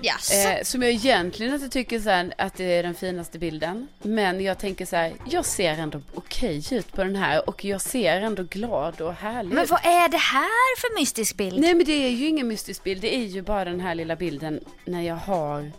Yes. 0.01 0.31
Eh, 0.45 0.63
som 0.63 0.81
jag 0.81 0.91
egentligen 0.91 1.53
inte 1.53 1.69
tycker 1.69 1.99
så 1.99 2.09
här, 2.09 2.33
att 2.37 2.53
det 2.55 2.63
är 2.63 2.83
den 2.83 2.95
finaste 2.95 3.39
bilden. 3.39 3.87
Men 4.01 4.43
jag 4.43 4.57
tänker 4.57 4.85
så 4.85 4.95
här, 4.95 5.13
jag 5.29 5.45
ser 5.45 5.73
ändå 5.73 6.01
okej 6.13 6.63
ut 6.71 6.91
på 6.91 7.03
den 7.03 7.15
här 7.15 7.49
och 7.49 7.65
jag 7.65 7.81
ser 7.81 8.21
ändå 8.21 8.43
glad 8.43 9.01
och 9.01 9.13
härlig 9.13 9.53
Men 9.53 9.63
ut. 9.63 9.69
vad 9.69 9.85
är 9.85 10.09
det 10.09 10.17
här 10.17 10.77
för 10.79 10.99
mystisk 10.99 11.35
bild? 11.37 11.59
Nej 11.59 11.73
men 11.73 11.85
det 11.85 12.05
är 12.05 12.09
ju 12.09 12.27
ingen 12.27 12.47
mystisk 12.47 12.83
bild, 12.83 13.01
det 13.01 13.15
är 13.15 13.25
ju 13.25 13.41
bara 13.41 13.65
den 13.65 13.79
här 13.79 13.95
lilla 13.95 14.15
bilden 14.15 14.59
när 14.85 15.01
jag 15.01 15.15
har 15.15 15.71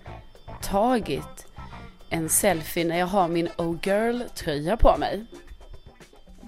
tagit 0.63 1.47
en 2.11 2.29
selfie 2.29 2.85
när 2.85 2.99
jag 2.99 3.07
har 3.07 3.29
min 3.29 3.49
Oh 3.57 3.77
Girl 3.83 4.23
tröja 4.35 4.77
på 4.77 4.97
mig. 4.99 5.25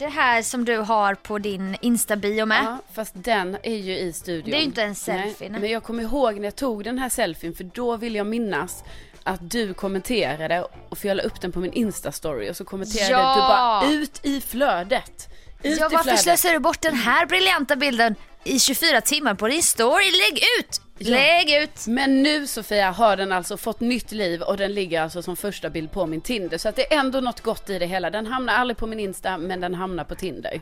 Det 0.03 0.09
här 0.09 0.43
som 0.43 0.65
du 0.65 0.77
har 0.77 1.15
på 1.15 1.39
din 1.39 1.77
Insta-bio 1.81 2.47
med. 2.47 2.65
Ja, 2.65 2.79
fast 2.93 3.13
den 3.15 3.57
är 3.63 3.77
ju 3.77 3.99
i 3.99 4.13
studion. 4.13 4.51
Det 4.51 4.57
är 4.57 4.59
ju 4.59 4.65
inte 4.65 4.83
en 4.83 4.95
selfie, 4.95 5.49
nej. 5.51 5.61
Men 5.61 5.71
jag 5.71 5.83
kommer 5.83 6.03
ihåg 6.03 6.35
när 6.37 6.45
jag 6.45 6.57
tog 6.57 6.85
den 6.85 6.99
här 6.99 7.09
selfien 7.09 7.55
för 7.55 7.65
då 7.65 7.97
vill 7.97 8.15
jag 8.15 8.27
minnas 8.27 8.85
att 9.23 9.51
du 9.51 9.75
kommenterade 9.75 10.67
och 10.89 10.99
för 10.99 11.09
jag 11.09 11.17
la 11.17 11.23
upp 11.23 11.41
den 11.41 11.53
på 11.53 11.61
min 11.61 11.73
Insta-story 11.73 12.51
och 12.51 12.57
så 12.57 12.65
kommenterade 12.65 13.11
Ja! 13.11 13.35
du 13.35 13.41
bara 13.41 13.93
ut 14.03 14.21
i 14.27 14.41
flödet. 14.41 15.29
Ut 15.63 15.79
Ja, 15.79 15.89
varför 15.93 16.17
slösar 16.17 16.53
du 16.53 16.59
bort 16.59 16.81
den 16.81 16.95
här 16.95 17.27
briljanta 17.27 17.77
bilden 17.77 18.15
i 18.45 18.59
24 18.59 19.01
timmar 19.01 19.35
på 19.35 19.49
din 19.49 19.63
story? 19.63 20.05
Lägg 20.05 20.45
ut! 20.59 20.81
Lägg 20.99 21.63
ut! 21.63 21.87
Men 21.87 22.23
nu 22.23 22.47
Sofia 22.47 22.91
har 22.91 23.17
den 23.17 23.33
alltså 23.33 23.57
fått 23.57 23.81
nytt 23.81 24.13
liv 24.13 24.43
och 24.43 24.57
den 24.57 24.75
ligger 24.75 25.03
alltså 25.03 25.23
som 25.23 25.37
första 25.37 25.71
bild 25.71 25.93
på 25.93 26.07
min 26.07 26.21
Tinder. 26.21 26.59
Så 26.59 26.69
att 26.69 26.77
det 26.77 26.93
är 26.95 26.99
ändå 26.99 27.21
något 27.21 27.41
gott 27.41 27.71
i 27.71 27.79
det 27.79 27.87
hela. 27.87 28.11
Den 28.11 28.27
hamnar 28.27 28.55
aldrig 28.55 28.77
på 28.77 28.87
min 28.87 29.01
Insta 29.01 29.39
men 29.39 29.61
den 29.61 29.75
hamnar 29.75 30.05
på 30.05 30.15
Tinder. 30.15 30.61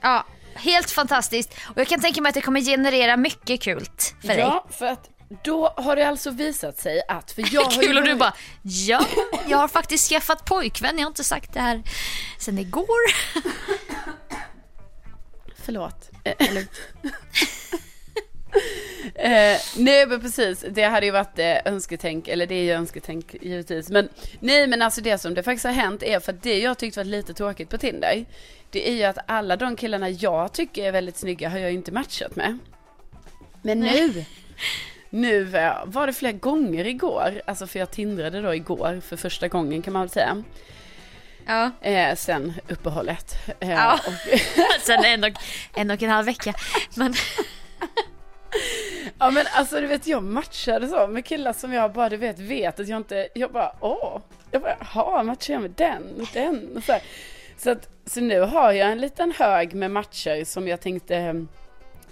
Ja, 0.00 0.26
helt 0.54 0.90
fantastiskt. 0.90 1.54
Och 1.68 1.78
jag 1.78 1.86
kan 1.88 2.00
tänka 2.00 2.20
mig 2.20 2.28
att 2.28 2.34
det 2.34 2.40
kommer 2.40 2.60
generera 2.60 3.16
mycket 3.16 3.60
kul 3.62 3.86
för 4.20 4.28
dig. 4.28 4.38
Ja, 4.38 4.66
för 4.70 4.86
att 4.86 5.10
då 5.44 5.74
har 5.76 5.96
det 5.96 6.08
alltså 6.08 6.30
visat 6.30 6.78
sig 6.78 7.02
att, 7.08 7.32
för 7.32 7.54
jag 7.54 7.64
har 7.72 7.82
ju 7.82 7.88
Kul 7.88 7.98
och 7.98 8.04
du 8.04 8.14
bara 8.14 8.34
ja, 8.62 9.00
jag 9.46 9.58
har 9.58 9.68
faktiskt 9.68 10.08
skaffat 10.08 10.44
pojkvän, 10.44 10.98
jag 10.98 11.04
har 11.04 11.10
inte 11.10 11.24
sagt 11.24 11.54
det 11.54 11.60
här 11.60 11.82
sen 12.38 12.58
igår. 12.58 13.12
Förlåt. 15.68 16.10
Eh, 16.24 16.32
eh, 19.14 19.58
nej 19.76 20.06
men 20.06 20.20
precis, 20.20 20.64
det 20.70 20.82
hade 20.82 21.06
ju 21.06 21.12
varit 21.12 21.38
eh, 21.38 21.56
önsketänk, 21.64 22.28
eller 22.28 22.46
det 22.46 22.54
är 22.54 22.62
ju 22.62 22.70
önsketänk 22.70 23.36
givetvis. 23.40 23.90
Men 23.90 24.08
nej 24.40 24.66
men 24.66 24.82
alltså 24.82 25.00
det 25.00 25.18
som 25.18 25.34
det 25.34 25.42
faktiskt 25.42 25.64
har 25.64 25.72
hänt 25.72 26.02
är 26.02 26.20
för 26.20 26.32
det 26.32 26.58
jag 26.58 26.78
tyckte 26.78 27.00
var 27.00 27.04
lite 27.04 27.34
tråkigt 27.34 27.68
på 27.68 27.78
Tinder. 27.78 28.24
Det 28.70 28.88
är 28.88 28.94
ju 28.94 29.04
att 29.04 29.18
alla 29.26 29.56
de 29.56 29.76
killarna 29.76 30.10
jag 30.10 30.52
tycker 30.52 30.84
är 30.84 30.92
väldigt 30.92 31.16
snygga 31.16 31.48
har 31.48 31.58
jag 31.58 31.70
ju 31.70 31.76
inte 31.76 31.92
matchat 31.92 32.36
med. 32.36 32.58
Men 33.62 33.80
nu, 33.80 34.24
nu 35.10 35.56
eh, 35.56 35.74
var 35.84 36.06
det 36.06 36.12
flera 36.12 36.32
gånger 36.32 36.86
igår, 36.86 37.42
alltså 37.46 37.66
för 37.66 37.78
jag 37.78 37.90
tindrade 37.90 38.40
då 38.40 38.54
igår 38.54 39.00
för 39.04 39.16
första 39.16 39.48
gången 39.48 39.82
kan 39.82 39.92
man 39.92 40.02
väl 40.02 40.10
säga. 40.10 40.42
Ja, 41.48 41.70
Eh, 41.80 42.14
sen 42.16 42.54
uppehållet. 42.68 43.36
Eh, 43.60 43.70
Ja. 43.70 44.00
och, 44.06 44.38
sen 44.80 45.04
en 45.04 45.24
och, 45.24 45.30
en 45.76 45.90
och 45.90 46.02
en 46.02 46.10
halv 46.10 46.26
vecka. 46.26 46.54
Men 46.96 47.14
Ja 49.18 49.30
men 49.30 49.46
alltså 49.52 49.80
du 49.80 49.86
vet 49.86 50.06
jag 50.06 50.22
matchade 50.22 50.88
så 50.88 51.06
med 51.06 51.24
killar 51.24 51.52
som 51.52 51.72
jag 51.72 51.92
bara 51.92 52.08
du 52.08 52.16
vet 52.16 52.38
vet 52.38 52.80
att 52.80 52.88
jag 52.88 52.96
inte, 52.96 53.28
jag 53.34 53.52
bara 53.52 53.72
åh, 53.80 54.20
jag 54.50 54.62
bara 54.62 54.76
jaha 54.94 55.22
matchar 55.22 55.54
jag 55.54 55.62
med 55.62 55.70
den 55.70 56.26
den 56.32 56.76
och 56.76 56.82
så 56.84 56.92
här. 56.92 57.02
Så, 57.56 57.70
att, 57.70 57.88
så 58.06 58.20
nu 58.20 58.40
har 58.40 58.72
jag 58.72 58.92
en 58.92 59.00
liten 59.00 59.32
hög 59.38 59.74
med 59.74 59.90
matcher 59.90 60.44
som 60.44 60.68
jag 60.68 60.80
tänkte 60.80 61.16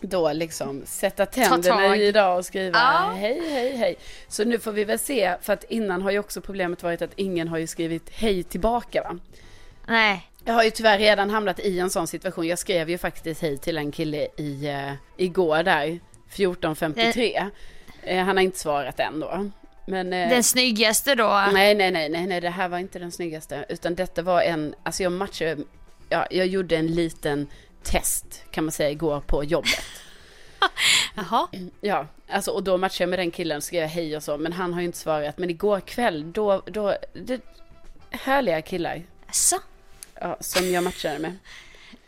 då 0.00 0.32
liksom 0.32 0.82
sätta 0.86 1.26
tänderna 1.26 1.96
i 1.96 2.06
idag 2.06 2.38
och 2.38 2.44
skriva 2.44 2.78
ja. 2.78 3.14
hej 3.16 3.50
hej 3.50 3.76
hej. 3.76 3.96
Så 4.28 4.44
nu 4.44 4.58
får 4.58 4.72
vi 4.72 4.84
väl 4.84 4.98
se, 4.98 5.36
för 5.42 5.52
att 5.52 5.64
innan 5.64 6.02
har 6.02 6.10
ju 6.10 6.18
också 6.18 6.40
problemet 6.40 6.82
varit 6.82 7.02
att 7.02 7.12
ingen 7.16 7.48
har 7.48 7.58
ju 7.58 7.66
skrivit 7.66 8.10
hej 8.10 8.42
tillbaka 8.42 9.02
va. 9.02 9.18
Nej. 9.86 10.30
Jag 10.44 10.54
har 10.54 10.64
ju 10.64 10.70
tyvärr 10.70 10.98
redan 10.98 11.30
hamnat 11.30 11.60
i 11.60 11.78
en 11.78 11.90
sån 11.90 12.06
situation. 12.06 12.46
Jag 12.46 12.58
skrev 12.58 12.90
ju 12.90 12.98
faktiskt 12.98 13.42
hej 13.42 13.58
till 13.58 13.78
en 13.78 13.92
kille 13.92 14.28
i, 14.36 14.68
uh, 14.68 14.92
igår 15.16 15.62
där, 15.62 15.98
14.53. 16.30 17.50
Uh, 18.10 18.24
han 18.24 18.36
har 18.36 18.44
inte 18.44 18.58
svarat 18.58 19.00
än 19.00 19.20
då. 19.20 19.50
Men, 19.86 20.12
uh, 20.12 20.28
den 20.28 20.42
snyggaste 20.42 21.14
då? 21.14 21.28
Nej, 21.52 21.74
nej, 21.74 21.90
nej, 21.90 22.08
nej, 22.08 22.26
nej, 22.26 22.40
det 22.40 22.50
här 22.50 22.68
var 22.68 22.78
inte 22.78 22.98
den 22.98 23.12
snyggaste. 23.12 23.64
Utan 23.68 23.94
detta 23.94 24.22
var 24.22 24.42
en, 24.42 24.74
alltså 24.82 25.02
jag 25.02 25.12
matchade, 25.12 25.56
ja, 26.08 26.26
jag 26.30 26.46
gjorde 26.46 26.76
en 26.76 26.86
liten 26.86 27.48
test 27.86 28.42
kan 28.50 28.64
man 28.64 28.72
säga 28.72 28.90
igår 28.90 29.20
på 29.20 29.44
jobbet. 29.44 29.84
Jaha. 31.14 31.48
Ja, 31.80 32.06
alltså 32.28 32.50
och 32.50 32.62
då 32.62 32.76
matchade 32.76 33.02
jag 33.02 33.10
med 33.10 33.18
den 33.18 33.30
killen 33.30 33.56
och 33.56 33.62
skrev 33.62 33.88
hej 33.88 34.16
och 34.16 34.22
så. 34.22 34.38
Men 34.38 34.52
han 34.52 34.72
har 34.72 34.80
ju 34.80 34.86
inte 34.86 34.98
svarat. 34.98 35.38
Men 35.38 35.50
igår 35.50 35.80
kväll, 35.80 36.32
då, 36.32 36.62
då, 36.66 36.96
det, 37.12 37.40
härliga 38.10 38.62
killar. 38.62 39.02
Asså? 39.26 39.56
Ja, 40.20 40.36
som 40.40 40.70
jag 40.70 40.84
matchade 40.84 41.18
med. 41.18 41.38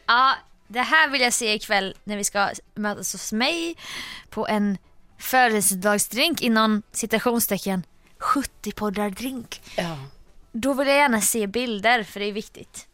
Ja, 0.07 0.35
det 0.69 0.81
här 0.81 1.09
vill 1.09 1.21
jag 1.21 1.33
se 1.33 1.55
ikväll 1.55 1.97
när 2.05 2.17
vi 2.17 2.25
ska 2.25 2.51
mötas 2.75 3.13
hos 3.13 3.33
mig 3.33 3.77
på 4.31 4.47
en 4.47 4.79
födelsedagsdrink 5.19 6.41
inom 6.41 6.83
citationstecken 6.93 7.83
70 8.19 8.73
poddar 8.73 9.11
drink. 9.11 9.63
Ja. 9.77 9.99
Då 10.53 10.75
vill 10.75 10.89
jag 10.89 10.97
gärna 10.97 11.21
se 11.21 11.47
bilder 11.47 12.03
för 12.03 12.21
det 12.21 12.27
är 12.27 12.33
viktigt. 12.33 12.88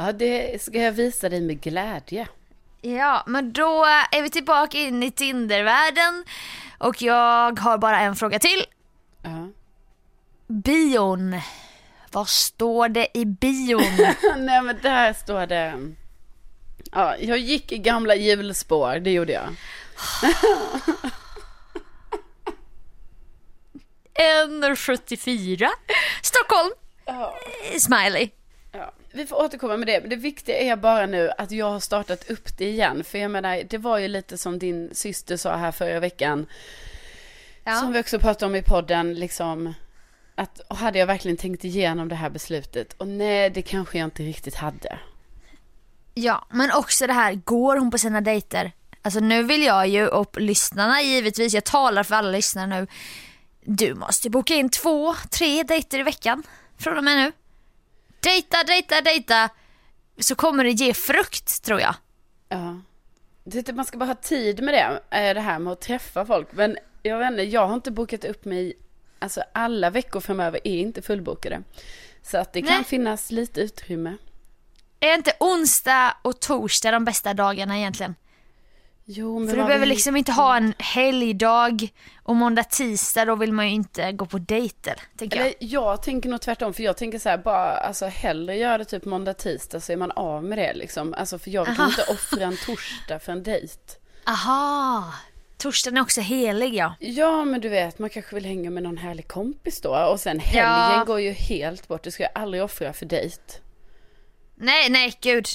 Ja, 0.00 0.12
det 0.12 0.62
ska 0.62 0.78
jag 0.78 0.92
visa 0.92 1.28
dig 1.28 1.40
med 1.40 1.60
glädje. 1.60 2.28
Ja, 2.80 3.24
men 3.26 3.52
då 3.52 3.84
är 4.10 4.22
vi 4.22 4.30
tillbaka 4.30 4.78
in 4.78 5.02
i 5.02 5.10
Tindervärlden 5.10 6.24
och 6.78 7.02
jag 7.02 7.58
har 7.60 7.78
bara 7.78 8.00
en 8.00 8.16
fråga 8.16 8.38
till. 8.38 8.64
Ja. 9.22 9.48
Bion. 10.46 11.40
Vad 12.10 12.28
står 12.28 12.88
det 12.88 13.18
i 13.18 13.24
bion? 13.24 13.82
Nej 14.38 14.62
men 14.62 14.78
där 14.82 15.12
står 15.12 15.46
det. 15.46 15.94
Ja, 16.92 17.16
jag 17.16 17.38
gick 17.38 17.72
i 17.72 17.78
gamla 17.78 18.14
hjulspår, 18.14 18.98
det 18.98 19.10
gjorde 19.10 19.32
jag. 19.32 19.48
En 24.14 24.76
74 24.76 25.70
Stockholm. 26.22 26.70
Ja. 27.04 27.34
Smiley. 27.78 28.30
Ja, 28.72 28.92
vi 29.12 29.26
får 29.26 29.36
återkomma 29.36 29.76
med 29.76 29.88
det. 29.88 30.00
Men 30.00 30.10
det 30.10 30.16
viktiga 30.16 30.58
är 30.58 30.76
bara 30.76 31.06
nu 31.06 31.30
att 31.38 31.50
jag 31.50 31.70
har 31.70 31.80
startat 31.80 32.30
upp 32.30 32.58
det 32.58 32.68
igen. 32.68 33.04
För 33.04 33.18
jag 33.18 33.30
menar, 33.30 33.62
det 33.70 33.78
var 33.78 33.98
ju 33.98 34.08
lite 34.08 34.38
som 34.38 34.58
din 34.58 34.90
syster 34.92 35.36
sa 35.36 35.56
här 35.56 35.72
förra 35.72 36.00
veckan. 36.00 36.46
Ja. 37.64 37.74
Som 37.74 37.92
vi 37.92 38.00
också 38.00 38.18
pratade 38.18 38.46
om 38.46 38.56
i 38.56 38.62
podden, 38.62 39.14
liksom. 39.14 39.74
Att 40.34 40.60
hade 40.68 40.98
jag 40.98 41.06
verkligen 41.06 41.36
tänkt 41.36 41.64
igenom 41.64 42.08
det 42.08 42.14
här 42.14 42.30
beslutet? 42.30 42.92
Och 42.92 43.08
nej, 43.08 43.50
det 43.50 43.62
kanske 43.62 43.98
jag 43.98 44.06
inte 44.06 44.22
riktigt 44.22 44.54
hade. 44.54 44.98
Ja, 46.14 46.46
men 46.50 46.72
också 46.72 47.06
det 47.06 47.12
här, 47.12 47.34
går 47.34 47.76
hon 47.76 47.90
på 47.90 47.98
sina 47.98 48.20
dejter? 48.20 48.72
Alltså 49.02 49.20
nu 49.20 49.42
vill 49.42 49.62
jag 49.62 49.88
ju, 49.88 50.08
och 50.08 50.40
lyssnarna 50.40 51.02
givetvis, 51.02 51.54
jag 51.54 51.64
talar 51.64 52.02
för 52.02 52.14
alla 52.14 52.30
lyssnare 52.30 52.66
nu. 52.66 52.86
Du 53.64 53.94
måste 53.94 54.30
boka 54.30 54.54
in 54.54 54.70
två, 54.70 55.14
tre 55.30 55.62
dejter 55.62 55.98
i 55.98 56.02
veckan 56.02 56.42
från 56.78 56.98
och 56.98 57.04
med 57.04 57.16
nu. 57.16 57.32
Dejta, 58.20 58.64
dejta, 58.64 59.00
dejta. 59.00 59.48
Så 60.18 60.34
kommer 60.34 60.64
det 60.64 60.70
ge 60.70 60.94
frukt 60.94 61.62
tror 61.62 61.80
jag. 61.80 61.94
Ja. 62.48 62.80
Det, 63.44 63.72
man 63.72 63.84
ska 63.84 63.98
bara 63.98 64.06
ha 64.06 64.14
tid 64.14 64.62
med 64.62 64.74
det, 64.74 65.18
eh, 65.18 65.34
det 65.34 65.40
här 65.40 65.58
med 65.58 65.72
att 65.72 65.80
träffa 65.80 66.26
folk. 66.26 66.48
Men 66.52 66.78
jag 67.02 67.18
vet 67.18 67.30
inte, 67.30 67.42
jag 67.42 67.66
har 67.66 67.74
inte 67.74 67.90
bokat 67.90 68.24
upp 68.24 68.44
mig, 68.44 68.72
alltså 69.18 69.42
alla 69.52 69.90
veckor 69.90 70.20
framöver 70.20 70.60
är 70.64 70.78
inte 70.80 71.02
fullbokade. 71.02 71.62
Så 72.22 72.38
att 72.38 72.52
det 72.52 72.62
kan 72.62 72.76
Nej. 72.76 72.84
finnas 72.84 73.30
lite 73.30 73.60
utrymme. 73.60 74.16
Är 75.00 75.14
inte 75.14 75.32
onsdag 75.40 76.16
och 76.22 76.40
torsdag 76.40 76.90
de 76.90 77.04
bästa 77.04 77.34
dagarna 77.34 77.78
egentligen? 77.78 78.14
Jo, 79.12 79.48
För 79.48 79.56
du 79.56 79.64
behöver 79.64 79.86
liksom 79.86 80.16
inte 80.16 80.32
ha 80.32 80.56
en 80.56 80.74
helgdag 80.78 81.88
och 82.22 82.36
måndag, 82.36 82.64
tisdag 82.64 83.24
då 83.24 83.34
vill 83.34 83.52
man 83.52 83.68
ju 83.68 83.74
inte 83.74 84.12
gå 84.12 84.26
på 84.26 84.38
dejter. 84.38 84.94
Tänker 85.16 85.36
jag. 85.36 85.46
Eller, 85.46 85.56
jag 85.58 86.02
tänker 86.02 86.28
nog 86.28 86.40
tvärtom 86.40 86.74
för 86.74 86.82
jag 86.82 86.96
tänker 86.96 87.18
så 87.18 87.28
här 87.28 87.38
bara 87.38 87.72
alltså 87.72 88.06
hellre 88.06 88.56
göra 88.56 88.78
det 88.78 88.84
typ 88.84 89.04
måndag, 89.04 89.34
tisdag 89.34 89.80
så 89.80 89.92
är 89.92 89.96
man 89.96 90.10
av 90.10 90.44
med 90.44 90.58
det 90.58 90.74
liksom. 90.74 91.14
Alltså 91.14 91.38
för 91.38 91.50
jag 91.50 91.66
kan 91.76 91.88
inte 91.88 92.02
offra 92.02 92.44
en 92.44 92.56
torsdag 92.66 93.18
för 93.18 93.32
en 93.32 93.42
dejt. 93.42 93.76
Aha, 94.24 95.04
torsdagen 95.56 95.96
är 95.96 96.02
också 96.02 96.20
helig 96.20 96.74
ja. 96.74 96.94
Ja 97.00 97.44
men 97.44 97.60
du 97.60 97.68
vet 97.68 97.98
man 97.98 98.10
kanske 98.10 98.34
vill 98.34 98.44
hänga 98.44 98.70
med 98.70 98.82
någon 98.82 98.98
härlig 98.98 99.28
kompis 99.28 99.80
då 99.80 99.96
och 100.12 100.20
sen 100.20 100.40
helgen 100.40 100.98
ja. 100.98 101.04
går 101.06 101.20
ju 101.20 101.30
helt 101.30 101.88
bort. 101.88 102.02
Det 102.02 102.10
ska 102.10 102.22
jag 102.22 102.32
aldrig 102.34 102.62
offra 102.62 102.92
för 102.92 103.06
dejt. 103.06 103.42
Nej, 104.60 104.90
nej, 104.90 105.18
gud. 105.20 105.46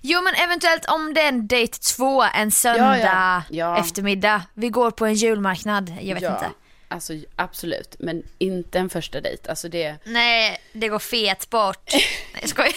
Jo 0.00 0.22
men 0.22 0.34
eventuellt 0.34 0.84
om 0.84 1.14
det 1.14 1.20
är 1.20 1.28
en 1.28 1.46
date 1.46 1.78
två 1.78 2.24
en 2.34 2.50
söndag 2.50 2.98
ja, 2.98 3.06
ja. 3.06 3.42
Ja. 3.50 3.80
eftermiddag. 3.80 4.42
Vi 4.54 4.68
går 4.68 4.90
på 4.90 5.06
en 5.06 5.14
julmarknad, 5.14 5.96
jag 6.00 6.14
vet 6.14 6.22
inte. 6.22 6.50
Alltså 6.88 7.12
absolut, 7.36 7.96
men 7.98 8.22
inte 8.38 8.78
en 8.78 8.90
första 8.90 9.20
dejt. 9.20 9.50
Alltså 9.50 9.68
det... 9.68 9.96
Nej, 10.04 10.60
det 10.72 10.88
går 10.88 10.98
fet 10.98 11.50
bort. 11.50 11.88
nej 11.92 12.02
jag 12.40 12.50
skojar. 12.50 12.72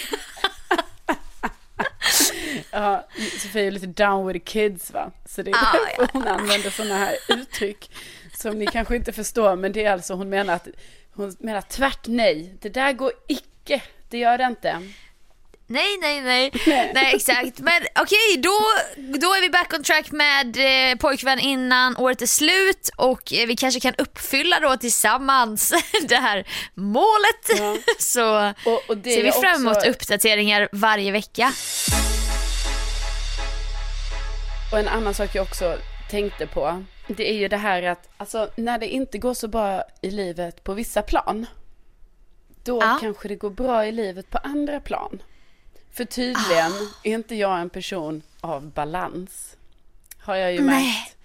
ja, 2.72 3.08
Sofia 3.40 3.64
är 3.64 3.72
lite 3.72 3.88
down 3.88 4.28
with 4.28 4.40
the 4.40 4.52
kids 4.52 4.92
va. 4.92 5.12
Så 5.26 5.42
det 5.42 5.52
är 5.52 5.56
ah, 5.56 5.74
därför 5.74 6.14
hon 6.14 6.28
använder 6.28 6.70
sådana 6.70 6.98
här 6.98 7.16
uttryck. 7.30 7.92
Som 8.34 8.60
ni 8.60 8.68
kanske 8.68 8.96
inte 8.96 9.14
förstår, 9.14 9.56
men 9.56 9.72
det 9.72 9.86
är 9.86 9.92
alltså 9.92 10.14
hon 10.14 10.30
menar 10.30 10.54
att 10.54 10.68
hon 11.14 11.36
menar 11.40 11.62
tvärt 11.62 12.08
nej. 12.08 12.56
Det 12.62 12.70
där 12.70 12.94
går 12.94 13.12
icke, 13.28 13.82
det 14.10 14.18
gör 14.18 14.38
det 14.38 14.44
inte. 14.44 14.82
Nej, 15.72 15.98
nej, 16.02 16.22
nej. 16.22 16.52
nej 16.94 17.16
exakt. 17.16 17.60
Men 17.60 17.82
okej, 18.00 18.18
okay, 18.32 18.42
då, 18.42 18.60
då 19.20 19.34
är 19.34 19.42
vi 19.42 19.50
back 19.50 19.74
on 19.74 19.84
track 19.84 20.12
med 20.12 20.58
eh, 20.58 20.98
pojkvän 20.98 21.40
innan 21.40 21.98
året 21.98 22.22
är 22.22 22.26
slut 22.26 22.90
och 22.96 23.34
eh, 23.34 23.48
vi 23.48 23.56
kanske 23.56 23.80
kan 23.80 23.94
uppfylla 23.98 24.60
då 24.60 24.78
tillsammans 24.78 25.74
det 26.02 26.16
här 26.16 26.48
målet. 26.74 27.60
Ja. 27.60 27.78
Så 28.00 28.54
och, 28.66 28.90
och 28.90 28.98
ser 29.04 29.24
vi 29.24 29.32
fram 29.32 29.62
emot 29.62 29.78
också... 29.78 29.90
uppdateringar 29.90 30.70
varje 30.72 31.12
vecka. 31.12 31.52
Och 34.72 34.80
en 34.80 34.88
annan 34.88 35.14
sak 35.14 35.36
jag 35.36 35.44
också 35.44 35.78
tänkte 36.10 36.48
på, 36.48 36.84
det 37.08 37.30
är 37.30 37.34
ju 37.34 37.48
det 37.48 37.58
här 37.58 37.84
att 37.84 38.10
alltså, 38.18 38.50
när 38.56 38.80
det 38.80 38.88
inte 38.88 39.18
går 39.18 39.34
så 39.34 39.48
bra 39.48 39.84
i 40.02 40.12
livet 40.12 40.64
på 40.64 40.74
vissa 40.74 41.02
plan, 41.02 41.46
då 42.64 42.80
ja. 42.82 42.98
kanske 43.02 43.28
det 43.28 43.36
går 43.36 43.50
bra 43.50 43.86
i 43.86 43.92
livet 43.92 44.30
på 44.30 44.38
andra 44.38 44.80
plan. 44.80 45.22
För 45.94 46.06
tydligen 46.06 46.72
ah. 46.72 47.00
är 47.04 47.14
inte 47.14 47.36
jag 47.36 47.60
en 47.60 47.70
person 47.70 48.22
av 48.42 48.72
balans. 48.72 49.58
Har 50.20 50.36
jag 50.36 50.54
ju 50.54 50.62
Nej. 50.62 50.86
märkt. 50.86 51.16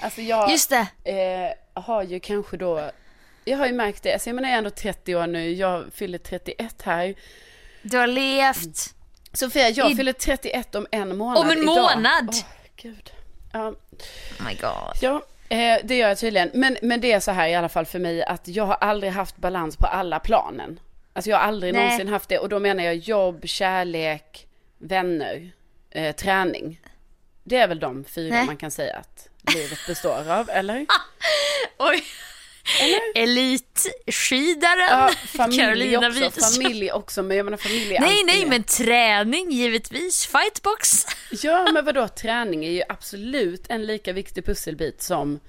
Alltså 0.00 0.20
jag 0.20 0.50
Just 0.50 0.70
det. 0.70 0.86
Eh, 1.04 1.82
har 1.82 2.02
ju 2.02 2.20
kanske 2.20 2.56
då, 2.56 2.90
jag 3.44 3.58
har 3.58 3.66
ju 3.66 3.72
märkt 3.72 4.02
det, 4.02 4.12
alltså 4.12 4.28
jag 4.28 4.34
menar 4.34 4.48
jag 4.48 4.54
är 4.54 4.58
ändå 4.58 4.70
30 4.70 5.16
år 5.16 5.26
nu, 5.26 5.52
jag 5.52 5.84
fyller 5.94 6.18
31 6.18 6.82
här. 6.82 7.14
Du 7.82 7.98
har 7.98 8.06
levt. 8.06 8.94
Sofia, 9.32 9.68
jag 9.68 9.90
I... 9.90 9.96
fyller 9.96 10.12
31 10.12 10.74
om 10.74 10.86
en 10.90 11.16
månad 11.16 11.38
Om 11.38 11.50
en 11.50 11.58
idag. 11.58 11.76
månad? 11.76 12.28
Oh, 12.28 12.44
gud. 12.76 13.10
Ja. 13.52 13.68
Oh 13.68 13.74
my 14.46 14.54
god. 14.54 14.94
Ja, 15.00 15.22
eh, 15.48 15.78
det 15.84 15.96
gör 15.96 16.08
jag 16.08 16.18
tydligen. 16.18 16.50
Men, 16.54 16.76
men 16.82 17.00
det 17.00 17.12
är 17.12 17.20
så 17.20 17.30
här 17.30 17.48
i 17.48 17.54
alla 17.54 17.68
fall 17.68 17.86
för 17.86 17.98
mig 17.98 18.24
att 18.24 18.48
jag 18.48 18.66
har 18.66 18.74
aldrig 18.74 19.12
haft 19.12 19.36
balans 19.36 19.76
på 19.76 19.86
alla 19.86 20.20
planen. 20.20 20.80
Alltså 21.16 21.30
jag 21.30 21.38
har 21.38 21.44
aldrig 21.44 21.72
Nej. 21.72 21.82
någonsin 21.84 22.08
haft 22.08 22.28
det 22.28 22.38
och 22.38 22.48
då 22.48 22.58
menar 22.58 22.84
jag 22.84 22.96
jobb, 22.96 23.48
kärlek, 23.48 24.46
vänner, 24.78 25.50
eh, 25.90 26.14
träning. 26.14 26.80
Det 27.44 27.56
är 27.56 27.68
väl 27.68 27.78
de 27.80 28.04
fyra 28.04 28.34
Nej. 28.34 28.46
man 28.46 28.56
kan 28.56 28.70
säga 28.70 28.96
att 28.96 29.28
livet 29.54 29.78
består 29.86 30.30
av, 30.30 30.50
eller? 30.50 30.86
Oj. 31.78 32.04
Eller? 32.82 33.22
Elitskidaren 33.22 34.88
ja, 34.90 35.10
familj 35.26 35.60
Carolina 35.60 35.98
också, 36.08 36.10
Widerström. 36.20 36.62
familj 36.64 36.92
också, 36.92 37.22
men 37.22 37.36
jag 37.36 37.44
menar 37.44 37.56
familj 37.56 37.94
är 37.94 38.00
Nej, 38.00 38.22
nej, 38.26 38.40
med. 38.40 38.48
men 38.48 38.62
träning 38.62 39.50
givetvis, 39.50 40.26
fightbox. 40.26 41.06
Ja, 41.30 41.70
men 41.72 41.84
vadå, 41.84 42.08
träning 42.08 42.64
är 42.64 42.70
ju 42.70 42.82
absolut 42.88 43.64
en 43.68 43.86
lika 43.86 44.12
viktig 44.12 44.44
pusselbit 44.44 45.02
som, 45.02 45.40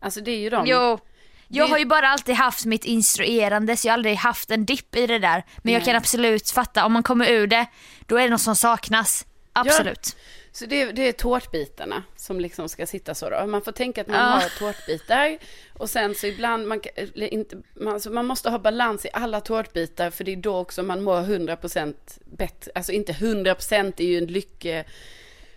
alltså 0.00 0.20
det 0.20 0.30
är 0.30 0.38
ju 0.38 0.50
de. 0.50 0.66
Jo, 0.66 0.98
jag 1.56 1.66
har 1.66 1.78
ju 1.78 1.84
bara 1.84 2.08
alltid 2.08 2.34
haft 2.34 2.64
mitt 2.64 2.84
instruerande 2.84 3.76
så 3.76 3.86
jag 3.88 3.92
har 3.92 3.98
aldrig 3.98 4.16
haft 4.16 4.50
en 4.50 4.64
dipp 4.64 4.96
i 4.96 5.06
det 5.06 5.18
där. 5.18 5.44
Men 5.58 5.74
jag 5.74 5.84
kan 5.84 5.96
absolut 5.96 6.50
fatta, 6.50 6.84
om 6.86 6.92
man 6.92 7.02
kommer 7.02 7.30
ur 7.30 7.46
det, 7.46 7.66
då 8.06 8.16
är 8.16 8.22
det 8.22 8.28
något 8.30 8.40
som 8.40 8.56
saknas. 8.56 9.26
absolut. 9.52 10.00
Ja. 10.16 10.20
Så 10.54 10.66
det, 10.66 10.84
det 10.92 11.08
är 11.08 11.12
tårtbitarna 11.12 12.02
som 12.16 12.40
liksom 12.40 12.68
ska 12.68 12.86
sitta 12.86 13.14
så 13.14 13.30
då. 13.30 13.46
Man 13.46 13.62
får 13.62 13.72
tänka 13.72 14.00
att 14.00 14.06
man 14.06 14.16
Ja. 14.16 14.22
har 14.24 14.48
tårtbitar 14.58 15.38
och 15.78 15.90
sen 15.90 16.14
så 16.14 16.26
ibland, 16.26 16.68
man, 16.68 16.80
inte, 17.14 17.56
man, 17.80 17.94
alltså 17.94 18.10
man 18.10 18.26
måste 18.26 18.50
ha 18.50 18.58
balans 18.58 19.04
i 19.04 19.08
alla 19.12 19.40
tårtbitar 19.40 20.10
för 20.10 20.24
det 20.24 20.32
är 20.32 20.36
då 20.36 20.56
också 20.56 20.82
man 20.82 21.02
mår 21.02 21.20
100% 21.20 21.94
bättre. 22.24 22.72
Alltså 22.74 22.92
inte 22.92 23.12
100% 23.12 23.92
är 23.96 24.04
ju 24.06 24.18
en 24.18 24.26
lycke. 24.26 24.84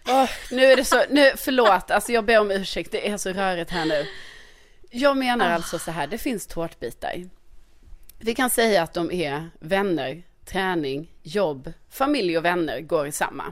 Åh, 0.07 0.29
nu 0.51 0.63
är 0.65 0.75
det 0.75 0.85
så, 0.85 1.03
nu, 1.09 1.31
förlåt, 1.37 1.91
alltså 1.91 2.11
jag 2.11 2.25
ber 2.25 2.39
om 2.39 2.51
ursäkt, 2.51 2.91
det 2.91 3.09
är 3.09 3.17
så 3.17 3.29
rörigt 3.29 3.71
här 3.71 3.85
nu. 3.85 4.05
Jag 4.97 5.17
menar 5.17 5.49
alltså 5.49 5.79
så 5.79 5.91
här, 5.91 6.07
det 6.07 6.17
finns 6.17 6.47
tårtbitar. 6.47 7.29
Vi 8.19 8.35
kan 8.35 8.49
säga 8.49 8.83
att 8.83 8.93
de 8.93 9.11
är 9.11 9.49
vänner, 9.59 10.23
träning, 10.45 11.11
jobb, 11.23 11.73
familj 11.89 12.37
och 12.37 12.45
vänner 12.45 12.81
går 12.81 13.07
i 13.07 13.11
samma. 13.11 13.43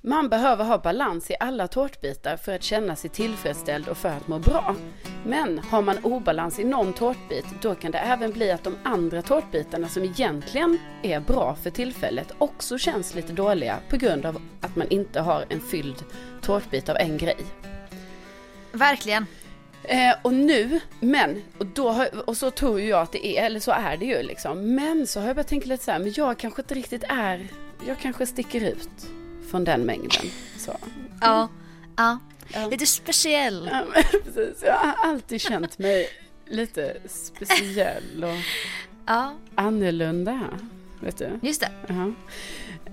Man 0.00 0.28
behöver 0.28 0.64
ha 0.64 0.78
balans 0.78 1.30
i 1.30 1.36
alla 1.40 1.68
tårtbitar 1.68 2.36
för 2.36 2.54
att 2.54 2.62
känna 2.62 2.96
sig 2.96 3.10
tillfredsställd 3.10 3.88
och 3.88 3.96
för 3.96 4.08
att 4.08 4.28
må 4.28 4.38
bra. 4.38 4.76
Men 5.24 5.58
har 5.58 5.82
man 5.82 6.04
obalans 6.04 6.58
i 6.58 6.64
någon 6.64 6.92
tårtbit, 6.92 7.46
då 7.62 7.74
kan 7.74 7.90
det 7.90 7.98
även 7.98 8.32
bli 8.32 8.50
att 8.50 8.64
de 8.64 8.76
andra 8.82 9.22
tårtbitarna 9.22 9.88
som 9.88 10.04
egentligen 10.04 10.78
är 11.02 11.20
bra 11.20 11.56
för 11.62 11.70
tillfället 11.70 12.32
också 12.38 12.78
känns 12.78 13.14
lite 13.14 13.32
dåliga 13.32 13.78
på 13.88 13.96
grund 13.96 14.26
av 14.26 14.42
att 14.60 14.76
man 14.76 14.88
inte 14.88 15.20
har 15.20 15.44
en 15.48 15.60
fylld 15.60 16.04
tårtbit 16.42 16.88
av 16.88 16.96
en 16.96 17.18
grej. 17.18 17.38
Verkligen. 18.72 19.26
Eh, 19.84 20.14
och 20.22 20.34
nu, 20.34 20.80
men, 21.00 21.42
och, 21.58 21.66
då 21.66 21.88
har, 21.90 22.28
och 22.28 22.36
så 22.36 22.50
tror 22.50 22.80
jag 22.80 23.00
att 23.02 23.12
det 23.12 23.26
är, 23.26 23.46
eller 23.46 23.60
så 23.60 23.70
är 23.70 23.96
det 23.96 24.04
ju 24.04 24.22
liksom. 24.22 24.74
Men 24.74 25.06
så 25.06 25.20
har 25.20 25.26
jag 25.26 25.36
börjat 25.36 25.48
tänka 25.48 25.66
lite 25.66 25.84
så 25.84 25.90
här, 25.90 25.98
men 25.98 26.12
jag 26.16 26.38
kanske 26.38 26.62
inte 26.62 26.74
riktigt 26.74 27.04
är, 27.08 27.48
jag 27.86 27.98
kanske 27.98 28.26
sticker 28.26 28.60
ut 28.60 29.06
från 29.50 29.64
den 29.64 29.80
mängden. 29.80 30.26
Så. 30.58 30.76
Ja. 31.20 31.48
ja. 31.96 32.18
Ja. 32.54 32.68
Lite 32.70 32.86
speciell. 32.86 33.68
Ja, 33.72 34.02
precis. 34.24 34.62
Jag 34.62 34.74
har 34.74 34.94
alltid 35.10 35.40
känt 35.40 35.78
mig 35.78 36.08
lite 36.46 36.96
speciell 37.08 38.24
och 38.24 38.36
Ja, 39.06 39.34
annorlunda. 39.54 40.40
Vet 41.00 41.18
du? 41.18 41.38
just 41.42 41.60
det. 41.60 41.70
Ja. 41.88 41.94
Eh, 41.94 42.10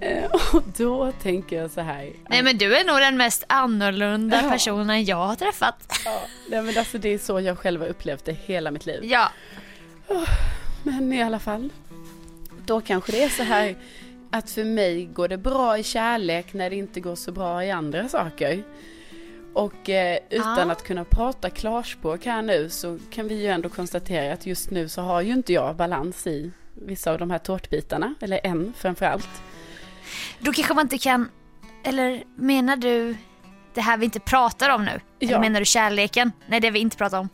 Och 0.53 0.63
då 0.77 1.11
tänker 1.11 1.61
jag 1.61 1.71
så 1.71 1.81
här. 1.81 2.11
Nej 2.29 2.43
men 2.43 2.57
du 2.57 2.75
är 2.75 2.83
nog 2.85 2.97
den 2.99 3.17
mest 3.17 3.43
annorlunda 3.47 4.41
Ja. 4.43 4.49
personen 4.49 5.05
jag 5.05 5.17
har 5.27 5.35
träffat. 5.35 5.99
Ja, 6.05 6.21
nej, 6.49 6.61
men 6.61 6.77
alltså 6.77 6.97
det 6.97 7.09
är 7.13 7.17
så 7.17 7.39
jag 7.39 7.57
själv 7.57 7.81
har 7.81 7.87
upplevt 7.87 8.25
det 8.25 8.33
hela 8.33 8.71
mitt 8.71 8.85
liv. 8.85 8.99
Ja. 9.03 9.31
Men 10.83 11.13
i 11.13 11.23
alla 11.23 11.39
fall. 11.39 11.69
Då 12.65 12.81
kanske 12.81 13.11
det 13.11 13.23
är 13.23 13.29
så 13.29 13.43
här 13.43 13.75
att 14.31 14.49
för 14.51 14.63
mig 14.63 15.05
går 15.05 15.27
det 15.27 15.37
bra 15.37 15.77
i 15.77 15.83
kärlek 15.83 16.53
när 16.53 16.69
det 16.69 16.75
inte 16.75 16.99
går 16.99 17.15
så 17.15 17.31
bra 17.31 17.63
i 17.65 17.71
andra 17.71 18.09
saker. 18.09 18.63
Och 19.53 19.89
eh, 19.89 20.19
utan 20.29 20.67
Ja. 20.67 20.71
att 20.71 20.83
kunna 20.83 21.03
prata 21.03 21.49
klarspråk 21.49 22.25
här 22.25 22.41
nu 22.41 22.69
så 22.69 22.99
kan 23.11 23.27
vi 23.27 23.35
ju 23.41 23.47
ändå 23.47 23.69
konstatera 23.69 24.33
att 24.33 24.45
just 24.45 24.71
nu 24.71 24.89
så 24.89 25.01
har 25.01 25.21
ju 25.21 25.33
inte 25.33 25.53
jag 25.53 25.75
balans 25.75 26.27
i 26.27 26.51
vissa 26.73 27.11
av 27.11 27.19
de 27.19 27.31
här 27.31 27.37
tårtbitarna, 27.39 28.13
eller 28.21 28.39
en 28.43 28.73
framförallt. 28.77 29.29
Då 30.39 30.51
kanske 30.53 30.73
man 30.73 30.85
inte 30.85 30.97
kan, 30.97 31.29
eller 31.83 32.23
menar 32.35 32.75
du 32.75 33.15
det 33.73 33.81
här 33.81 33.97
vi 33.97 34.05
inte 34.05 34.19
pratar 34.19 34.69
om 34.69 34.85
nu? 34.85 34.99
Ja. 35.19 35.27
Eller 35.27 35.39
menar 35.39 35.59
du 35.59 35.65
kärleken? 35.65 36.31
Nej 36.47 36.59
det 36.59 36.71
vi 36.71 36.79
inte 36.79 36.97
pratar 36.97 37.19
om. 37.19 37.29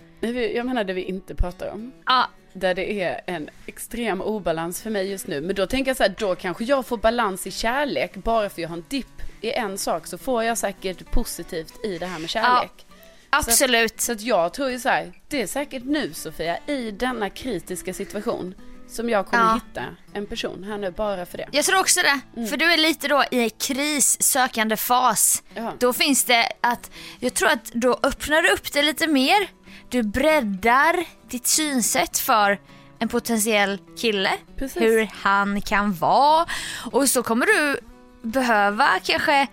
Jag 0.55 0.65
menar 0.65 0.83
det 0.83 0.93
vi 0.93 1.03
inte 1.03 1.35
pratar 1.35 1.71
om. 1.71 1.91
Ja, 2.05 2.29
Där 2.53 2.73
det 2.75 3.01
är 3.01 3.21
en 3.27 3.49
extrem 3.65 4.21
obalans 4.21 4.81
för 4.81 4.89
mig 4.89 5.11
just 5.11 5.27
nu. 5.27 5.41
Men 5.41 5.55
då 5.55 5.67
tänker 5.67 5.89
jag 5.89 5.97
så 5.97 6.03
här, 6.03 6.15
då 6.17 6.35
kanske 6.35 6.63
jag 6.63 6.85
får 6.85 6.97
balans 6.97 7.47
i 7.47 7.51
kärlek. 7.51 8.15
Bara 8.15 8.49
för 8.49 8.61
jag 8.61 8.69
har 8.69 8.77
en 8.77 8.85
dipp 8.89 9.21
i 9.41 9.51
en 9.51 9.77
sak 9.77 10.07
så 10.07 10.17
får 10.17 10.43
jag 10.43 10.57
säkert 10.57 11.11
positivt 11.11 11.85
i 11.85 11.97
det 11.97 12.05
här 12.05 12.19
med 12.19 12.29
kärlek. 12.29 12.85
absolut. 13.29 14.01
Så 14.01 14.11
att 14.11 14.21
jag 14.21 14.53
tror 14.53 14.69
ju 14.69 14.79
så 14.79 14.89
här, 14.89 15.11
det 15.27 15.41
är 15.41 15.47
säkert 15.47 15.83
nu 15.83 16.13
Sofia, 16.13 16.57
i 16.67 16.91
denna 16.91 17.29
kritiska 17.29 17.93
situation 17.93 18.55
som 18.93 19.09
jag 19.09 19.25
kommer 19.27 19.43
Ja. 19.43 19.53
hitta 19.53 19.83
en 20.13 20.25
person 20.25 20.63
här 20.63 20.77
nu 20.77 20.91
bara 20.91 21.25
för 21.25 21.37
det. 21.37 21.47
Jag 21.51 21.65
tror 21.65 21.79
också 21.79 21.99
det. 22.01 22.19
Mm. 22.39 22.49
För 22.49 22.57
du 22.57 22.73
är 22.73 22.77
lite 22.77 23.07
då 23.07 23.23
i 23.31 23.49
krissökande 23.49 24.77
fas. 24.77 25.43
Ja. 25.55 25.73
Då 25.79 25.93
finns 25.93 26.23
det 26.23 26.47
att, 26.61 26.91
jag 27.19 27.33
tror 27.33 27.49
att 27.49 27.65
då 27.73 27.99
öppnar 28.03 28.41
du 28.41 28.49
upp 28.49 28.73
det 28.73 28.81
lite 28.83 29.07
mer. 29.07 29.47
Du 29.89 30.03
breddar 30.03 31.05
ditt 31.29 31.47
synsätt 31.47 32.17
för 32.17 32.59
en 32.99 33.07
potentiell 33.07 33.79
kille. 33.97 34.29
Precis. 34.57 34.81
Hur 34.81 35.09
han 35.13 35.61
kan 35.61 35.93
vara. 35.93 36.45
Och 36.91 37.09
så 37.09 37.23
kommer 37.23 37.45
du 37.45 37.79
behöva 38.21 38.87
kanske 39.03 39.47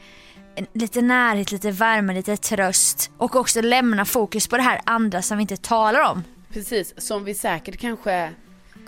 lite 0.72 1.02
närhet, 1.02 1.52
lite 1.52 1.70
värme, 1.70 2.14
lite 2.14 2.36
tröst. 2.36 3.10
Och 3.16 3.36
också 3.36 3.60
lämna 3.60 4.04
fokus 4.04 4.48
på 4.48 4.56
det 4.56 4.62
här 4.62 4.80
andra 4.86 5.22
som 5.22 5.36
vi 5.38 5.42
inte 5.42 5.56
talar 5.56 6.00
om. 6.10 6.24
Precis, 6.52 6.94
som 6.96 7.24
vi 7.24 7.34
säkert 7.34 7.80
kanske 7.80 8.30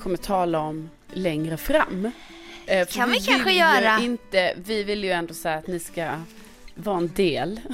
kommer 0.02 0.16
tala 0.16 0.58
om 0.60 0.90
längre 1.12 1.56
fram. 1.56 2.10
Eh, 2.66 2.86
Kan 2.86 3.10
vi 3.10 3.20
kanske 3.20 3.44
vill 3.44 3.54
ju 3.54 3.60
göra. 3.60 3.98
Inte, 4.00 4.54
vi 4.56 4.82
vill 4.82 5.04
ju 5.04 5.10
ändå 5.10 5.34
säga 5.34 5.54
att 5.58 5.66
ni 5.66 5.78
ska 5.80 6.10
vara 6.74 6.96
en 6.98 7.12
del. 7.14 7.60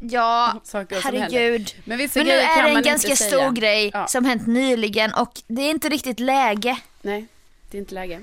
Ja, 0.00 0.60
herregud. 0.72 1.74
Men 1.84 1.98
Men 2.14 2.26
nu 2.26 2.32
är 2.32 2.62
det 2.62 2.68
en 2.76 2.82
ganska 2.82 3.16
stor 3.16 3.28
säga. 3.38 3.50
grej 3.50 3.90
Ja. 3.94 4.06
som 4.06 4.24
hänt 4.24 4.46
nyligen 4.46 5.14
och 5.14 5.42
det 5.46 5.62
är 5.62 5.70
inte 5.70 5.88
riktigt 5.88 6.20
läge. 6.20 6.76
Nej, 7.02 7.26
det 7.70 7.76
är 7.76 7.80
inte 7.80 7.94
läge. 7.94 8.20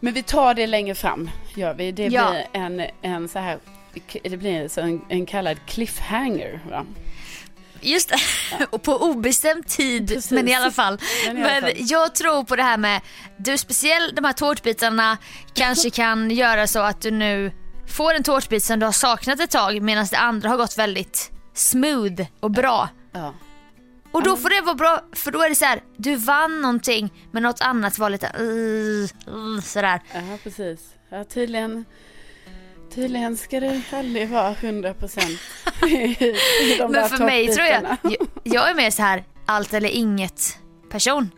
Men 0.00 0.14
vi 0.14 0.22
tar 0.22 0.54
det 0.54 0.66
längre 0.66 0.94
fram, 0.94 1.30
gör 1.56 1.74
vi. 1.74 1.92
Det 1.92 2.06
Ja. 2.06 2.30
blir 2.30 2.62
en, 2.62 2.82
en 3.02 3.28
så 3.28 3.38
här, 3.38 3.58
det 4.22 4.36
blir 4.36 4.68
så 4.68 4.80
en, 4.80 5.00
en 5.08 5.26
kallad 5.26 5.58
cliffhanger. 5.66 6.60
Va? 6.70 6.86
Just 7.82 8.12
och 8.70 8.82
på 8.82 8.96
obestämd 8.96 9.66
tid 9.66 10.08
Precis. 10.08 10.30
men 10.30 10.48
i 10.48 10.54
alla 10.54 10.70
fall. 10.70 10.98
Men 11.26 11.36
alla 11.36 11.46
Men 11.46 11.62
fall. 11.62 11.72
jag 11.76 12.14
tror 12.14 12.44
på 12.44 12.56
det 12.56 12.62
här 12.62 12.76
med, 12.76 13.00
du 13.36 13.58
speciellt 13.58 14.16
de 14.16 14.24
här 14.24 14.32
tårtbitarna 14.32 15.18
kanske 15.54 15.90
kan 16.00 16.30
göra 16.30 16.66
så 16.66 16.78
att 16.78 17.00
du 17.00 17.10
nu 17.10 17.52
får 17.88 18.14
en 18.14 18.22
tårtbit 18.22 18.64
som 18.64 18.78
du 18.78 18.86
har 18.86 18.92
saknat 18.92 19.40
ett 19.40 19.50
tag 19.50 19.82
medan 19.82 20.06
det 20.10 20.18
andra 20.18 20.48
har 20.48 20.56
gått 20.56 20.78
väldigt 20.78 21.30
smooth 21.54 22.22
och 22.40 22.50
bra. 22.50 22.88
Ja. 23.12 23.34
Och 24.12 24.22
då 24.22 24.36
får 24.36 24.48
det 24.50 24.60
vara 24.60 24.74
bra 24.74 25.00
för 25.12 25.30
då 25.30 25.42
är 25.42 25.48
det 25.48 25.54
så 25.54 25.64
här, 25.64 25.82
du 25.96 26.16
vann 26.16 26.60
någonting 26.60 27.12
men 27.32 27.42
något 27.42 27.60
annat 27.60 27.98
var 27.98 28.10
lite 28.10 28.32
uh, 28.40 29.34
uh, 29.34 29.60
sådär. 29.60 30.00
ja, 30.14 30.20
precis. 30.42 30.80
Ja, 31.10 31.24
tydligen, 31.24 31.84
tydligen 32.94 33.36
ska 33.36 33.60
det 33.60 33.82
aldrig 33.92 34.28
vara 34.28 34.50
100 34.50 34.94
procent 34.94 35.40
i 35.82 36.14
de 36.78 36.82
Men 36.82 36.92
där 36.92 37.08
för 37.08 37.24
mig 37.24 37.48
tror 37.48 37.66
jag, 37.66 37.96
jag, 38.42 38.70
är 38.70 38.74
mer 38.74 38.90
så 38.90 39.02
här 39.02 39.24
allt 39.46 39.74
eller 39.74 39.88
inget 39.88 40.58
person. 40.90 41.30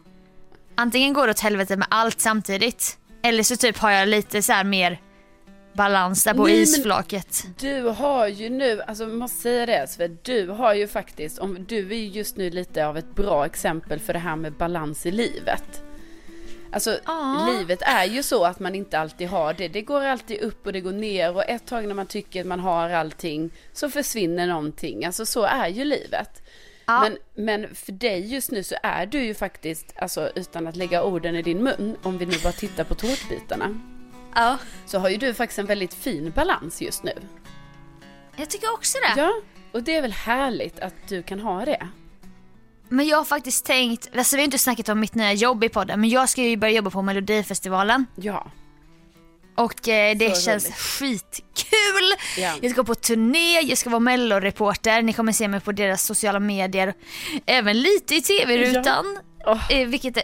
Antingen 0.74 1.12
går 1.12 1.26
det 1.26 1.30
åt 1.30 1.40
helvete 1.40 1.76
med 1.76 1.86
allt 1.90 2.20
samtidigt. 2.20 2.98
Eller 3.22 3.42
så 3.42 3.56
typ 3.56 3.78
har 3.78 3.90
jag 3.90 4.08
lite 4.08 4.42
så 4.42 4.52
här 4.52 4.64
mer 4.64 5.00
balans 5.74 6.24
där 6.24 6.34
på 6.34 6.44
Nej, 6.44 6.52
men- 6.52 6.62
isflaket. 6.62 7.44
Du 7.60 7.82
har 7.82 8.28
ju 8.28 8.50
nu, 8.50 8.82
alltså 8.82 9.04
jag 9.04 9.12
måste 9.14 9.40
säga 9.42 9.66
det, 9.66 9.96
för 9.96 10.16
du 10.22 10.48
har 10.48 10.74
ju 10.74 10.88
faktiskt, 10.88 11.38
om, 11.38 11.64
du 11.68 11.78
är 11.78 11.96
ju 11.96 12.06
just 12.06 12.36
nu 12.36 12.50
lite 12.50 12.86
av 12.86 12.98
ett 12.98 13.14
bra 13.14 13.46
exempel 13.46 14.00
för 14.00 14.12
det 14.12 14.18
här 14.18 14.36
med 14.36 14.52
balans 14.52 15.06
i 15.06 15.10
livet. 15.10 15.83
Alltså 16.74 16.98
Ja. 17.06 17.48
livet 17.58 17.82
är 17.82 18.04
ju 18.04 18.22
så 18.22 18.44
att 18.44 18.60
man 18.60 18.74
inte 18.74 18.98
alltid 18.98 19.28
har 19.28 19.52
det. 19.54 19.68
Det 19.68 19.82
går 19.82 20.04
alltid 20.04 20.40
upp 20.40 20.66
och 20.66 20.72
det 20.72 20.80
går 20.80 20.92
ner 20.92 21.34
och 21.36 21.48
ett 21.48 21.66
tag 21.66 21.86
när 21.88 21.94
man 21.94 22.06
tycker 22.06 22.40
att 22.40 22.46
man 22.46 22.60
har 22.60 22.90
allting 22.90 23.50
så 23.72 23.90
försvinner 23.90 24.46
någonting. 24.46 25.04
Alltså 25.04 25.26
så 25.26 25.42
är 25.44 25.68
ju 25.68 25.84
livet. 25.84 26.42
Men, 26.86 27.16
men 27.34 27.74
för 27.74 27.92
dig 27.92 28.26
just 28.34 28.50
nu 28.50 28.62
så 28.62 28.74
är 28.82 29.06
du 29.06 29.24
ju 29.24 29.34
faktiskt, 29.34 29.92
alltså 29.98 30.30
utan 30.34 30.66
att 30.66 30.76
lägga 30.76 31.02
orden 31.02 31.36
i 31.36 31.42
din 31.42 31.62
mun, 31.62 31.96
om 32.02 32.18
vi 32.18 32.26
nu 32.26 32.34
bara 32.42 32.52
tittar 32.52 32.84
på 32.84 32.94
tårtbitarna, 32.94 33.80
Ja. 34.34 34.58
så 34.86 34.98
har 34.98 35.08
ju 35.08 35.16
du 35.16 35.34
faktiskt 35.34 35.58
en 35.58 35.66
väldigt 35.66 35.94
fin 35.94 36.30
balans 36.36 36.82
just 36.82 37.02
nu. 37.04 37.12
Jag 38.36 38.50
tycker 38.50 38.72
också 38.72 38.98
det. 38.98 39.20
Ja, 39.20 39.32
och 39.72 39.82
det 39.82 39.96
är 39.96 40.02
väl 40.02 40.12
härligt 40.12 40.80
att 40.80 40.94
du 41.08 41.22
kan 41.22 41.40
ha 41.40 41.64
det. 41.64 41.88
Men 42.88 43.06
jag 43.06 43.16
har 43.16 43.24
faktiskt 43.24 43.64
tänkt, 43.66 44.08
alltså 44.16 44.36
vi 44.36 44.42
har 44.42 44.44
inte 44.44 44.58
snackat 44.58 44.88
om 44.88 45.00
mitt 45.00 45.14
nya 45.14 45.32
jobb 45.32 45.64
i 45.64 45.68
podden 45.68 46.00
men 46.00 46.10
jag 46.10 46.28
ska 46.28 46.42
ju 46.42 46.56
börja 46.56 46.74
jobba 46.74 46.90
på 46.90 47.02
melodifestivalen. 47.02 48.06
Ja. 48.16 48.46
Och 49.56 49.88
eh, 49.88 50.16
det 50.16 50.36
Så 50.36 50.42
känns 50.42 50.64
roligt. 50.64 50.76
skitkul! 50.78 52.14
Ja. 52.38 52.52
Jag 52.62 52.70
ska 52.70 52.80
gå 52.82 52.84
på 52.86 52.94
turné, 52.94 53.60
jag 53.60 53.78
ska 53.78 53.90
vara 53.90 54.00
melloreporter, 54.00 55.02
ni 55.02 55.12
kommer 55.12 55.32
se 55.32 55.48
mig 55.48 55.60
på 55.60 55.72
deras 55.72 56.02
sociala 56.04 56.40
medier. 56.40 56.94
Även 57.46 57.80
lite 57.82 58.14
i 58.14 58.22
tv-rutan. 58.22 59.18
Åh. 59.46 59.72
Eh, 59.72 59.88
vilket 59.88 60.16
är 60.16 60.22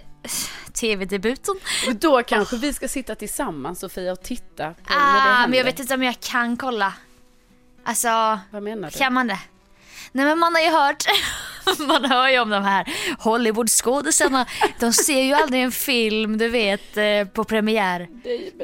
tv-debuten. 0.72 1.54
Och 1.88 1.94
då 1.96 2.22
kanske 2.22 2.56
vi 2.56 2.72
ska 2.72 2.88
sitta 2.88 3.14
tillsammans 3.14 3.80
Sofia 3.80 4.12
och 4.12 4.22
titta 4.22 4.70
på 4.74 4.94
när 4.94 4.96
det 4.96 5.02
Ah, 5.02 5.22
händer. 5.32 5.48
men 5.48 5.58
jag 5.58 5.64
vet 5.64 5.80
inte 5.80 5.94
om 5.94 6.02
jag 6.02 6.20
kan 6.20 6.56
kolla. 6.56 6.92
Alltså, 7.84 8.38
Vad 8.50 8.62
menar 8.62 8.90
du? 8.90 8.98
kan 8.98 9.12
man 9.12 9.26
det? 9.26 9.38
Nej 10.12 10.24
men 10.24 10.38
man 10.38 10.54
har 10.54 10.62
ju 10.62 10.70
hört 10.70 11.04
Man 11.78 12.04
hör 12.04 12.28
ju 12.28 12.38
om 12.38 12.50
de 12.50 12.62
här 12.62 12.94
Hollywoodskådisarna. 13.18 14.46
De 14.80 14.92
ser 14.92 15.22
ju 15.22 15.32
aldrig 15.32 15.62
en 15.62 15.72
film, 15.72 16.38
du 16.38 16.48
vet, 16.48 16.96
eh, 16.96 17.24
på 17.32 17.44
premiär. 17.44 18.08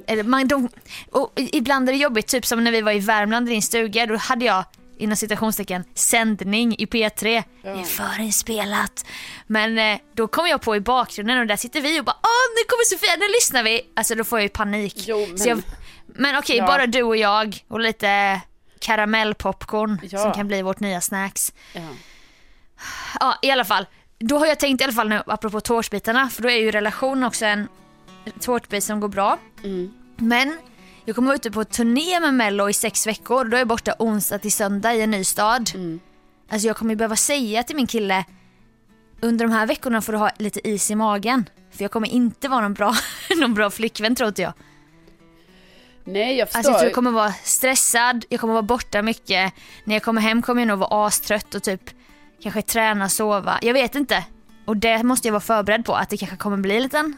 Eller 0.07 0.23
man, 0.23 0.49
de, 0.49 0.69
och 1.11 1.33
ibland 1.37 1.89
är 1.89 1.93
det 1.93 1.99
jobbigt, 1.99 2.27
typ 2.27 2.47
som 2.47 2.65
när 2.65 2.71
vi 2.71 2.81
var 2.81 2.93
i 2.93 2.99
Värmland 2.99 3.49
i 3.49 3.53
din 3.53 3.63
stuga. 3.63 4.07
Då 4.07 4.17
hade 4.17 4.45
jag 4.45 4.65
inom 4.99 5.17
citationstecken 5.17 5.85
sändning 5.95 6.77
i 6.79 6.87
P3. 6.87 7.43
Ja. 7.63 7.71
Det 7.71 7.81
är 7.81 7.85
förinspelat. 7.85 9.07
Men 9.47 9.79
eh, 9.79 9.99
då 10.15 10.29
kom 10.29 10.47
jag 10.47 10.63
på 10.63 10.77
i 10.77 10.81
bakgrunden 10.81 11.39
och 11.39 11.47
där 11.47 11.57
sitter 11.57 11.81
vi 11.81 12.01
och 12.01 12.05
bara 12.05 12.17
åh 12.23 12.55
nu 12.57 12.65
kommer 12.69 12.85
Sofia, 12.85 13.17
nu 13.17 13.29
lyssnar 13.29 13.63
vi. 13.63 13.81
Alltså 13.97 14.15
då 14.15 14.25
får 14.25 14.39
jag 14.39 14.43
ju 14.43 14.49
panik. 14.49 15.05
Jo, 15.07 15.27
men 15.39 15.49
jag, 15.49 15.63
men 16.07 16.39
okej, 16.39 16.57
ja. 16.57 16.67
bara 16.67 16.87
du 16.87 17.03
och 17.03 17.17
jag 17.17 17.65
och 17.69 17.81
lite 17.81 18.41
karamellpopcorn 18.81 20.01
ja. 20.03 20.19
som 20.19 20.33
kan 20.33 20.49
bli 20.49 20.63
vårt 20.63 20.81
nya 20.81 21.01
snacks. 21.01 21.53
Ja. 21.73 21.81
ja, 23.21 23.39
i 23.43 23.51
alla 23.51 23.65
fall. 23.65 23.87
Då 24.19 24.39
har 24.39 24.47
jag 24.47 24.59
tänkt 24.59 24.81
i 24.81 24.85
alla 24.85 24.93
fall 24.93 25.09
nu, 25.09 25.23
apropå 25.27 25.61
tårtbitarna, 25.61 26.29
för 26.31 26.43
då 26.43 26.51
är 26.51 26.57
ju 26.57 26.71
relation 26.71 27.25
också 27.25 27.45
en 27.45 27.69
tårtbit 28.41 28.85
som 28.85 29.01
går 29.01 29.09
bra. 29.09 29.39
Mm. 29.65 29.93
Men 30.17 30.59
jag 31.05 31.15
kommer 31.17 31.27
vara 31.27 31.37
ute 31.37 31.51
på 31.51 31.65
turné 31.65 32.21
med 32.21 32.35
Mello 32.35 32.69
i 32.69 32.73
sex 32.73 33.07
veckor. 33.07 33.45
Då 33.45 33.57
är 33.57 33.61
jag 33.61 33.69
borta 33.69 33.95
onsdag 33.99 34.39
till 34.39 34.53
söndag 34.53 34.95
i 34.95 35.03
en 35.03 35.11
ny 35.11 35.25
stad. 35.25 35.71
Mm. 35.75 36.01
Alltså 36.51 36.67
jag 36.67 36.77
kommer 36.77 36.95
behöva 36.95 37.17
säga 37.17 37.63
till 37.63 37.77
min 37.77 37.87
kille 37.87 38.25
under 39.21 39.47
de 39.47 39.53
här 39.53 39.67
veckorna 39.67 40.03
får 40.03 40.13
du 40.13 40.19
ha 40.19 40.31
lite 40.39 40.69
is 40.69 40.91
i 40.91 40.95
magen. 40.95 41.49
För 41.71 41.85
jag 41.85 41.91
kommer 41.91 42.09
inte 42.09 42.49
vara 42.49 42.61
någon 42.61 42.75
bra, 42.75 42.95
någon 43.37 43.55
bra 43.55 43.71
flickvän 43.71 44.15
tror 44.15 44.29
inte 44.29 44.43
jag. 44.43 44.53
Nej 46.07 46.37
jag 46.37 46.49
förstår. 46.49 46.59
Alltså 46.59 46.71
jag 46.71 46.79
tror 46.79 46.89
jag 46.89 46.95
kommer 46.95 47.11
vara 47.11 47.33
stressad, 47.33 48.25
jag 48.29 48.41
kommer 48.41 48.53
vara 48.55 48.63
borta 48.63 49.03
mycket. 49.03 49.53
När 49.85 49.95
jag 49.95 50.03
kommer 50.03 50.21
hem 50.21 50.43
kommer 50.43 50.61
jag 50.63 50.69
nog 50.69 50.79
vara 50.79 51.07
astrött 51.07 51.55
och 51.55 51.63
typ 51.63 51.91
kanske 52.43 52.63
träna, 52.63 53.09
sova. 53.09 53.59
Jag 53.63 53.75
vet 53.75 53.95
inte. 53.95 54.25
Och 54.65 54.77
det 54.77 55.03
måste 55.03 55.29
jag 55.29 55.33
vara 55.33 55.41
förberedd 55.41 55.85
på 55.85 55.95
att 55.95 56.11
det 56.11 56.17
kanske 56.17 56.37
kommer 56.37 56.57
bli 56.57 56.77
en 56.77 56.83
liten... 56.83 57.17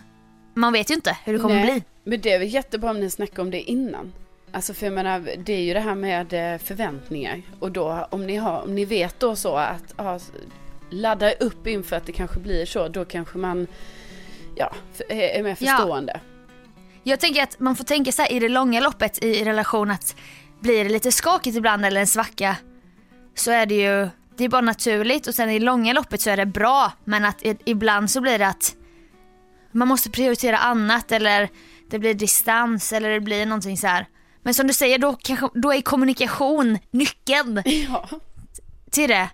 Man 0.54 0.72
vet 0.72 0.90
ju 0.90 0.94
inte 0.94 1.16
hur 1.24 1.32
det 1.32 1.38
kommer 1.38 1.54
Nej, 1.54 1.64
bli. 1.64 1.82
Men 2.04 2.20
det 2.20 2.32
är 2.32 2.38
väl 2.38 2.48
jättebra 2.48 2.90
om 2.90 3.00
ni 3.00 3.10
snackar 3.10 3.42
om 3.42 3.50
det 3.50 3.60
innan. 3.60 4.12
Alltså 4.52 4.74
för 4.74 4.86
jag 4.86 4.92
menar, 4.92 5.30
det 5.38 5.52
är 5.52 5.60
ju 5.60 5.74
det 5.74 5.80
här 5.80 5.94
med 5.94 6.52
eh, 6.54 6.58
förväntningar. 6.58 7.42
Och 7.60 7.72
då 7.72 8.06
om 8.10 8.26
ni, 8.26 8.36
har, 8.36 8.62
om 8.62 8.74
ni 8.74 8.84
vet 8.84 9.20
då 9.20 9.36
så 9.36 9.56
att 9.56 9.94
ja, 9.96 10.18
ladda 10.90 11.32
upp 11.32 11.66
inför 11.66 11.96
att 11.96 12.06
det 12.06 12.12
kanske 12.12 12.40
blir 12.40 12.66
så, 12.66 12.88
då 12.88 13.04
kanske 13.04 13.38
man 13.38 13.66
ja, 14.54 14.74
är 15.08 15.42
mer 15.42 15.54
förstående. 15.54 16.12
Ja. 16.14 16.20
Jag 17.08 17.20
tänker 17.20 17.42
att 17.42 17.60
man 17.60 17.76
får 17.76 17.84
tänka 17.84 18.12
så 18.12 18.22
här 18.22 18.32
i 18.32 18.38
det 18.38 18.48
långa 18.48 18.80
loppet 18.80 19.24
i 19.24 19.44
relation 19.44 19.90
att 19.90 20.16
blir 20.60 20.84
det 20.84 20.90
lite 20.90 21.12
skakigt 21.12 21.56
ibland 21.56 21.84
eller 21.84 22.00
en 22.00 22.06
svacka 22.06 22.56
så 23.34 23.50
är 23.50 23.66
det 23.66 23.74
ju, 23.74 24.08
det 24.36 24.44
är 24.44 24.48
bara 24.48 24.60
naturligt 24.60 25.26
och 25.26 25.34
sen 25.34 25.50
i 25.50 25.58
långa 25.58 25.92
loppet 25.92 26.20
så 26.20 26.30
är 26.30 26.36
det 26.36 26.46
bra 26.46 26.92
men 27.04 27.24
att 27.24 27.42
ibland 27.64 28.10
så 28.10 28.20
blir 28.20 28.38
det 28.38 28.46
att 28.46 28.76
man 29.72 29.88
måste 29.88 30.10
prioritera 30.10 30.58
annat 30.58 31.12
eller 31.12 31.48
det 31.90 31.98
blir 31.98 32.14
distans 32.14 32.92
eller 32.92 33.10
det 33.10 33.20
blir 33.20 33.46
någonting 33.46 33.76
så 33.76 33.86
här. 33.86 34.06
Men 34.42 34.54
som 34.54 34.66
du 34.66 34.72
säger 34.72 34.98
då, 34.98 35.12
kanske, 35.12 35.48
då 35.54 35.72
är 35.72 35.80
kommunikation 35.80 36.78
nyckeln 36.90 37.62
ja. 37.88 38.08
till 38.90 39.08
det. 39.08 39.28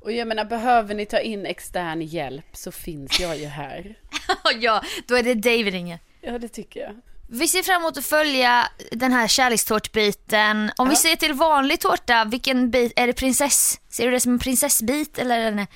Och 0.00 0.12
jag 0.12 0.28
menar 0.28 0.44
behöver 0.44 0.94
ni 0.94 1.06
ta 1.06 1.18
in 1.18 1.46
extern 1.46 2.02
hjälp 2.02 2.46
så 2.52 2.72
finns 2.72 3.20
jag 3.20 3.38
ju 3.38 3.46
här. 3.46 3.98
ja, 4.60 4.82
då 5.06 5.16
är 5.16 5.22
det 5.22 5.34
David 5.34 5.72
ringer. 5.72 5.98
Ja, 6.26 6.38
det 6.38 6.48
tycker 6.48 6.80
jag. 6.80 6.94
Vi 7.28 7.48
ser 7.48 7.62
fram 7.62 7.82
emot 7.82 7.98
att 7.98 8.06
följa 8.06 8.68
den 8.90 9.12
här 9.12 9.28
kärlekstårtbiten. 9.28 10.70
Om 10.76 10.86
ja. 10.86 10.90
vi 10.90 10.96
ser 10.96 11.16
till 11.16 11.32
vanlig 11.32 11.80
tårta, 11.80 12.24
vilken 12.24 12.70
bit, 12.70 12.92
är 12.96 13.06
det 13.06 13.12
prinsess? 13.12 13.80
Ser 13.88 14.04
du 14.04 14.10
det 14.10 14.20
som 14.20 14.32
en 14.32 14.38
prinsessbit 14.38 15.18
eller 15.18 15.38
en 15.38 15.66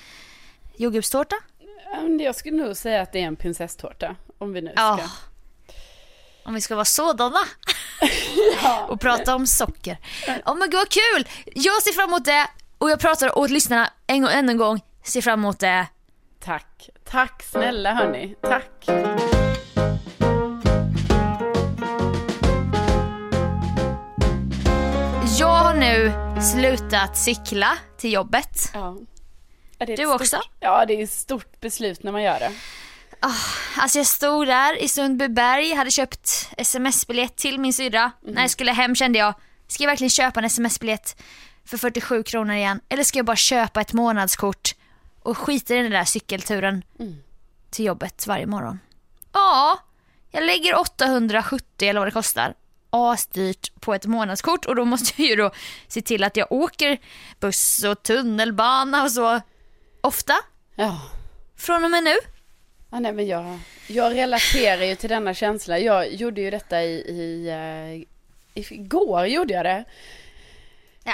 jordgubbstårta? 0.76 1.36
Jag 2.20 2.34
skulle 2.34 2.64
nog 2.64 2.76
säga 2.76 3.02
att 3.02 3.12
det 3.12 3.20
är 3.20 3.26
en 3.26 3.36
prinsesstårta. 3.36 4.16
Om 4.38 4.52
vi 4.52 4.60
nu 4.60 4.70
ska. 4.70 4.80
Ja. 4.80 5.00
Om 6.44 6.54
vi 6.54 6.60
ska 6.60 6.74
vara 6.74 6.84
sådana. 6.84 7.40
ja. 8.62 8.86
och 8.88 9.00
prata 9.00 9.34
om 9.34 9.46
socker. 9.46 9.98
Oh 10.46 10.54
men 10.56 10.70
gud 10.70 10.80
vad 10.80 10.88
kul! 10.88 11.28
Jag 11.54 11.82
ser 11.82 11.92
fram 11.92 12.08
emot 12.08 12.24
det 12.24 12.46
och 12.78 12.90
jag 12.90 13.00
pratar 13.00 13.38
åt 13.38 13.50
lyssnarna 13.50 13.92
en, 14.06 14.24
än 14.24 14.48
en 14.48 14.56
gång. 14.56 14.80
Ser 15.02 15.20
fram 15.20 15.40
emot 15.40 15.58
det. 15.58 15.86
Tack. 16.40 16.90
Tack 17.04 17.42
snälla 17.42 17.94
hörni. 17.94 18.34
Tack. 18.42 18.88
Nu 25.80 26.12
slutat 26.42 27.18
cykla 27.18 27.78
till 27.98 28.12
jobbet. 28.12 28.70
Ja. 28.74 28.96
du 29.78 29.96
stort, 29.96 30.20
också? 30.20 30.40
Ja, 30.60 30.86
det 30.86 30.94
är 30.94 31.04
ett 31.04 31.10
stort 31.10 31.60
beslut 31.60 32.02
när 32.02 32.12
man 32.12 32.22
gör 32.22 32.38
det. 32.40 32.52
Oh, 33.22 33.80
alltså 33.82 33.98
jag 33.98 34.06
stod 34.06 34.46
där 34.46 34.82
i 34.82 34.88
Sundbyberg, 34.88 35.74
hade 35.74 35.90
köpt 35.90 36.50
sms-biljett 36.56 37.36
till 37.36 37.60
min 37.60 37.72
syrra. 37.72 38.10
Mm. 38.22 38.34
När 38.34 38.42
jag 38.42 38.50
skulle 38.50 38.72
hem 38.72 38.94
kände 38.94 39.18
jag, 39.18 39.34
ska 39.68 39.82
jag 39.82 39.88
verkligen 39.88 40.10
köpa 40.10 40.40
en 40.40 40.46
sms-biljett 40.46 41.22
för 41.64 41.78
47 41.78 42.22
kronor 42.22 42.54
igen? 42.54 42.80
Eller 42.88 43.04
ska 43.04 43.18
jag 43.18 43.26
bara 43.26 43.36
köpa 43.36 43.80
ett 43.80 43.92
månadskort 43.92 44.74
och 45.22 45.38
skita 45.38 45.74
i 45.74 45.82
den 45.82 45.92
där 45.92 46.04
cykelturen 46.04 46.82
mm. 46.98 47.16
till 47.70 47.84
jobbet 47.84 48.26
varje 48.26 48.46
morgon? 48.46 48.80
Ja, 49.32 49.78
jag 50.30 50.44
lägger 50.44 50.78
870 50.78 51.88
eller 51.88 52.00
vad 52.00 52.06
det 52.06 52.12
kostar 52.12 52.54
asdyrt 52.90 53.80
på 53.80 53.94
ett 53.94 54.06
månadskort 54.06 54.64
och 54.64 54.76
då 54.76 54.84
måste 54.84 55.22
jag 55.22 55.28
ju 55.30 55.36
då 55.36 55.50
se 55.88 56.02
till 56.02 56.24
att 56.24 56.36
jag 56.36 56.52
åker 56.52 56.98
buss 57.40 57.84
och 57.84 58.02
tunnelbana 58.02 59.02
och 59.02 59.10
så 59.10 59.40
ofta. 60.00 60.34
Ja. 60.74 61.00
Från 61.56 61.84
och 61.84 61.90
med 61.90 62.04
nu. 62.04 62.14
Ja, 62.90 63.00
nej, 63.00 63.12
men 63.12 63.26
jag, 63.26 63.58
jag 63.86 64.14
relaterar 64.14 64.84
ju 64.84 64.94
till 64.94 65.08
denna 65.08 65.34
känsla. 65.34 65.78
Jag 65.78 66.14
gjorde 66.14 66.40
ju 66.40 66.50
detta 66.50 66.82
i, 66.82 66.94
i, 66.94 67.50
uh, 68.54 68.72
igår 68.72 69.26
gjorde 69.26 69.54
jag 69.54 69.64
det. 69.64 69.84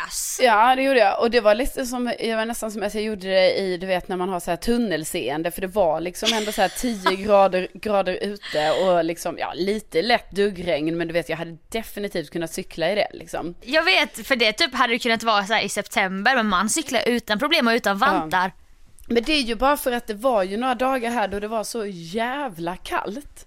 Yes. 0.04 0.40
Ja 0.42 0.76
det 0.76 0.82
gjorde 0.82 0.98
jag 0.98 1.20
och 1.20 1.30
det 1.30 1.40
var 1.40 1.54
lite 1.54 1.86
som, 1.86 2.12
jag 2.20 2.36
var 2.36 2.44
nästan 2.44 2.70
som 2.70 2.82
att 2.82 2.94
jag 2.94 3.02
gjorde 3.02 3.28
det 3.28 3.58
i, 3.58 3.76
du 3.76 3.86
vet 3.86 4.08
när 4.08 4.16
man 4.16 4.28
har 4.28 4.40
så 4.40 4.50
här 4.50 4.56
tunnelseende 4.56 5.50
för 5.50 5.60
det 5.60 5.66
var 5.66 6.00
liksom 6.00 6.28
ändå 6.32 6.52
så 6.52 6.62
här 6.62 6.68
10 6.68 7.16
grader, 7.24 7.68
grader 7.74 8.12
ute 8.12 8.70
och 8.70 9.04
liksom, 9.04 9.38
ja 9.38 9.52
lite 9.54 10.02
lätt 10.02 10.30
duggregn 10.30 10.96
men 10.96 11.08
du 11.08 11.14
vet 11.14 11.28
jag 11.28 11.36
hade 11.36 11.56
definitivt 11.68 12.30
kunnat 12.30 12.52
cykla 12.52 12.92
i 12.92 12.94
det 12.94 13.08
liksom. 13.12 13.54
Jag 13.62 13.82
vet, 13.82 14.26
för 14.26 14.36
det 14.36 14.52
typ 14.52 14.74
hade 14.74 14.92
det 14.92 14.98
kunnat 14.98 15.22
vara 15.22 15.44
så 15.44 15.58
i 15.58 15.68
september 15.68 16.36
men 16.36 16.46
man 16.46 16.68
cyklar 16.68 17.02
utan 17.06 17.38
problem 17.38 17.66
och 17.66 17.72
utan 17.72 17.98
vantar. 17.98 18.52
Ja. 18.56 18.62
Men 19.08 19.22
det 19.22 19.32
är 19.32 19.42
ju 19.42 19.54
bara 19.54 19.76
för 19.76 19.92
att 19.92 20.06
det 20.06 20.14
var 20.14 20.42
ju 20.42 20.56
några 20.56 20.74
dagar 20.74 21.10
här 21.10 21.28
då 21.28 21.40
det 21.40 21.48
var 21.48 21.64
så 21.64 21.86
jävla 21.86 22.76
kallt. 22.76 23.46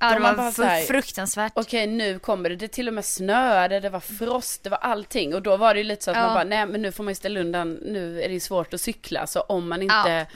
Ja 0.00 0.14
det 0.14 0.20
var 0.20 0.64
här, 0.64 0.82
fruktansvärt. 0.82 1.52
Okej 1.54 1.84
okay, 1.84 1.96
nu 1.96 2.18
kommer 2.18 2.48
det, 2.48 2.56
det 2.56 2.68
till 2.68 2.88
och 2.88 2.94
med 2.94 3.04
snöade, 3.04 3.80
det 3.80 3.90
var 3.90 4.00
frost, 4.00 4.62
det 4.62 4.70
var 4.70 4.78
allting. 4.78 5.34
Och 5.34 5.42
då 5.42 5.56
var 5.56 5.74
det 5.74 5.80
ju 5.80 5.84
lite 5.84 6.04
så 6.04 6.10
att 6.10 6.16
ja. 6.16 6.22
man 6.22 6.34
bara, 6.34 6.44
nej 6.44 6.66
men 6.66 6.82
nu 6.82 6.92
får 6.92 7.04
man 7.04 7.10
ju 7.10 7.14
ställa 7.14 7.40
undan, 7.40 7.72
nu 7.72 8.22
är 8.22 8.28
det 8.28 8.34
ju 8.34 8.40
svårt 8.40 8.74
att 8.74 8.80
cykla. 8.80 9.26
Så 9.26 9.40
om 9.40 9.68
man 9.68 9.82
inte 9.82 10.08
ja. 10.08 10.26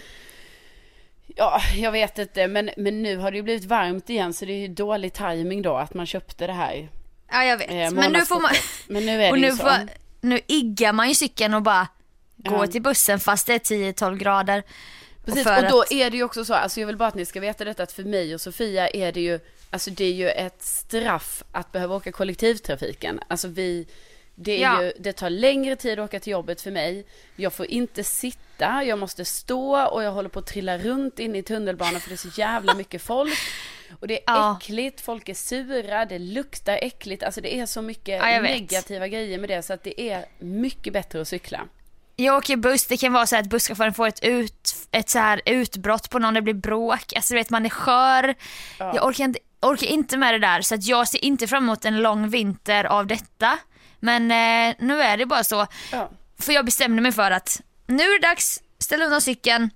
Ja, 1.36 1.60
jag 1.76 1.92
vet 1.92 2.18
inte, 2.18 2.46
men, 2.46 2.70
men 2.76 3.02
nu 3.02 3.16
har 3.16 3.30
det 3.30 3.36
ju 3.36 3.42
blivit 3.42 3.64
varmt 3.64 4.10
igen 4.10 4.32
så 4.32 4.44
det 4.44 4.52
är 4.52 4.58
ju 4.58 4.68
dålig 4.68 5.12
timing 5.12 5.62
då 5.62 5.76
att 5.76 5.94
man 5.94 6.06
köpte 6.06 6.46
det 6.46 6.52
här. 6.52 6.88
Ja, 7.30 7.44
jag 7.44 7.56
vet. 7.56 7.70
Eh, 7.70 7.90
men 7.90 8.12
nu 8.12 8.20
får 8.20 8.40
man... 8.40 8.50
Men 8.88 9.06
nu 9.06 9.22
är 9.22 9.30
och 9.30 9.36
det 9.36 9.40
nu 9.40 9.46
ju 9.46 9.52
så. 9.52 9.62
Får, 9.62 9.88
nu 10.20 10.40
iggar 10.46 10.92
man 10.92 11.08
ju 11.08 11.14
cykeln 11.14 11.54
och 11.54 11.62
bara 11.62 11.88
går 12.36 12.66
ja. 12.66 12.66
till 12.66 12.82
bussen 12.82 13.20
fast 13.20 13.46
det 13.46 13.54
är 13.54 13.92
10-12 13.92 14.16
grader. 14.16 14.62
Precis, 15.24 15.46
och, 15.46 15.56
och 15.56 15.70
då 15.70 15.80
att... 15.80 15.92
är 15.92 16.10
det 16.10 16.16
ju 16.16 16.22
också 16.22 16.44
så, 16.44 16.54
alltså 16.54 16.80
jag 16.80 16.86
vill 16.86 16.96
bara 16.96 17.08
att 17.08 17.14
ni 17.14 17.24
ska 17.24 17.40
veta 17.40 17.64
detta 17.64 17.82
att 17.82 17.92
för 17.92 18.04
mig 18.04 18.34
och 18.34 18.40
Sofia 18.40 18.88
är 18.88 19.12
det 19.12 19.20
ju, 19.20 19.40
alltså 19.70 19.90
det 19.90 20.04
är 20.04 20.12
ju 20.12 20.28
ett 20.28 20.62
straff 20.62 21.42
att 21.52 21.72
behöva 21.72 21.94
åka 21.94 22.12
kollektivtrafiken. 22.12 23.20
Alltså 23.28 23.48
vi, 23.48 23.86
det, 24.34 24.52
är 24.52 24.62
ja. 24.62 24.82
ju, 24.82 24.92
det 24.98 25.12
tar 25.12 25.30
längre 25.30 25.76
tid 25.76 25.98
att 25.98 26.04
åka 26.04 26.20
till 26.20 26.30
jobbet 26.30 26.60
för 26.60 26.70
mig. 26.70 27.06
Jag 27.36 27.52
får 27.52 27.66
inte 27.66 28.04
sitta, 28.04 28.84
jag 28.84 28.98
måste 28.98 29.24
stå 29.24 29.86
och 29.86 30.02
jag 30.02 30.12
håller 30.12 30.28
på 30.28 30.38
att 30.38 30.46
trilla 30.46 30.78
runt 30.78 31.18
inne 31.18 31.38
i 31.38 31.42
tunnelbanan 31.42 32.00
för 32.00 32.08
det 32.08 32.14
är 32.14 32.30
så 32.30 32.40
jävla 32.40 32.74
mycket 32.74 33.02
folk. 33.02 33.38
Och 34.00 34.08
det 34.08 34.14
är 34.14 34.22
ja. 34.26 34.58
äckligt, 34.60 35.00
folk 35.00 35.28
är 35.28 35.34
sura, 35.34 36.04
det 36.04 36.18
luktar 36.18 36.78
äckligt, 36.82 37.22
alltså 37.22 37.40
det 37.40 37.58
är 37.60 37.66
så 37.66 37.82
mycket 37.82 38.22
ja, 38.22 38.40
negativa 38.40 39.08
grejer 39.08 39.38
med 39.38 39.48
det 39.48 39.62
så 39.62 39.72
att 39.72 39.82
det 39.82 40.00
är 40.00 40.26
mycket 40.38 40.92
bättre 40.92 41.20
att 41.20 41.28
cykla. 41.28 41.68
Jag 42.16 42.36
åker 42.36 42.56
buss, 42.56 42.86
det 42.86 42.96
kan 42.96 43.12
vara 43.12 43.26
så 43.26 43.36
att 43.36 43.46
busschauffören 43.46 43.94
får 43.94 44.06
ett, 44.06 44.24
ut, 44.24 44.74
ett 44.90 45.10
så 45.10 45.18
här 45.18 45.40
utbrott 45.46 46.10
på 46.10 46.18
någon, 46.18 46.34
det 46.34 46.42
blir 46.42 46.54
bråk, 46.54 47.12
alltså 47.16 47.34
du 47.34 47.38
vet 47.38 47.50
man 47.50 47.66
är 47.66 47.70
skör. 47.70 48.34
Ja. 48.78 48.92
Jag 48.94 49.06
orkar 49.06 49.24
inte, 49.24 49.38
orkar 49.60 49.86
inte 49.86 50.16
med 50.16 50.34
det 50.34 50.38
där 50.38 50.62
så 50.62 50.74
att 50.74 50.84
jag 50.84 51.08
ser 51.08 51.24
inte 51.24 51.46
fram 51.46 51.64
emot 51.64 51.84
en 51.84 52.02
lång 52.02 52.28
vinter 52.28 52.84
av 52.84 53.06
detta. 53.06 53.58
Men 54.00 54.22
eh, 54.22 54.74
nu 54.78 55.02
är 55.02 55.16
det 55.16 55.26
bara 55.26 55.44
så. 55.44 55.66
Ja. 55.92 56.10
För 56.38 56.52
jag 56.52 56.64
bestämde 56.64 57.02
mig 57.02 57.12
för 57.12 57.30
att 57.30 57.60
nu 57.86 58.02
är 58.02 58.20
det 58.20 58.28
dags, 58.28 58.62
ställa 58.78 59.04
undan 59.04 59.20
cykeln. 59.20 59.70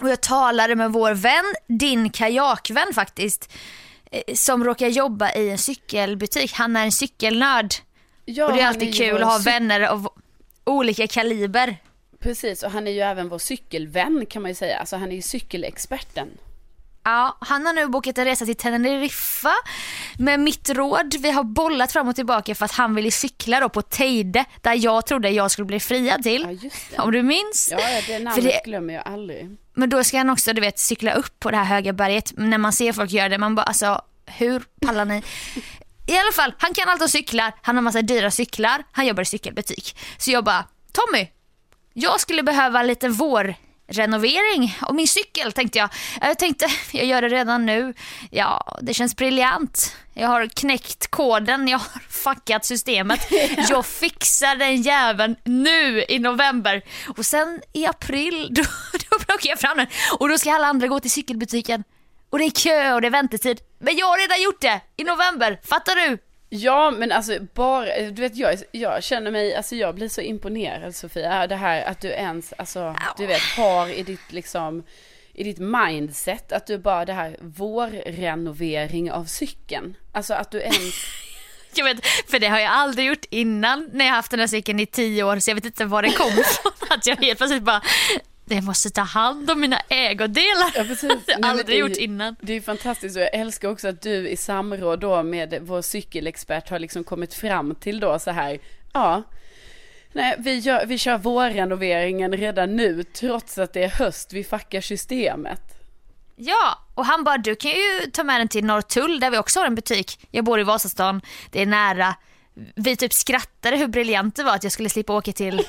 Och 0.00 0.08
jag 0.08 0.20
talade 0.20 0.74
med 0.74 0.92
vår 0.92 1.14
vän, 1.14 1.54
din 1.66 2.10
kajakvän 2.10 2.94
faktiskt, 2.94 3.52
eh, 4.10 4.34
som 4.34 4.64
råkar 4.64 4.88
jobba 4.88 5.32
i 5.32 5.50
en 5.50 5.58
cykelbutik. 5.58 6.52
Han 6.52 6.76
är 6.76 6.84
en 6.84 6.92
cykelnörd. 6.92 7.74
Ja, 8.24 8.46
och 8.46 8.52
det 8.52 8.60
är 8.60 8.66
alltid 8.66 8.94
kul 8.96 9.22
att 9.22 9.28
ha 9.28 9.38
vänner 9.38 9.80
av 9.80 10.08
olika 10.68 11.06
kaliber. 11.06 11.76
Precis, 12.20 12.62
och 12.62 12.70
han 12.70 12.86
är 12.86 12.90
ju 12.90 13.00
även 13.00 13.28
vår 13.28 13.38
cykelvän 13.38 14.26
kan 14.26 14.42
man 14.42 14.50
ju 14.50 14.54
säga. 14.54 14.78
Alltså 14.78 14.96
han 14.96 15.12
är 15.12 15.16
ju 15.16 15.22
cykelexperten. 15.22 16.28
Ja, 17.04 17.38
han 17.40 17.66
har 17.66 17.72
nu 17.72 17.86
bokat 17.86 18.18
en 18.18 18.24
resa 18.24 18.44
till 18.44 18.56
Teneriffa 18.56 19.52
med 20.18 20.40
mitt 20.40 20.70
råd. 20.70 21.14
Vi 21.20 21.30
har 21.30 21.44
bollat 21.44 21.92
fram 21.92 22.08
och 22.08 22.16
tillbaka 22.16 22.54
för 22.54 22.64
att 22.64 22.72
han 22.72 22.94
ville 22.94 23.10
cykla 23.10 23.60
då 23.60 23.68
på 23.68 23.82
Teide 23.82 24.44
där 24.60 24.74
jag 24.84 25.06
trodde 25.06 25.30
jag 25.30 25.50
skulle 25.50 25.64
bli 25.64 25.80
friad 25.80 26.22
till. 26.22 26.70
Ja, 26.96 27.02
om 27.02 27.12
du 27.12 27.22
minns. 27.22 27.68
Ja, 27.72 27.78
det 28.06 28.18
namnet 28.18 28.44
det... 28.44 28.60
glömmer 28.64 28.94
jag 28.94 29.02
aldrig. 29.06 29.56
Men 29.74 29.90
då 29.90 30.04
ska 30.04 30.18
han 30.18 30.30
också 30.30 30.52
du 30.52 30.60
vet 30.60 30.78
cykla 30.78 31.12
upp 31.12 31.40
på 31.40 31.50
det 31.50 31.56
här 31.56 31.64
höga 31.64 31.92
berget. 31.92 32.32
När 32.36 32.58
man 32.58 32.72
ser 32.72 32.92
folk 32.92 33.10
göra 33.10 33.28
det, 33.28 33.38
man 33.38 33.54
bara 33.54 33.62
alltså 33.62 34.02
hur 34.26 34.62
pallar 34.80 35.04
ni? 35.04 35.22
I 36.08 36.18
alla 36.18 36.32
fall, 36.32 36.54
han 36.58 36.74
kan 36.74 36.88
allt 36.88 37.02
om 37.02 37.08
cyklar, 37.08 37.52
han 37.62 37.76
har 37.76 37.82
massa 37.82 38.02
dyra 38.02 38.30
cyklar, 38.30 38.84
han 38.92 39.06
jobbar 39.06 39.22
i 39.22 39.26
cykelbutik. 39.26 39.96
Så 40.18 40.30
jag 40.30 40.44
bara, 40.44 40.64
Tommy, 40.92 41.28
jag 41.94 42.20
skulle 42.20 42.42
behöva 42.42 42.82
lite 42.82 43.08
vår 43.08 43.54
renovering 43.88 44.78
av 44.80 44.94
min 44.94 45.08
cykel 45.08 45.52
tänkte 45.52 45.78
jag. 45.78 45.90
Jag 46.20 46.38
tänkte, 46.38 46.66
jag 46.92 47.06
gör 47.06 47.22
det 47.22 47.28
redan 47.28 47.66
nu. 47.66 47.94
Ja, 48.30 48.78
det 48.82 48.94
känns 48.94 49.16
briljant. 49.16 49.96
Jag 50.14 50.28
har 50.28 50.46
knäckt 50.46 51.10
koden, 51.10 51.68
jag 51.68 51.78
har 51.78 52.00
fuckat 52.08 52.64
systemet. 52.64 53.20
Jag 53.70 53.86
fixar 53.86 54.56
den 54.56 54.82
jäveln 54.82 55.36
nu 55.44 56.04
i 56.08 56.18
november. 56.18 56.82
Och 57.16 57.26
sen 57.26 57.60
i 57.72 57.86
april, 57.86 58.48
då, 58.50 58.62
då 58.92 59.18
plockar 59.18 59.48
jag 59.48 59.60
fram 59.60 59.76
den. 59.76 59.86
Och 60.18 60.28
då 60.28 60.38
ska 60.38 60.54
alla 60.54 60.66
andra 60.66 60.86
gå 60.86 61.00
till 61.00 61.10
cykelbutiken. 61.10 61.84
Och 62.30 62.38
det 62.38 62.44
är 62.44 62.50
kö 62.50 62.94
och 62.94 63.00
det 63.00 63.06
är 63.06 63.10
väntetid. 63.10 63.60
Men 63.78 63.96
jag 63.96 64.06
har 64.06 64.18
redan 64.18 64.42
gjort 64.42 64.60
det 64.60 64.80
i 64.96 65.04
november, 65.04 65.60
fattar 65.64 65.94
du? 65.94 66.18
Ja, 66.50 66.90
men 66.90 67.12
alltså 67.12 67.38
bara, 67.54 68.00
du 68.00 68.22
vet 68.22 68.36
jag, 68.36 68.58
jag 68.72 69.04
känner 69.04 69.30
mig, 69.30 69.54
alltså 69.54 69.76
jag 69.76 69.94
blir 69.94 70.08
så 70.08 70.20
imponerad 70.20 70.94
Sofia. 70.94 71.46
Det 71.46 71.56
här 71.56 71.82
att 71.82 72.00
du 72.00 72.08
ens, 72.08 72.52
alltså 72.52 72.96
du 73.16 73.26
vet 73.26 73.42
har 73.42 73.88
i 73.88 74.02
ditt 74.02 74.32
liksom, 74.32 74.82
i 75.32 75.44
ditt 75.44 75.58
mindset 75.58 76.52
att 76.52 76.66
du 76.66 76.78
bara 76.78 77.04
det 77.04 77.12
här 77.12 77.36
vårrenovering 77.40 79.12
av 79.12 79.24
cykeln. 79.24 79.96
Alltså 80.12 80.34
att 80.34 80.50
du 80.50 80.60
ens 80.60 80.94
Jag 81.74 81.84
vet, 81.84 82.06
för 82.30 82.38
det 82.38 82.48
har 82.48 82.58
jag 82.58 82.70
aldrig 82.70 83.06
gjort 83.06 83.24
innan 83.30 83.90
när 83.92 84.04
jag 84.04 84.12
haft 84.12 84.30
den 84.30 84.40
här 84.40 84.46
cykeln 84.46 84.80
i 84.80 84.86
tio 84.86 85.22
år 85.22 85.38
så 85.38 85.50
jag 85.50 85.54
vet 85.54 85.64
inte 85.64 85.84
var 85.84 86.02
det 86.02 86.10
kom 86.10 86.30
ifrån. 86.38 86.72
Att 86.90 87.06
jag 87.06 87.16
helt 87.16 87.38
plötsligt 87.38 87.62
bara, 87.62 87.82
jag 88.54 88.64
måste 88.64 88.90
ta 88.90 89.02
hand 89.02 89.50
om 89.50 89.60
mina 89.60 89.80
ägodelar. 89.88 90.72
Ja, 90.74 90.84
precis. 90.84 91.12
det 91.26 91.32
har 91.32 91.40
jag 91.40 91.44
aldrig 91.44 91.78
gjort 91.78 91.96
innan. 91.96 92.36
Det 92.40 92.52
är 92.52 92.60
fantastiskt 92.60 93.16
och 93.16 93.22
jag 93.22 93.34
älskar 93.34 93.68
också 93.68 93.88
att 93.88 94.02
du 94.02 94.28
i 94.28 94.36
samråd 94.36 95.00
då 95.00 95.22
med 95.22 95.58
vår 95.62 95.82
cykelexpert 95.82 96.70
har 96.70 96.78
liksom 96.78 97.04
kommit 97.04 97.34
fram 97.34 97.74
till 97.74 98.00
då 98.00 98.18
så 98.18 98.30
här, 98.30 98.58
ja, 98.92 99.22
nej 100.12 100.36
vi, 100.38 100.58
gör, 100.58 100.86
vi 100.86 100.98
kör 100.98 101.18
vårrenoveringen 101.18 102.32
redan 102.32 102.76
nu 102.76 103.02
trots 103.02 103.58
att 103.58 103.72
det 103.72 103.84
är 103.84 103.88
höst, 103.88 104.32
vi 104.32 104.44
fuckar 104.44 104.80
systemet. 104.80 105.62
Ja, 106.36 106.78
och 106.94 107.06
han 107.06 107.24
bara 107.24 107.38
du 107.38 107.54
kan 107.54 107.70
ju 107.70 108.10
ta 108.12 108.24
med 108.24 108.40
den 108.40 108.48
till 108.48 108.64
Norrtull 108.64 109.20
där 109.20 109.30
vi 109.30 109.38
också 109.38 109.60
har 109.60 109.66
en 109.66 109.74
butik. 109.74 110.26
Jag 110.30 110.44
bor 110.44 110.60
i 110.60 110.62
Vasastan, 110.62 111.20
det 111.50 111.62
är 111.62 111.66
nära. 111.66 112.14
Vi 112.74 112.96
typ 112.96 113.12
skrattade 113.12 113.76
hur 113.76 113.86
briljant 113.86 114.36
det 114.36 114.44
var 114.44 114.54
att 114.54 114.62
jag 114.62 114.72
skulle 114.72 114.88
slippa 114.88 115.12
åka 115.12 115.32
till 115.32 115.66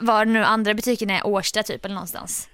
var 0.00 0.24
nu 0.24 0.44
andra 0.44 0.74
butiken 0.74 1.10
är, 1.10 1.26
Årsta 1.26 1.62
typ 1.62 1.84
eller 1.84 1.94
någonstans. 1.94 2.48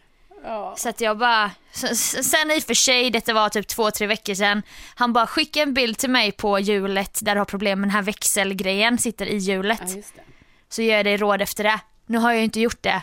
Ja. 0.45 0.75
Så 0.77 0.89
att 0.89 1.01
jag 1.01 1.19
bara, 1.19 1.51
sen 1.73 2.51
i 2.51 2.59
och 2.59 2.63
för 2.63 2.75
sig, 2.75 3.11
detta 3.11 3.33
var 3.33 3.49
typ 3.49 3.69
två, 3.69 3.91
tre 3.91 4.07
veckor 4.07 4.35
sedan. 4.35 4.63
Han 4.95 5.13
bara 5.13 5.27
skicka 5.27 5.63
en 5.63 5.75
bild 5.75 5.99
till 5.99 6.11
mig 6.11 6.33
på 6.33 6.59
hjulet 6.59 7.19
där 7.23 7.35
du 7.35 7.41
har 7.41 7.45
problem 7.45 7.81
med 7.81 7.89
den 7.89 7.95
här 7.95 8.03
växelgrejen 8.03 8.99
sitter 8.99 9.27
i 9.27 9.37
hjulet. 9.37 9.83
Ja, 9.87 10.23
så 10.69 10.83
gör 10.83 10.97
jag 10.97 11.05
dig 11.05 11.17
råd 11.17 11.43
efter 11.43 11.65
det. 11.65 11.81
Nu 12.07 12.19
har 12.19 12.31
jag 12.31 12.39
ju 12.39 12.45
inte 12.45 12.61
gjort 12.61 12.83
det. 12.83 13.03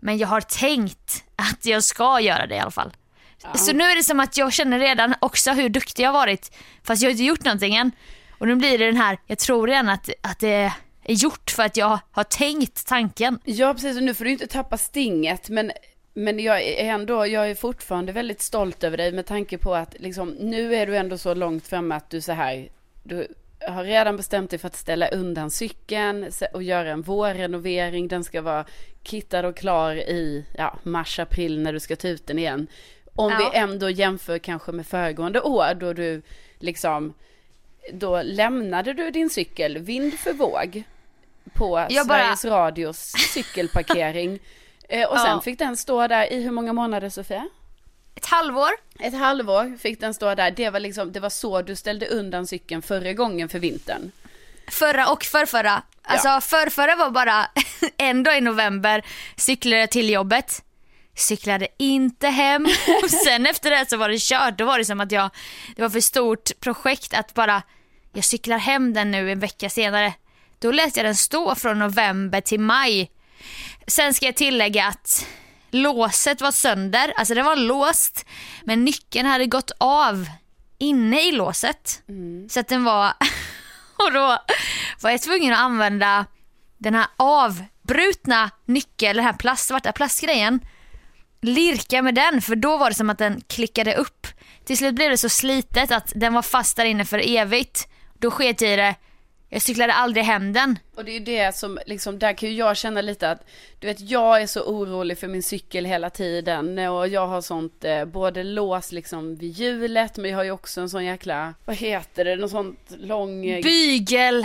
Men 0.00 0.18
jag 0.18 0.28
har 0.28 0.40
tänkt 0.40 1.24
att 1.36 1.66
jag 1.66 1.84
ska 1.84 2.20
göra 2.20 2.46
det 2.46 2.54
i 2.54 2.58
alla 2.58 2.70
fall. 2.70 2.96
Ja. 3.42 3.54
Så 3.54 3.72
nu 3.72 3.84
är 3.84 3.96
det 3.96 4.02
som 4.02 4.20
att 4.20 4.36
jag 4.36 4.52
känner 4.52 4.78
redan 4.78 5.14
också 5.20 5.52
hur 5.52 5.68
duktig 5.68 6.02
jag 6.02 6.08
har 6.08 6.12
varit. 6.12 6.56
Fast 6.84 7.02
jag 7.02 7.08
har 7.08 7.12
inte 7.12 7.24
gjort 7.24 7.44
någonting 7.44 7.74
än. 7.74 7.92
Och 8.38 8.48
nu 8.48 8.56
blir 8.56 8.78
det 8.78 8.86
den 8.86 8.96
här, 8.96 9.18
jag 9.26 9.38
tror 9.38 9.66
redan 9.66 9.88
att, 9.88 10.10
att 10.22 10.38
det 10.38 10.72
är 11.04 11.14
gjort 11.14 11.50
för 11.50 11.62
att 11.62 11.76
jag 11.76 11.98
har 12.10 12.24
tänkt 12.24 12.86
tanken. 12.86 13.38
Ja 13.44 13.74
precis, 13.74 13.96
och 13.96 14.02
nu 14.02 14.14
får 14.14 14.24
du 14.24 14.30
inte 14.30 14.46
tappa 14.46 14.78
stinget 14.78 15.48
men 15.48 15.72
men 16.14 16.38
jag 16.38 16.62
är 16.62 16.84
ändå, 16.84 17.26
jag 17.26 17.50
är 17.50 17.54
fortfarande 17.54 18.12
väldigt 18.12 18.40
stolt 18.40 18.84
över 18.84 18.96
dig 18.96 19.12
med 19.12 19.26
tanke 19.26 19.58
på 19.58 19.74
att 19.74 19.96
liksom, 19.98 20.28
nu 20.28 20.74
är 20.74 20.86
du 20.86 20.96
ändå 20.96 21.18
så 21.18 21.34
långt 21.34 21.66
framme 21.66 21.94
att 21.94 22.10
du 22.10 22.20
så 22.20 22.32
här, 22.32 22.68
du 23.02 23.28
har 23.68 23.84
redan 23.84 24.16
bestämt 24.16 24.50
dig 24.50 24.58
för 24.58 24.66
att 24.66 24.76
ställa 24.76 25.08
undan 25.08 25.50
cykeln 25.50 26.30
och 26.52 26.62
göra 26.62 26.90
en 26.90 27.02
vårrenovering. 27.02 28.08
Den 28.08 28.24
ska 28.24 28.42
vara 28.42 28.64
kittad 29.02 29.44
och 29.44 29.56
klar 29.56 29.94
i 29.94 30.44
ja, 30.58 30.78
mars, 30.82 31.18
april 31.18 31.62
när 31.62 31.72
du 31.72 31.80
ska 31.80 31.96
ta 31.96 32.08
ut 32.08 32.26
den 32.26 32.38
igen. 32.38 32.66
Om 33.14 33.32
ja. 33.32 33.38
vi 33.38 33.58
ändå 33.58 33.90
jämför 33.90 34.38
kanske 34.38 34.72
med 34.72 34.86
föregående 34.86 35.40
år 35.40 35.74
då 35.74 35.92
du 35.92 36.22
liksom, 36.58 37.14
då 37.92 38.22
lämnade 38.22 38.92
du 38.92 39.10
din 39.10 39.30
cykel 39.30 39.78
vind 39.78 40.14
för 40.14 40.32
våg 40.32 40.84
på 41.52 41.86
jag 41.90 42.06
Sveriges 42.06 42.42
bara... 42.42 42.50
Radios 42.50 43.12
cykelparkering. 43.32 44.38
eh, 44.88 45.08
och 45.08 45.18
sen 45.18 45.30
ja. 45.30 45.40
fick 45.40 45.58
den 45.58 45.76
stå 45.76 46.06
där 46.06 46.32
i 46.32 46.42
hur 46.42 46.50
många 46.50 46.72
månader 46.72 47.08
Sofia? 47.08 47.48
Ett 48.14 48.26
halvår. 48.26 48.70
Ett 49.00 49.14
halvår 49.14 49.78
fick 49.78 50.00
den 50.00 50.14
stå 50.14 50.34
där. 50.34 50.50
Det 50.50 50.70
var 50.70 50.80
liksom, 50.80 51.12
det 51.12 51.20
var 51.20 51.30
så 51.30 51.62
du 51.62 51.76
ställde 51.76 52.06
undan 52.06 52.46
cykeln 52.46 52.82
förra 52.82 53.12
gången 53.12 53.48
för 53.48 53.58
vintern. 53.58 54.12
Förra 54.68 55.08
och 55.08 55.24
förrförra. 55.24 55.82
Alltså 56.02 56.28
ja. 56.28 56.40
förrförra 56.40 56.96
var 56.96 57.10
bara 57.10 57.46
en 57.96 58.22
dag 58.22 58.38
i 58.38 58.40
november, 58.40 59.04
cyklade 59.36 59.86
till 59.86 60.10
jobbet, 60.10 60.62
cyklade 61.16 61.68
inte 61.78 62.28
hem 62.28 62.66
och 63.02 63.10
sen 63.10 63.46
efter 63.46 63.70
det 63.70 63.90
så 63.90 63.96
var 63.96 64.08
det 64.08 64.20
kört. 64.20 64.58
Då 64.58 64.64
var 64.64 64.78
det 64.78 64.84
som 64.84 65.00
att 65.00 65.12
jag, 65.12 65.30
det 65.76 65.82
var 65.82 65.90
för 65.90 66.00
stort 66.00 66.60
projekt 66.60 67.14
att 67.14 67.34
bara, 67.34 67.62
jag 68.12 68.24
cyklar 68.24 68.58
hem 68.58 68.92
den 68.92 69.10
nu 69.10 69.32
en 69.32 69.40
vecka 69.40 69.70
senare. 69.70 70.14
Då 70.64 70.70
lät 70.70 70.96
jag 70.96 71.06
den 71.06 71.14
stå 71.14 71.54
från 71.54 71.78
november 71.78 72.40
till 72.40 72.60
maj. 72.60 73.10
Sen 73.86 74.14
ska 74.14 74.26
jag 74.26 74.36
tillägga 74.36 74.86
att 74.86 75.26
låset 75.70 76.40
var 76.40 76.50
sönder, 76.50 77.12
alltså 77.16 77.34
det 77.34 77.42
var 77.42 77.56
låst 77.56 78.26
men 78.62 78.84
nyckeln 78.84 79.26
hade 79.26 79.46
gått 79.46 79.70
av 79.78 80.28
inne 80.78 81.22
i 81.22 81.32
låset. 81.32 82.02
Mm. 82.08 82.48
Så 82.48 82.60
att 82.60 82.68
den 82.68 82.84
var, 82.84 83.12
och 83.96 84.12
då 84.12 84.38
var 85.00 85.10
jag 85.10 85.22
tvungen 85.22 85.52
att 85.52 85.58
använda 85.58 86.26
den 86.78 86.94
här 86.94 87.06
avbrutna 87.16 88.50
nyckeln, 88.64 89.16
den 89.16 89.24
här 89.24 89.32
plast, 89.32 89.66
svarta 89.66 89.92
plastgrejen. 89.92 90.60
Lirka 91.40 92.02
med 92.02 92.14
den 92.14 92.42
för 92.42 92.56
då 92.56 92.76
var 92.76 92.88
det 92.88 92.94
som 92.94 93.10
att 93.10 93.18
den 93.18 93.40
klickade 93.40 93.94
upp. 93.94 94.26
Till 94.64 94.78
slut 94.78 94.94
blev 94.94 95.10
det 95.10 95.18
så 95.18 95.28
slitet 95.28 95.90
att 95.90 96.12
den 96.14 96.34
var 96.34 96.42
fast 96.42 96.76
där 96.76 96.84
inne 96.84 97.04
för 97.04 97.36
evigt. 97.36 97.88
Då 98.18 98.30
sket 98.30 98.60
jag 98.60 98.72
i 98.72 98.76
det 98.76 98.94
jag 99.54 99.62
cyklade 99.62 99.92
aldrig 99.92 100.24
hem 100.24 100.52
den. 100.52 100.78
Och 100.96 101.04
det 101.04 101.10
är 101.10 101.18
ju 101.18 101.24
det 101.24 101.56
som, 101.56 101.78
liksom, 101.86 102.18
där 102.18 102.32
kan 102.32 102.48
ju 102.48 102.54
jag 102.54 102.76
känna 102.76 103.00
lite 103.00 103.30
att, 103.30 103.46
du 103.78 103.86
vet 103.86 104.00
jag 104.00 104.42
är 104.42 104.46
så 104.46 104.62
orolig 104.62 105.18
för 105.18 105.28
min 105.28 105.42
cykel 105.42 105.84
hela 105.84 106.10
tiden 106.10 106.78
och 106.78 107.08
jag 107.08 107.26
har 107.26 107.40
sånt, 107.40 107.84
eh, 107.84 108.04
både 108.04 108.42
lås 108.42 108.92
liksom 108.92 109.36
vid 109.36 109.50
hjulet 109.50 110.16
men 110.16 110.30
jag 110.30 110.38
har 110.38 110.44
ju 110.44 110.50
också 110.50 110.80
en 110.80 110.90
sån 110.90 111.04
jäkla, 111.04 111.54
vad 111.64 111.76
heter 111.76 112.24
det, 112.24 112.36
någon 112.36 112.50
sånt 112.50 112.78
lång... 112.98 113.46
Eh, 113.46 113.62
Bygel! 113.62 114.44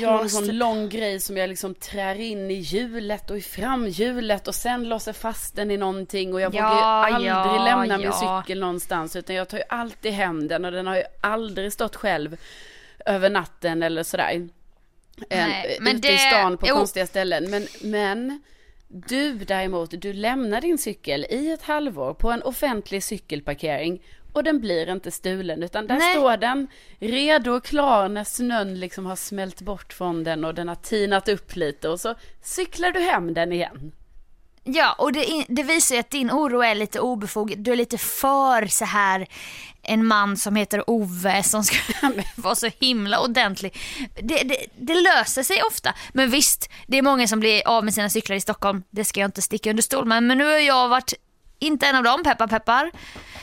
Jag 0.00 0.08
har 0.08 0.22
en 0.22 0.30
sån 0.30 0.58
lång 0.58 0.88
grej 0.88 1.20
som 1.20 1.36
jag 1.36 1.48
liksom 1.48 1.74
trär 1.74 2.20
in 2.20 2.50
i 2.50 2.54
hjulet 2.54 3.30
och 3.30 3.38
i 3.38 3.42
framhjulet 3.42 4.48
och 4.48 4.54
sen 4.54 4.88
låser 4.88 5.12
fast 5.12 5.56
den 5.56 5.70
i 5.70 5.76
någonting 5.76 6.34
och 6.34 6.40
jag 6.40 6.54
ja, 6.54 6.68
vågar 6.68 7.20
ju 7.20 7.28
aldrig 7.28 7.60
ja, 7.60 7.64
lämna 7.64 7.94
ja. 7.94 7.98
min 7.98 8.12
cykel 8.12 8.60
någonstans 8.60 9.16
utan 9.16 9.36
jag 9.36 9.48
tar 9.48 9.58
ju 9.58 9.64
alltid 9.68 10.12
hem 10.12 10.48
den 10.48 10.64
och 10.64 10.72
den 10.72 10.86
har 10.86 10.96
ju 10.96 11.04
aldrig 11.20 11.72
stått 11.72 11.96
själv 11.96 12.36
över 13.06 13.30
natten 13.30 13.82
eller 13.82 14.02
sådär. 14.02 14.48
Nej, 15.30 15.76
men 15.80 15.96
ute 15.96 16.08
det... 16.08 16.14
i 16.14 16.18
stan 16.18 16.58
på 16.58 16.66
jo. 16.68 16.74
konstiga 16.74 17.06
ställen. 17.06 17.50
Men, 17.50 17.66
men 17.82 18.42
du 18.88 19.32
däremot, 19.38 19.90
du 19.90 20.12
lämnar 20.12 20.60
din 20.60 20.78
cykel 20.78 21.26
i 21.30 21.50
ett 21.52 21.62
halvår 21.62 22.14
på 22.14 22.30
en 22.30 22.42
offentlig 22.42 23.02
cykelparkering 23.02 24.02
och 24.32 24.44
den 24.44 24.60
blir 24.60 24.90
inte 24.90 25.10
stulen 25.10 25.62
utan 25.62 25.86
där 25.86 25.98
Nej. 25.98 26.14
står 26.14 26.36
den 26.36 26.66
redo 26.98 27.50
och 27.50 27.64
klar 27.64 28.08
när 28.08 28.24
snön 28.24 28.80
liksom 28.80 29.06
har 29.06 29.16
smält 29.16 29.60
bort 29.60 29.92
från 29.92 30.24
den 30.24 30.44
och 30.44 30.54
den 30.54 30.68
har 30.68 30.74
tinat 30.74 31.28
upp 31.28 31.56
lite 31.56 31.88
och 31.88 32.00
så 32.00 32.14
cyklar 32.42 32.92
du 32.92 33.00
hem 33.00 33.34
den 33.34 33.52
igen. 33.52 33.92
Ja, 34.68 34.92
och 34.92 35.12
det, 35.12 35.44
det 35.48 35.62
visar 35.62 35.94
ju 35.94 36.00
att 36.00 36.10
din 36.10 36.30
oro 36.30 36.60
är 36.60 36.74
lite 36.74 37.00
obefogad. 37.00 37.58
Du 37.58 37.72
är 37.72 37.76
lite 37.76 37.98
för 37.98 38.66
så 38.66 38.84
här 38.84 39.26
en 39.82 40.06
man 40.06 40.36
som 40.36 40.56
heter 40.56 40.90
Ove 40.90 41.42
som 41.42 41.64
ska 41.64 41.76
vara 42.36 42.54
så 42.54 42.70
himla 42.80 43.20
ordentlig. 43.20 43.78
Det, 44.14 44.42
det, 44.42 44.66
det, 44.78 44.94
löser 44.94 45.42
sig 45.42 45.62
ofta. 45.62 45.94
Men 46.12 46.30
visst, 46.30 46.70
det 46.86 46.98
är 46.98 47.02
många 47.02 47.28
som 47.28 47.40
blir 47.40 47.68
av 47.68 47.84
med 47.84 47.94
sina 47.94 48.10
cyklar 48.10 48.36
i 48.36 48.40
Stockholm. 48.40 48.82
Det 48.90 49.04
ska 49.04 49.20
jag 49.20 49.28
inte 49.28 49.42
sticka 49.42 49.70
under 49.70 49.82
stol 49.82 50.04
med. 50.04 50.22
Men 50.22 50.38
nu 50.38 50.44
har 50.44 50.58
jag 50.58 50.88
varit 50.88 51.14
inte 51.58 51.86
en 51.86 51.96
av 51.96 52.02
dem, 52.02 52.22
peppar 52.24 52.46
peppar. 52.46 52.90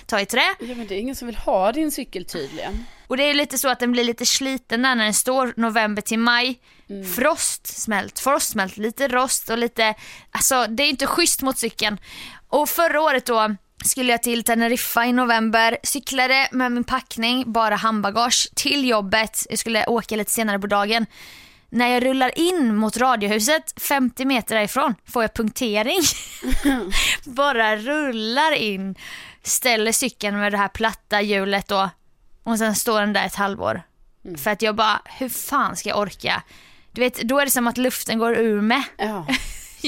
Ta 0.06 0.22
i 0.22 0.26
trä. 0.26 0.56
Ja 0.60 0.76
men 0.76 0.88
det 0.88 0.96
är 0.96 1.00
ingen 1.00 1.16
som 1.16 1.26
vill 1.26 1.36
ha 1.36 1.72
din 1.72 1.92
cykel 1.92 2.26
tydligen. 2.26 2.86
Och 3.08 3.18
det 3.18 3.24
är 3.24 3.34
lite 3.34 3.58
så 3.58 3.70
att 3.70 3.80
den 3.80 3.92
blir 3.92 4.04
lite 4.04 4.26
sliten 4.26 4.82
där 4.82 4.96
när 4.96 5.04
den 5.04 5.14
står 5.14 5.54
november 5.58 6.02
till 6.02 6.20
maj. 6.20 6.60
Mm. 6.90 7.14
Frostsmält, 7.14 8.20
frostsmält, 8.20 8.78
lite 8.78 9.08
rost 9.08 9.50
och 9.50 9.58
lite, 9.58 9.94
alltså 10.32 10.66
det 10.70 10.84
är 10.84 10.90
inte 10.90 11.08
schysst 11.08 11.42
mot 11.42 11.58
cykeln. 11.58 11.98
Och 12.50 12.70
förra 12.70 13.02
året 13.02 13.26
då 13.26 13.56
skulle 13.86 14.12
jag 14.12 14.24
till 14.24 14.44
Teneriffa 14.44 15.06
i 15.06 15.14
november, 15.14 15.78
cyklade 15.84 16.48
med 16.52 16.72
min 16.72 16.84
packning, 16.84 17.52
bara 17.52 17.76
handbagage, 17.76 18.50
till 18.56 18.88
jobbet. 18.90 19.46
Jag 19.50 19.60
skulle 19.60 19.86
åka 19.86 20.16
lite 20.16 20.32
senare 20.32 20.60
på 20.60 20.68
dagen. 20.68 21.06
När 21.70 21.88
jag 21.88 22.06
rullar 22.06 22.38
in 22.38 22.76
mot 22.76 22.98
radiohuset 22.98 23.82
50 23.82 24.26
meter 24.26 24.56
därifrån 24.56 24.96
får 25.06 25.24
jag 25.24 25.34
punktering. 25.34 26.02
bara 27.26 27.78
rullar 27.78 28.52
in, 28.52 28.96
ställer 29.44 29.92
cykeln 29.92 30.40
med 30.40 30.54
det 30.54 30.58
här 30.58 30.68
platta 30.68 31.22
hjulet 31.22 31.68
då 31.68 31.90
och 32.44 32.58
sen 32.58 32.76
står 32.76 33.00
den 33.00 33.14
där 33.14 33.26
ett 33.26 33.36
halvår. 33.36 33.82
Mm. 34.26 34.38
För 34.38 34.52
att 34.52 34.62
jag 34.62 34.76
bara, 34.76 35.02
hur 35.06 35.30
fan 35.30 35.76
ska 35.76 35.90
jag 35.90 36.00
orka? 36.00 36.44
Du 36.92 37.02
vet, 37.02 37.22
då 37.22 37.40
är 37.40 37.46
det 37.46 37.52
som 37.52 37.68
att 37.68 37.78
luften 37.78 38.20
går 38.20 38.38
ur 38.38 38.62
mig. 38.62 38.84
Ja. 38.98 39.28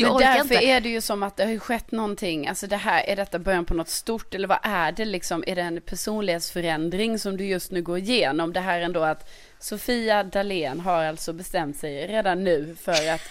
Men 0.02 0.18
därför 0.18 0.54
inte. 0.54 0.66
är 0.66 0.82
det 0.82 0.90
ju 0.90 1.02
som 1.02 1.24
att 1.24 1.38
det 1.38 1.46
har 1.46 1.60
skett 1.60 1.92
någonting, 1.92 2.48
alltså 2.48 2.68
det 2.68 2.78
här, 2.78 3.04
är 3.04 3.16
detta 3.16 3.40
början 3.40 3.66
på 3.66 3.74
något 3.74 3.90
stort 3.90 4.36
eller 4.36 4.48
vad 4.48 4.60
är 4.64 4.92
det 4.92 5.06
liksom, 5.06 5.44
är 5.48 5.56
det 5.56 5.62
en 5.62 5.82
personlighetsförändring 5.82 7.20
som 7.20 7.38
du 7.38 7.46
just 7.46 7.72
nu 7.72 7.82
går 7.82 7.98
igenom? 7.98 8.54
Det 8.54 8.60
här 8.60 8.82
ändå 8.82 9.04
att 9.04 9.30
Sofia 9.60 10.24
Dalén 10.24 10.80
har 10.80 11.04
alltså 11.04 11.34
bestämt 11.34 11.78
sig 11.78 12.08
redan 12.08 12.44
nu 12.44 12.76
för 12.82 13.10
att 13.10 13.22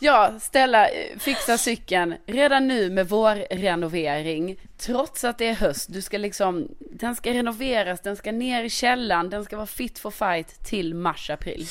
Ja, 0.00 0.32
ställa, 0.40 0.88
fixa 1.18 1.58
cykeln 1.58 2.14
redan 2.26 2.68
nu 2.68 2.90
med 2.90 3.08
vår 3.08 3.56
renovering. 3.56 4.56
Trots 4.78 5.24
att 5.24 5.38
det 5.38 5.46
är 5.46 5.54
höst. 5.54 5.92
Du 5.92 6.02
ska 6.02 6.18
liksom, 6.18 6.68
den 6.78 7.16
ska 7.16 7.32
renoveras, 7.32 8.00
den 8.00 8.16
ska 8.16 8.32
ner 8.32 8.64
i 8.64 8.70
källan, 8.70 9.30
den 9.30 9.44
ska 9.44 9.56
vara 9.56 9.66
fit 9.66 9.98
for 9.98 10.10
fight 10.10 10.64
till 10.64 10.94
mars-april. 10.94 11.66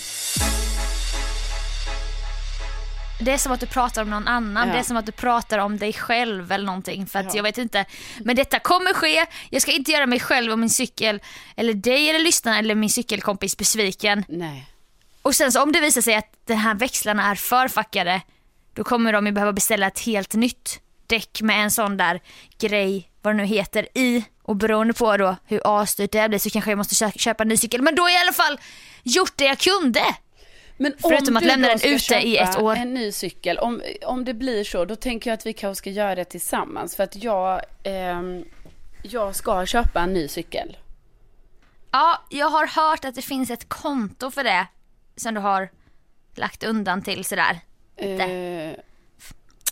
Det 3.21 3.31
är 3.31 3.37
som 3.37 3.51
att 3.51 3.59
du 3.59 3.65
pratar 3.65 4.01
om 4.01 4.09
någon 4.09 4.27
annan, 4.27 4.67
ja. 4.67 4.73
det 4.73 4.79
är 4.79 4.83
som 4.83 4.97
att 4.97 5.05
du 5.05 5.11
pratar 5.11 5.57
om 5.57 5.77
dig 5.77 5.93
själv 5.93 6.51
eller 6.51 6.65
någonting 6.65 7.07
för 7.07 7.19
att 7.19 7.25
ja. 7.25 7.35
jag 7.35 7.43
vet 7.43 7.57
inte. 7.57 7.85
Men 8.19 8.35
detta 8.35 8.59
kommer 8.59 8.93
ske, 8.93 9.25
jag 9.49 9.61
ska 9.61 9.71
inte 9.71 9.91
göra 9.91 10.05
mig 10.05 10.19
själv 10.19 10.51
och 10.51 10.59
min 10.59 10.69
cykel, 10.69 11.21
eller 11.55 11.73
dig 11.73 12.09
eller 12.09 12.19
lyssnarna 12.19 12.59
eller 12.59 12.75
min 12.75 12.89
cykelkompis 12.89 13.57
besviken. 13.57 14.25
Nej. 14.27 14.67
Och 15.29 15.35
sen 15.35 15.51
så 15.51 15.63
om 15.63 15.71
det 15.71 15.79
visar 15.79 16.01
sig 16.01 16.15
att 16.15 16.31
de 16.45 16.53
här 16.53 16.75
växlarna 16.75 17.31
är 17.31 17.35
för 17.35 17.67
fuckade, 17.67 18.21
då 18.73 18.83
kommer 18.83 19.13
de 19.13 19.25
ju 19.25 19.31
behöva 19.31 19.53
beställa 19.53 19.87
ett 19.87 19.99
helt 19.99 20.33
nytt 20.33 20.81
däck 21.07 21.41
med 21.41 21.63
en 21.63 21.71
sån 21.71 21.97
där 21.97 22.19
grej, 22.59 23.09
vad 23.21 23.33
det 23.33 23.37
nu 23.37 23.45
heter, 23.45 23.87
i. 23.97 24.25
Och 24.43 24.55
beroende 24.55 24.93
på 24.93 25.17
då 25.17 25.35
hur 25.45 25.61
asdyrt 25.63 26.11
det 26.11 26.29
blir 26.29 26.39
så 26.39 26.49
kanske 26.49 26.71
jag 26.71 26.77
måste 26.77 27.11
köpa 27.15 27.43
en 27.43 27.47
ny 27.47 27.57
cykel. 27.57 27.81
Men 27.81 27.95
då 27.95 28.03
har 28.03 28.09
jag 28.09 28.19
i 28.19 28.21
alla 28.21 28.33
fall 28.33 28.59
gjort 29.03 29.31
det 29.35 29.45
jag 29.45 29.57
kunde. 29.59 30.01
Men 30.77 30.93
Förutom 31.01 31.37
att 31.37 31.45
lämna 31.45 31.67
den 31.67 31.79
ute 31.83 32.15
i 32.15 32.37
ett 32.37 32.59
år. 32.59 32.75
en 32.75 32.93
ny 32.93 33.11
cykel, 33.11 33.57
om, 33.57 33.81
om 34.05 34.25
det 34.25 34.33
blir 34.33 34.63
så, 34.63 34.85
då 34.85 34.95
tänker 34.95 35.29
jag 35.29 35.37
att 35.37 35.45
vi 35.45 35.53
kanske 35.53 35.79
ska 35.79 35.89
göra 35.89 36.15
det 36.15 36.25
tillsammans. 36.25 36.95
För 36.95 37.03
att 37.03 37.23
jag, 37.23 37.61
eh, 37.83 38.21
jag 39.03 39.35
ska 39.35 39.65
köpa 39.65 40.01
en 40.01 40.13
ny 40.13 40.27
cykel. 40.27 40.77
Ja, 41.91 42.25
jag 42.29 42.49
har 42.49 42.67
hört 42.67 43.05
att 43.05 43.15
det 43.15 43.21
finns 43.21 43.49
ett 43.49 43.69
konto 43.69 44.31
för 44.31 44.43
det 44.43 44.67
som 45.19 45.33
du 45.33 45.39
har 45.39 45.69
lagt 46.35 46.63
undan 46.63 47.01
till 47.01 47.25
sådär. 47.25 47.59
Lite. 47.97 48.23
Eh, 48.23 48.75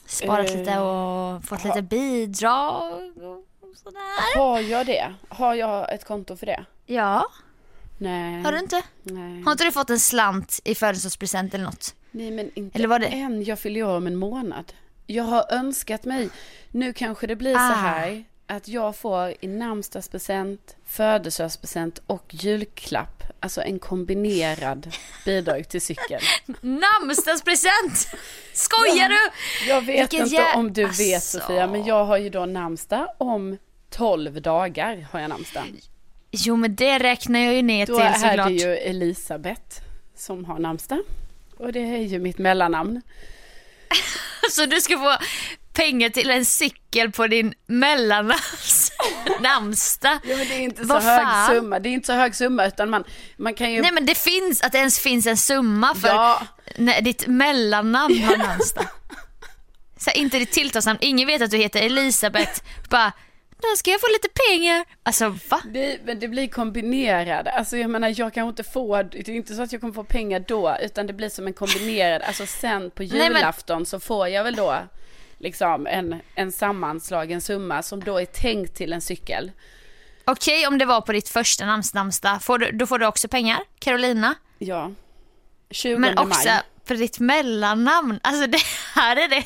Sparat 0.06 0.50
eh, 0.50 0.58
lite 0.58 0.80
och 0.80 1.44
fått 1.44 1.62
ha, 1.62 1.70
lite 1.70 1.82
bidrag 1.82 3.18
och 3.18 3.78
sådär. 3.78 4.38
Har 4.38 4.60
jag 4.60 4.86
det? 4.86 5.14
Har 5.30 5.54
jag 5.56 5.94
ett 5.94 6.06
konto 6.06 6.36
för 6.36 6.46
det? 6.46 6.66
Ja. 6.86 7.26
Nej. 7.98 8.44
Har 8.44 8.52
du 8.52 8.60
inte? 8.60 8.82
Nej. 9.04 9.44
Har 9.44 9.52
inte 9.52 9.64
du 9.64 9.72
fått 9.72 9.90
en 9.90 10.00
slant 10.00 10.60
i 10.64 10.76
födelsedagspresent 10.76 11.54
eller 11.54 11.66
något? 11.66 11.96
Nej 12.12 12.32
men 12.32 12.52
inte 12.56 12.78
eller 12.78 12.88
var 12.88 13.00
det? 13.00 13.08
än. 13.08 13.44
Jag 13.44 13.60
fyller 13.60 13.84
år 13.84 13.98
om 13.98 14.08
en 14.08 14.16
månad. 14.16 14.74
Jag 15.06 15.24
har 15.24 15.46
önskat 15.50 16.06
mig, 16.06 16.30
nu 16.72 16.94
kanske 16.94 17.28
det 17.28 17.36
blir 17.36 17.56
ah. 17.56 17.70
så 17.70 17.74
här 17.74 18.24
att 18.48 18.68
jag 18.68 18.96
får 18.96 19.34
i 19.40 19.48
namnsdagspresent, 19.48 20.76
födelsedagspresent 20.86 22.02
och 22.08 22.26
julklapp. 22.30 23.24
Alltså 23.40 23.62
en 23.62 23.80
kombinerad 23.80 24.96
bidrag 25.26 25.70
till 25.70 25.82
cykeln. 25.82 26.22
Namnsdagspresent! 26.62 28.08
Skojar 28.54 29.10
du? 29.10 29.30
Jag 29.68 29.82
vet 29.82 30.02
Vilken 30.14 30.26
inte 30.26 30.54
om 30.56 30.74
du 30.74 30.84
alltså... 30.84 31.04
vet 31.04 31.24
Sofia, 31.24 31.68
men 31.68 31.86
jag 31.86 32.06
har 32.06 32.18
ju 32.18 32.30
då 32.30 32.46
namnsdag 32.46 33.08
om 33.18 33.58
12 33.90 34.42
dagar 34.42 35.08
har 35.12 35.20
jag 35.20 35.30
namnsdag. 35.30 35.64
Jo 36.32 36.56
men 36.56 36.76
det 36.76 37.00
räknar 37.00 37.40
jag 37.40 37.54
ju 37.54 37.62
ner 37.62 37.86
till 37.86 37.96
såklart. 37.96 38.38
Då 38.38 38.44
är 38.44 38.48
det 38.48 38.54
ju 38.54 38.76
Elisabeth 38.76 39.82
som 40.16 40.46
har 40.46 40.60
namnsdag. 40.60 41.00
Och 41.58 41.74
det 41.74 41.80
är 41.80 41.98
ju 41.98 42.20
mitt 42.20 42.38
mellannamn. 42.38 43.02
Så 44.52 44.66
du 44.66 44.82
ska 44.82 44.98
få 44.98 45.18
pengar 45.78 46.10
till 46.10 46.30
en 46.30 46.46
cykel 46.46 47.12
på 47.12 47.28
din 47.28 47.54
mellannamns 47.68 48.92
namnsdag. 49.42 50.20
Ja 50.24 50.38
men 50.38 50.48
det 50.48 50.54
är 50.54 50.60
inte 50.60 50.82
så 50.82 50.88
Vad 50.88 51.04
hög 51.04 51.24
fan? 51.24 51.56
summa, 51.56 51.80
det 51.80 51.90
är 51.90 51.92
inte 51.92 52.08
så 52.08 52.14
hög 52.14 52.36
summa 52.36 52.66
utan 52.66 52.90
man, 52.90 53.04
man 53.38 53.54
kan 53.54 53.72
ju... 53.72 53.82
Nej 53.82 53.92
men 53.92 54.06
det 54.06 54.18
finns, 54.18 54.62
att 54.62 54.72
det 54.72 54.78
ens 54.78 55.00
finns 55.00 55.28
en 55.28 55.38
summa 55.38 55.96
för 55.96 56.08
ja. 56.08 56.42
när 56.76 57.02
ditt 57.02 57.28
mellannamn 57.28 58.24
har 58.24 58.38
namnsdag. 58.38 58.86
Så 59.98 60.12
inte 60.12 60.40
ditt 60.40 60.52
tilltalsnamn, 60.52 61.00
ingen 61.02 61.28
vet 61.28 61.42
att 61.42 61.52
du 61.52 61.58
heter 61.58 61.82
Elisabeth, 61.82 62.62
bara 62.90 63.12
då 63.62 63.68
ska 63.78 63.92
jag 63.92 64.02
få 64.02 64.08
lite 64.08 64.28
pengar. 64.50 64.86
Alltså 65.04 65.30
va? 65.50 65.62
Det, 65.74 66.00
men 66.06 66.20
det 66.20 66.28
blir 66.28 66.48
kombinerad. 66.48 67.48
Alltså 67.48 67.78
jag 67.78 67.90
menar 67.90 68.14
jag 68.18 68.34
kan 68.34 68.48
inte 68.48 68.64
få, 68.64 69.04
det 69.04 69.28
är 69.28 69.30
inte 69.30 69.56
så 69.56 69.62
att 69.62 69.72
jag 69.72 69.82
kommer 69.82 69.94
få 69.94 70.04
pengar 70.04 70.46
då, 70.48 70.78
utan 70.82 71.08
det 71.08 71.14
blir 71.14 71.30
som 71.30 71.48
en 71.48 71.54
kombinerad, 71.54 72.22
alltså 72.22 72.46
sen 72.46 72.92
på 72.92 73.04
julafton 73.04 73.76
Nej, 73.76 73.80
men... 73.80 73.86
så 73.86 74.00
får 74.00 74.28
jag 74.28 74.44
väl 74.44 74.56
då 74.56 74.88
liksom 75.40 75.88
en, 75.88 76.22
en 76.36 76.52
sammanslagen 76.52 77.42
summa 77.42 77.84
som 77.84 78.04
då 78.04 78.18
är 78.18 78.26
tänkt 78.26 78.76
till 78.76 78.94
en 78.94 79.02
cykel. 79.02 79.52
Okej, 80.26 80.68
om 80.68 80.78
det 80.78 80.86
var 80.86 81.02
på 81.02 81.12
ditt 81.12 81.30
första 81.30 81.80
namnsdag, 81.94 82.44
får 82.44 82.72
då 82.72 82.88
får 82.88 83.00
du 83.00 83.06
också 83.06 83.28
pengar? 83.28 83.60
Carolina? 83.80 84.36
Ja. 84.58 84.92
20 85.70 85.98
Men 85.98 86.18
också 86.18 86.50
maj. 86.50 86.62
på 86.86 86.94
ditt 86.94 87.20
mellannamn, 87.20 88.20
alltså 88.24 88.48
det 88.48 88.62
här 88.96 89.16
är 89.16 89.28
det 89.28 89.44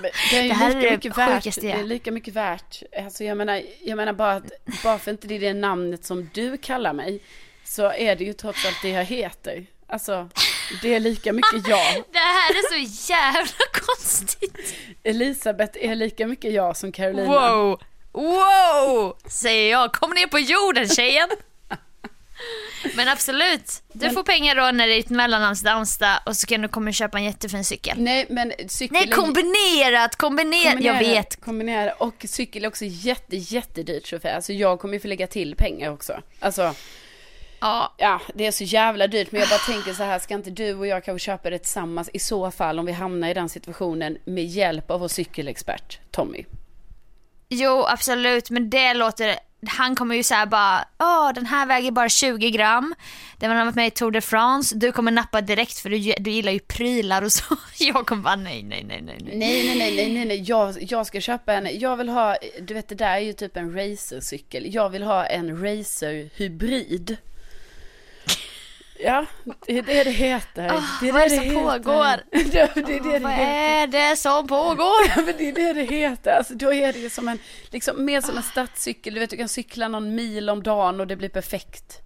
det 0.00 0.38
är, 0.38 0.48
det 0.48 0.54
här 0.54 0.74
lika 0.74 0.88
är 0.88 0.92
mycket 0.92 1.18
värt. 1.18 1.60
Det 1.60 1.70
är 1.70 1.84
lika 1.84 2.12
mycket 2.12 2.34
värt. 2.34 2.82
Alltså 3.04 3.24
jag 3.24 3.36
menar, 3.36 3.62
jag 3.80 3.96
menar 3.96 4.12
bara 4.12 4.32
att 4.32 4.50
bara 4.82 4.98
för 4.98 5.10
inte 5.10 5.26
det 5.26 5.34
är 5.34 5.40
det 5.40 5.54
namnet 5.54 6.04
som 6.04 6.30
du 6.34 6.56
kallar 6.56 6.92
mig 6.92 7.22
så 7.64 7.92
är 7.92 8.16
det 8.16 8.24
ju 8.24 8.32
trots 8.32 8.66
allt 8.66 8.82
det 8.82 8.88
jag 8.88 9.04
heter. 9.04 9.66
Alltså, 9.86 10.28
det 10.82 10.94
är 10.94 11.00
lika 11.00 11.32
mycket 11.32 11.68
jag. 11.68 12.04
Det 12.12 12.18
här 12.18 12.50
är 12.50 12.68
så 12.68 13.12
jävla 13.12 13.64
konstigt. 13.72 14.74
Elisabeth 15.02 15.78
är 15.80 15.94
lika 15.94 16.26
mycket 16.26 16.52
jag 16.52 16.76
som 16.76 16.92
Carolina. 16.92 17.28
Wow, 17.28 17.80
wow, 18.12 19.16
säger 19.26 19.70
jag. 19.70 19.92
Kom 19.92 20.10
ner 20.10 20.26
på 20.26 20.38
jorden 20.38 20.88
tjejen. 20.88 21.28
Men 22.94 23.08
absolut, 23.08 23.82
du 23.92 24.06
men, 24.06 24.14
får 24.14 24.22
pengar 24.22 24.56
då 24.56 24.70
när 24.70 24.86
det 24.86 24.92
är 24.92 24.96
ditt 24.96 25.10
mellannamnsdag 25.10 25.86
och 26.26 26.36
så 26.36 26.46
kan 26.46 26.62
du 26.62 26.68
komma 26.68 26.90
och 26.90 26.94
köpa 26.94 27.18
en 27.18 27.24
jättefin 27.24 27.64
cykel. 27.64 27.96
Nej 27.98 28.26
men 28.28 28.52
cykel 28.68 28.92
Nej 28.92 29.10
kombinerat, 29.10 30.16
kombinerat, 30.16 30.84
jag 30.84 30.98
vet. 30.98 31.40
Kombinerat 31.40 32.00
och 32.00 32.24
cykel 32.28 32.64
är 32.64 32.68
också 32.68 32.84
jätte 32.84 33.36
jättedyrt 33.36 34.06
Sofia. 34.06 34.34
Alltså 34.34 34.52
jag 34.52 34.80
kommer 34.80 34.94
ju 34.94 35.00
få 35.00 35.08
lägga 35.08 35.26
till 35.26 35.56
pengar 35.56 35.90
också. 35.90 36.20
Alltså 36.40 36.74
Ja. 37.62 37.94
ja, 37.98 38.20
det 38.34 38.46
är 38.46 38.50
så 38.50 38.64
jävla 38.64 39.06
dyrt 39.06 39.32
men 39.32 39.40
jag 39.40 39.50
bara 39.50 39.58
tänker 39.58 39.92
så 39.92 40.02
här, 40.02 40.18
ska 40.18 40.34
inte 40.34 40.50
du 40.50 40.74
och 40.74 40.86
jag 40.86 41.04
kanske 41.04 41.24
köpa 41.26 41.50
det 41.50 41.58
tillsammans 41.58 42.10
i 42.12 42.18
så 42.18 42.50
fall 42.50 42.78
om 42.78 42.86
vi 42.86 42.92
hamnar 42.92 43.28
i 43.28 43.34
den 43.34 43.48
situationen 43.48 44.18
med 44.24 44.44
hjälp 44.44 44.90
av 44.90 45.00
vår 45.00 45.08
cykelexpert 45.08 45.98
Tommy? 46.10 46.44
Jo 47.48 47.84
absolut 47.88 48.50
men 48.50 48.70
det 48.70 48.94
låter 48.94 49.36
han 49.66 49.96
kommer 49.96 50.14
ju 50.14 50.22
säga 50.22 50.46
bara, 50.46 50.84
åh 50.98 51.32
den 51.34 51.46
här 51.46 51.66
väger 51.66 51.90
bara 51.90 52.08
20 52.08 52.50
gram. 52.50 52.94
Den 53.38 53.50
har 53.50 53.64
varit 53.64 53.74
med 53.74 53.86
i 53.86 53.90
Tour 53.90 54.10
de 54.10 54.20
France, 54.20 54.76
du 54.76 54.92
kommer 54.92 55.10
nappa 55.10 55.40
direkt 55.40 55.78
för 55.78 55.90
du, 55.90 56.14
du 56.18 56.30
gillar 56.30 56.52
ju 56.52 56.58
prylar 56.58 57.22
och 57.22 57.32
så. 57.32 57.56
Jag 57.78 58.06
kommer 58.06 58.22
bara 58.22 58.36
nej, 58.36 58.62
nej, 58.62 58.84
nej, 58.84 59.02
nej. 59.02 59.18
Nej, 59.20 59.36
nej, 59.36 59.78
nej, 59.78 59.96
nej, 59.96 60.14
nej, 60.14 60.24
nej. 60.24 60.44
Jag, 60.46 60.74
jag 60.80 61.06
ska 61.06 61.20
köpa 61.20 61.52
en, 61.54 61.78
jag 61.78 61.96
vill 61.96 62.08
ha, 62.08 62.36
du 62.60 62.74
vet 62.74 62.88
det 62.88 62.94
där 62.94 63.14
är 63.14 63.18
ju 63.18 63.32
typ 63.32 63.56
en 63.56 63.74
racercykel. 63.74 64.74
Jag 64.74 64.90
vill 64.90 65.02
ha 65.02 65.24
en 65.24 65.62
racerhybrid. 65.62 67.16
Ja, 69.04 69.26
det 69.66 69.78
är 69.78 69.82
det 69.82 70.04
det 70.04 70.10
heter. 70.10 70.68
Oh, 70.68 70.82
det 71.00 71.08
är 71.08 71.12
vad 71.12 71.22
det 71.22 71.28
det 71.28 71.36
som 71.36 71.44
heter. 71.44 71.60
pågår? 71.60 72.22
det, 72.50 72.60
är 72.60 72.74
det 72.74 73.00
oh, 73.00 73.12
det 73.12 73.18
vad 73.18 73.32
är 73.32 73.86
det 73.86 74.16
som 74.16 74.46
pågår? 74.46 75.08
Ja, 75.16 75.22
men 75.26 75.34
det 75.38 75.48
är 75.48 75.52
det 75.52 75.72
det 75.72 75.82
heter. 75.82 76.32
Alltså, 76.32 76.54
då 76.54 76.72
är 76.72 76.92
det 76.92 77.10
som 77.10 77.28
en, 77.28 77.38
liksom 77.70 78.04
mer 78.04 78.20
som 78.20 78.36
en 78.36 78.42
stadscykel. 78.42 79.14
Du 79.14 79.20
vet, 79.20 79.30
du 79.30 79.36
kan 79.36 79.48
cykla 79.48 79.88
någon 79.88 80.14
mil 80.14 80.50
om 80.50 80.62
dagen 80.62 81.00
och 81.00 81.06
det 81.06 81.16
blir 81.16 81.28
perfekt. 81.28 81.98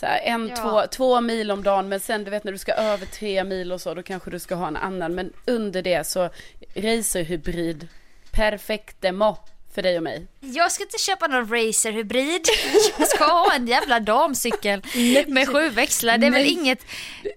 Så 0.00 0.06
här, 0.06 0.20
en, 0.20 0.48
ja. 0.48 0.56
två, 0.56 0.82
två 0.90 1.20
mil 1.20 1.50
om 1.50 1.62
dagen, 1.62 1.88
men 1.88 2.00
sen 2.00 2.24
du 2.24 2.30
vet 2.30 2.44
när 2.44 2.52
du 2.52 2.58
ska 2.58 2.72
över 2.72 3.06
tre 3.06 3.44
mil 3.44 3.72
och 3.72 3.80
så, 3.80 3.94
då 3.94 4.02
kanske 4.02 4.30
du 4.30 4.38
ska 4.38 4.54
ha 4.54 4.68
en 4.68 4.76
annan. 4.76 5.14
Men 5.14 5.32
under 5.46 5.82
det 5.82 6.06
så 6.06 6.30
racerhybrid, 6.74 7.88
perfektemo 8.32 9.36
för 9.78 9.82
dig 9.82 9.96
och 9.96 10.02
mig. 10.02 10.26
Jag 10.40 10.72
ska 10.72 10.84
inte 10.84 10.98
köpa 10.98 11.26
någon 11.26 11.48
racer 11.48 11.92
hybrid. 11.92 12.40
Jag 12.98 13.08
ska 13.08 13.24
ha 13.24 13.54
en 13.54 13.66
jävla 13.66 14.00
damcykel 14.00 14.82
med 15.26 15.48
sju 15.48 15.68
växlar. 15.68 16.18
Det 16.18 16.26
är 16.26 16.30
väl 16.30 16.42
Nej. 16.42 16.52
inget... 16.52 16.86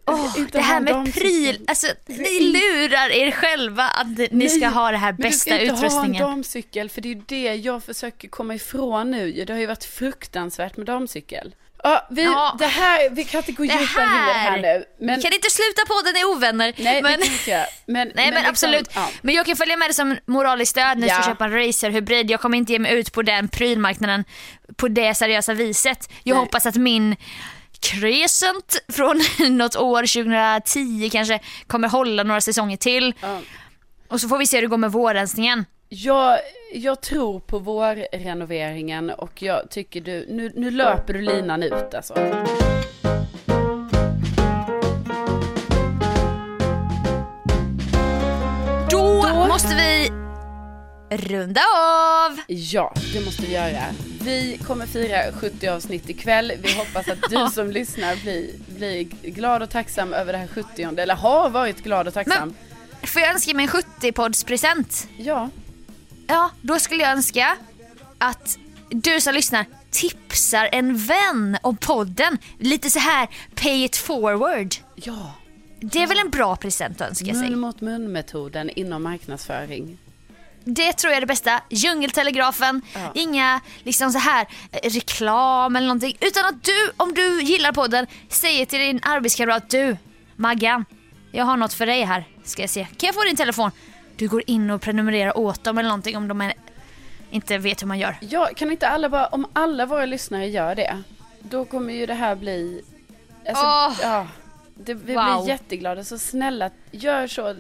Åh, 0.05 0.33
Inte 0.37 0.57
det 0.57 0.61
här 0.63 0.79
med 0.81 1.13
pryl. 1.13 1.65
Alltså, 1.67 1.87
ni 2.05 2.39
lurar 2.39 3.09
er 3.09 3.31
själva 3.31 3.83
att 3.83 4.31
ni 4.31 4.49
ska 4.49 4.59
Nej, 4.59 4.69
ha 4.69 4.91
det 4.91 4.97
här 4.97 5.11
Men 5.11 5.17
du 5.17 5.23
bästa 5.23 5.39
ska 5.39 5.59
inte 5.59 5.71
ha 5.71 5.77
en 5.79 5.85
utrustningen. 5.85 6.21
damcykel, 6.23 6.89
för 6.89 7.01
det 7.01 7.09
är 7.09 7.13
ju 7.15 7.21
det 7.25 7.55
jag 7.55 7.83
försöker 7.83 8.27
komma 8.27 8.55
ifrån 8.55 9.11
nu. 9.11 9.31
Det 9.31 9.53
har 9.53 9.59
ju 9.59 9.65
varit 9.65 9.83
fruktansvärt 9.83 10.77
med 10.77 10.85
damcykel. 10.85 11.55
Ja, 11.83 12.07
vi, 12.09 12.23
Ja. 12.23 12.55
det 12.59 12.65
här, 12.65 13.09
vi 13.09 13.23
kan 13.23 13.37
inte 13.39 13.51
gå 13.51 13.63
Det 13.63 13.73
djupare 13.73 14.05
in 14.05 14.11
i 14.11 14.25
det 14.27 14.33
här 14.33 14.57
nu. 14.61 14.85
Men, 14.99 15.15
Vi 15.15 15.21
kan 15.21 15.33
inte 15.33 15.49
sluta 15.49 15.81
på 15.87 16.01
den 16.05 16.15
är 16.17 16.25
ovänner. 16.25 16.73
nej, 16.77 17.01
men... 17.01 17.19
det 17.19 17.25
kan 17.25 17.33
inte. 17.33 17.67
Men, 17.85 18.11
Nej 18.15 18.25
men, 18.25 18.33
liksom, 18.33 18.49
absolut. 18.49 18.89
ja. 18.95 19.09
Men 19.21 19.35
jag 19.35 19.45
kan 19.45 19.55
följa 19.55 19.77
med 19.77 19.87
dig 19.87 19.93
som 19.93 20.17
moraliskt 20.25 20.71
stöd 20.71 20.97
när 20.97 21.07
du 21.07 21.13
ska 21.13 21.23
köpa 21.23 21.45
en 21.45 21.67
racer 21.67 21.89
hybrid. 21.89 22.31
Jag 22.31 22.41
kommer 22.41 22.57
inte 22.57 22.71
ge 22.73 22.79
mig 22.79 22.93
ut 22.99 23.11
på 23.13 23.21
den 23.21 23.47
prylmarknaden 23.47 24.23
på 24.75 24.87
det 24.87 25.15
seriösa 25.15 25.53
viset. 25.53 26.09
Jag 26.23 26.35
Nej. 26.35 26.43
hoppas 26.43 26.65
att 26.65 26.75
min 26.75 27.15
Crescent 27.79 28.81
från 28.93 29.21
något 29.57 29.75
år, 29.75 30.01
2010 30.01 31.09
kanske, 31.11 31.39
kommer 31.67 31.87
hålla 31.87 32.23
några 32.23 32.41
säsonger 32.41 32.77
till. 32.77 33.13
Och 34.07 34.21
så 34.21 34.27
får 34.29 34.37
vi 34.37 34.45
se 34.45 34.57
hur 34.57 34.61
det 34.61 34.67
går 34.67 34.77
med 34.77 34.91
vårrensningen. 34.91 35.65
Jag, 35.93 36.39
jag 36.73 37.01
tror 37.01 37.39
på 37.39 37.59
vårrenoveringen 37.59 39.09
och 39.09 39.41
jag 39.41 39.69
tycker 39.69 40.01
du, 40.01 40.25
nu, 40.29 40.51
nu 40.55 40.71
löper 40.71 41.13
du 41.13 41.21
linan 41.21 41.63
ut 41.63 41.93
alltså. 41.93 42.13
Då, 48.89 49.21
Då- 49.27 49.47
måste 49.47 49.75
vi 49.75 50.09
runda 51.17 51.61
av. 51.77 52.37
Ja, 52.47 52.93
det 53.13 53.25
måste 53.25 53.41
vi 53.41 53.53
göra. 53.53 53.83
Vi 54.21 54.57
kommer 54.67 54.85
fira 54.85 55.17
70 55.33 55.67
avsnitt 55.67 56.09
ikväll. 56.09 56.53
Vi 56.63 56.73
hoppas 56.77 57.07
att 57.09 57.29
du 57.29 57.47
som 57.53 57.71
lyssnar 57.71 58.15
blir, 58.15 58.49
blir 58.77 59.03
glad 59.31 59.63
och 59.63 59.69
tacksam 59.69 60.13
över 60.13 60.33
det 60.33 60.39
här 60.39 60.47
70 60.47 60.83
eller 60.99 61.15
har 61.15 61.49
varit 61.49 61.83
glad 61.83 62.07
och 62.07 62.13
tacksam. 62.13 62.53
Får 63.03 63.21
jag 63.21 63.31
önska 63.33 63.53
mig 63.53 63.63
en 63.65 63.69
70-poddspresent? 63.71 65.07
Ja, 65.17 65.49
Ja, 66.31 66.51
då 66.61 66.79
skulle 66.79 67.03
jag 67.03 67.11
önska 67.11 67.57
att 68.17 68.57
du 68.89 69.21
som 69.21 69.33
lyssnar 69.33 69.65
tipsar 69.89 70.69
en 70.71 70.97
vän 70.97 71.57
om 71.61 71.77
podden. 71.77 72.37
Lite 72.59 72.89
så 72.89 72.99
här 72.99 73.27
pay 73.55 73.83
it 73.83 73.95
forward. 73.97 74.75
ja. 74.95 75.33
Det 75.83 76.03
är 76.03 76.07
väl 76.07 76.19
en 76.19 76.29
bra 76.29 76.55
present 76.55 77.01
att 77.01 77.09
önska 77.09 77.25
sig? 77.25 77.49
Mun 77.49 77.59
mot 77.59 77.81
mun 77.81 78.11
metoden 78.11 78.69
inom 78.69 79.03
marknadsföring. 79.03 79.97
Det 80.63 80.93
tror 80.93 81.11
jag 81.11 81.17
är 81.17 81.21
det 81.21 81.27
bästa. 81.27 81.61
Djungeltelegrafen, 81.69 82.81
Ja. 82.93 83.11
inga 83.15 83.61
liksom 83.83 84.11
så 84.11 84.17
här 84.19 84.47
reklam 84.83 85.75
eller 85.75 85.87
någonting. 85.87 86.17
Utan 86.19 86.45
att 86.45 86.63
du, 86.63 86.91
om 86.97 87.13
du 87.13 87.41
gillar 87.41 87.71
podden, 87.71 88.07
säger 88.29 88.65
till 88.65 88.79
din 88.79 88.99
arbetskamrat 89.03 89.69
du, 89.69 89.97
Maggan, 90.35 90.85
jag 91.31 91.45
har 91.45 91.57
något 91.57 91.73
för 91.73 91.85
dig 91.85 92.03
här. 92.03 92.23
Ska 92.43 92.61
jag 92.63 92.69
se. 92.69 92.87
Kan 92.97 93.07
jag 93.07 93.15
få 93.15 93.23
din 93.23 93.35
telefon? 93.35 93.71
Du 94.21 94.27
går 94.27 94.43
in 94.47 94.69
och 94.69 94.81
prenumererar 94.81 95.37
åt 95.37 95.63
dem 95.63 95.77
eller 95.77 95.89
någonting 95.89 96.17
om 96.17 96.27
de 96.27 96.41
är, 96.41 96.53
inte 97.31 97.57
vet 97.57 97.81
hur 97.81 97.87
man 97.87 97.99
gör. 97.99 98.17
Ja, 98.21 98.49
kan 98.55 98.71
inte 98.71 98.87
alla 98.87 99.09
bara, 99.09 99.25
om 99.27 99.45
alla 99.53 99.85
våra 99.85 100.05
lyssnare 100.05 100.47
gör 100.47 100.75
det, 100.75 100.97
då 101.39 101.65
kommer 101.65 101.93
ju 101.93 102.05
det 102.05 102.13
här 102.13 102.35
bli, 102.35 102.81
alltså, 103.47 103.63
Åh. 103.63 103.93
ja, 104.01 104.27
det, 104.75 104.93
vi 104.93 105.15
Wow. 105.15 105.23
blir 105.43 105.47
jätteglada. 105.47 106.03
Så 106.03 106.19
snälla, 106.19 106.69
gör 106.91 107.27
så, 107.27 107.55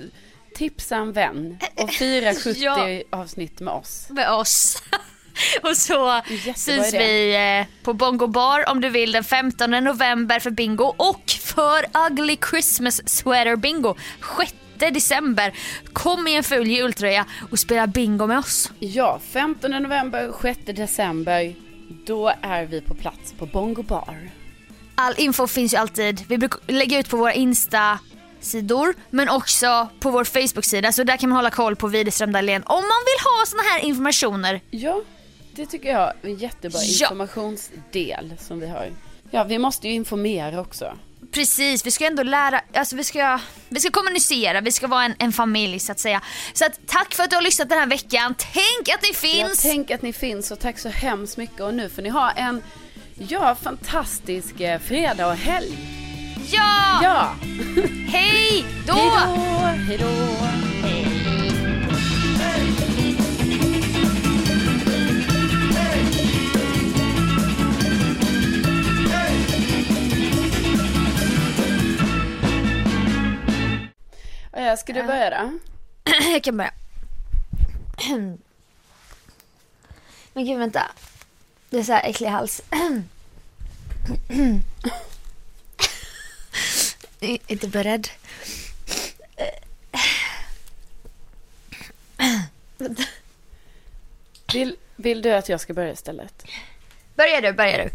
tipsa 0.55 0.95
en 0.95 1.11
vän 1.11 1.57
och 1.75 1.89
fira 1.99 2.33
70 2.33 2.49
Ja. 2.59 3.01
avsnitt 3.09 3.59
med 3.59 3.73
oss. 3.73 4.07
med 4.09 4.31
oss. 4.31 4.83
Och 5.63 5.77
så 5.77 6.21
syns 6.55 6.93
vi 6.93 7.35
eh, 7.35 7.83
på 7.83 7.93
Bongo 7.93 8.27
Bar 8.27 8.69
om 8.69 8.81
du 8.81 8.89
vill 8.89 9.11
den 9.11 9.23
15 9.23 9.71
november 9.71 10.39
för 10.39 10.49
bingo 10.51 10.93
och 10.97 11.21
för 11.29 11.85
Ugly 12.09 12.37
Christmas 12.49 13.09
Sweater 13.09 13.55
Bingo 13.55 13.95
6 14.37 14.53
december. 14.89 15.53
Kom 15.93 16.27
i 16.27 16.35
en 16.35 16.43
ful 16.43 16.67
jultröja 16.67 17.25
och 17.51 17.59
spela 17.59 17.87
bingo 17.87 18.27
med 18.27 18.37
oss. 18.39 18.71
Ja, 18.79 19.19
15 19.31 19.71
november, 19.71 20.31
6 20.41 20.59
december, 20.65 21.55
då 22.05 22.31
är 22.41 22.65
vi 22.65 22.81
på 22.81 22.93
plats 22.95 23.33
på 23.37 23.45
Bongo 23.45 23.83
Bar. 23.83 24.29
All 24.95 25.13
info 25.17 25.47
finns 25.47 25.73
ju 25.73 25.77
alltid. 25.77 26.23
Vi 26.27 26.37
brukar 26.37 26.59
lägga 26.67 26.99
ut 26.99 27.09
på 27.09 27.17
våra 27.17 27.33
Insta-sidor 27.33 28.93
men 29.09 29.29
också 29.29 29.87
på 29.99 30.11
vår 30.11 30.23
Facebook-sida 30.23 30.91
så 30.91 31.03
där 31.03 31.17
kan 31.17 31.29
man 31.29 31.35
hålla 31.35 31.49
koll 31.49 31.75
på 31.75 31.87
Widerström 31.87 32.31
Dahlén 32.31 32.63
om 32.65 32.75
man 32.75 32.83
vill 33.05 33.23
ha 33.23 33.45
såna 33.45 33.63
här 33.63 33.79
informationer. 33.79 34.61
Ja, 34.69 35.01
det 35.55 35.65
tycker 35.65 35.89
jag 35.89 36.01
är 36.01 36.13
en 36.21 36.35
jättebra 36.35 36.79
Ja. 36.83 37.05
informationsdel 37.05 38.33
som 38.39 38.59
vi 38.59 38.67
har. 38.67 38.89
Ja, 39.31 39.43
vi 39.43 39.57
måste 39.59 39.87
ju 39.87 39.93
informera 39.93 40.61
också. 40.61 40.93
Precis, 41.31 41.85
vi 41.85 41.91
ska 41.91 42.05
ändå 42.05 42.23
lära, 42.23 42.61
alltså 42.73 42.95
vi 42.95 43.03
ska, 43.03 43.39
vi 43.69 43.79
ska 43.79 43.91
kommunicera, 43.91 44.61
vi 44.61 44.71
ska 44.71 44.87
vara 44.87 45.03
en, 45.03 45.15
en 45.19 45.31
familj 45.31 45.79
så 45.79 45.91
att 45.91 45.99
säga. 45.99 46.21
Så 46.53 46.65
att, 46.65 46.79
tack 46.87 47.13
för 47.13 47.23
att 47.23 47.29
du 47.29 47.35
har 47.35 47.43
lyssnat 47.43 47.69
den 47.69 47.79
här 47.79 47.87
veckan. 47.87 48.35
Tänk 48.53 48.95
att 48.95 49.01
ni 49.03 49.13
finns! 49.13 49.61
tänk 49.61 49.91
att 49.91 50.01
ni 50.01 50.13
finns 50.13 50.51
och 50.51 50.59
tack 50.59 50.79
så 50.79 50.89
hemskt 50.89 51.37
mycket 51.37 51.61
och 51.61 51.73
nu 51.73 51.89
får 51.89 52.01
ni 52.01 52.09
ha 52.09 52.31
en, 52.31 52.61
ja, 53.15 53.55
fantastisk 53.61 54.59
eh, 54.59 54.79
fredag 54.79 55.27
och 55.27 55.35
helg. 55.35 55.77
Ja! 56.51 56.99
Ja, 57.03 57.35
Hej 58.07 58.65
då! 58.87 58.93
hej 59.87 59.97
då, 59.97 60.07
hej 60.83 61.05
då. 61.05 61.10
Ska 74.77 74.93
du 74.93 75.03
börja 75.03 75.29
då? 75.29 75.59
Jag 76.33 76.43
kan 76.43 76.57
börja. 76.57 76.73
Men 80.33 80.45
gud 80.45 80.59
vänta. 80.59 80.91
Det 81.69 81.79
är 81.79 81.83
så 81.83 81.93
här 81.93 82.09
äcklig 82.09 82.27
hals. 82.27 82.61
Inte 87.47 87.67
beredd. 87.67 88.09
Vill, 94.53 94.75
vill 94.95 95.21
du 95.21 95.33
att 95.33 95.49
jag 95.49 95.61
ska 95.61 95.73
börja 95.73 95.91
istället? 95.91 96.45
Börja 97.15 97.41
du, 97.41 97.53
börja 97.53 97.77
du. 97.77 97.89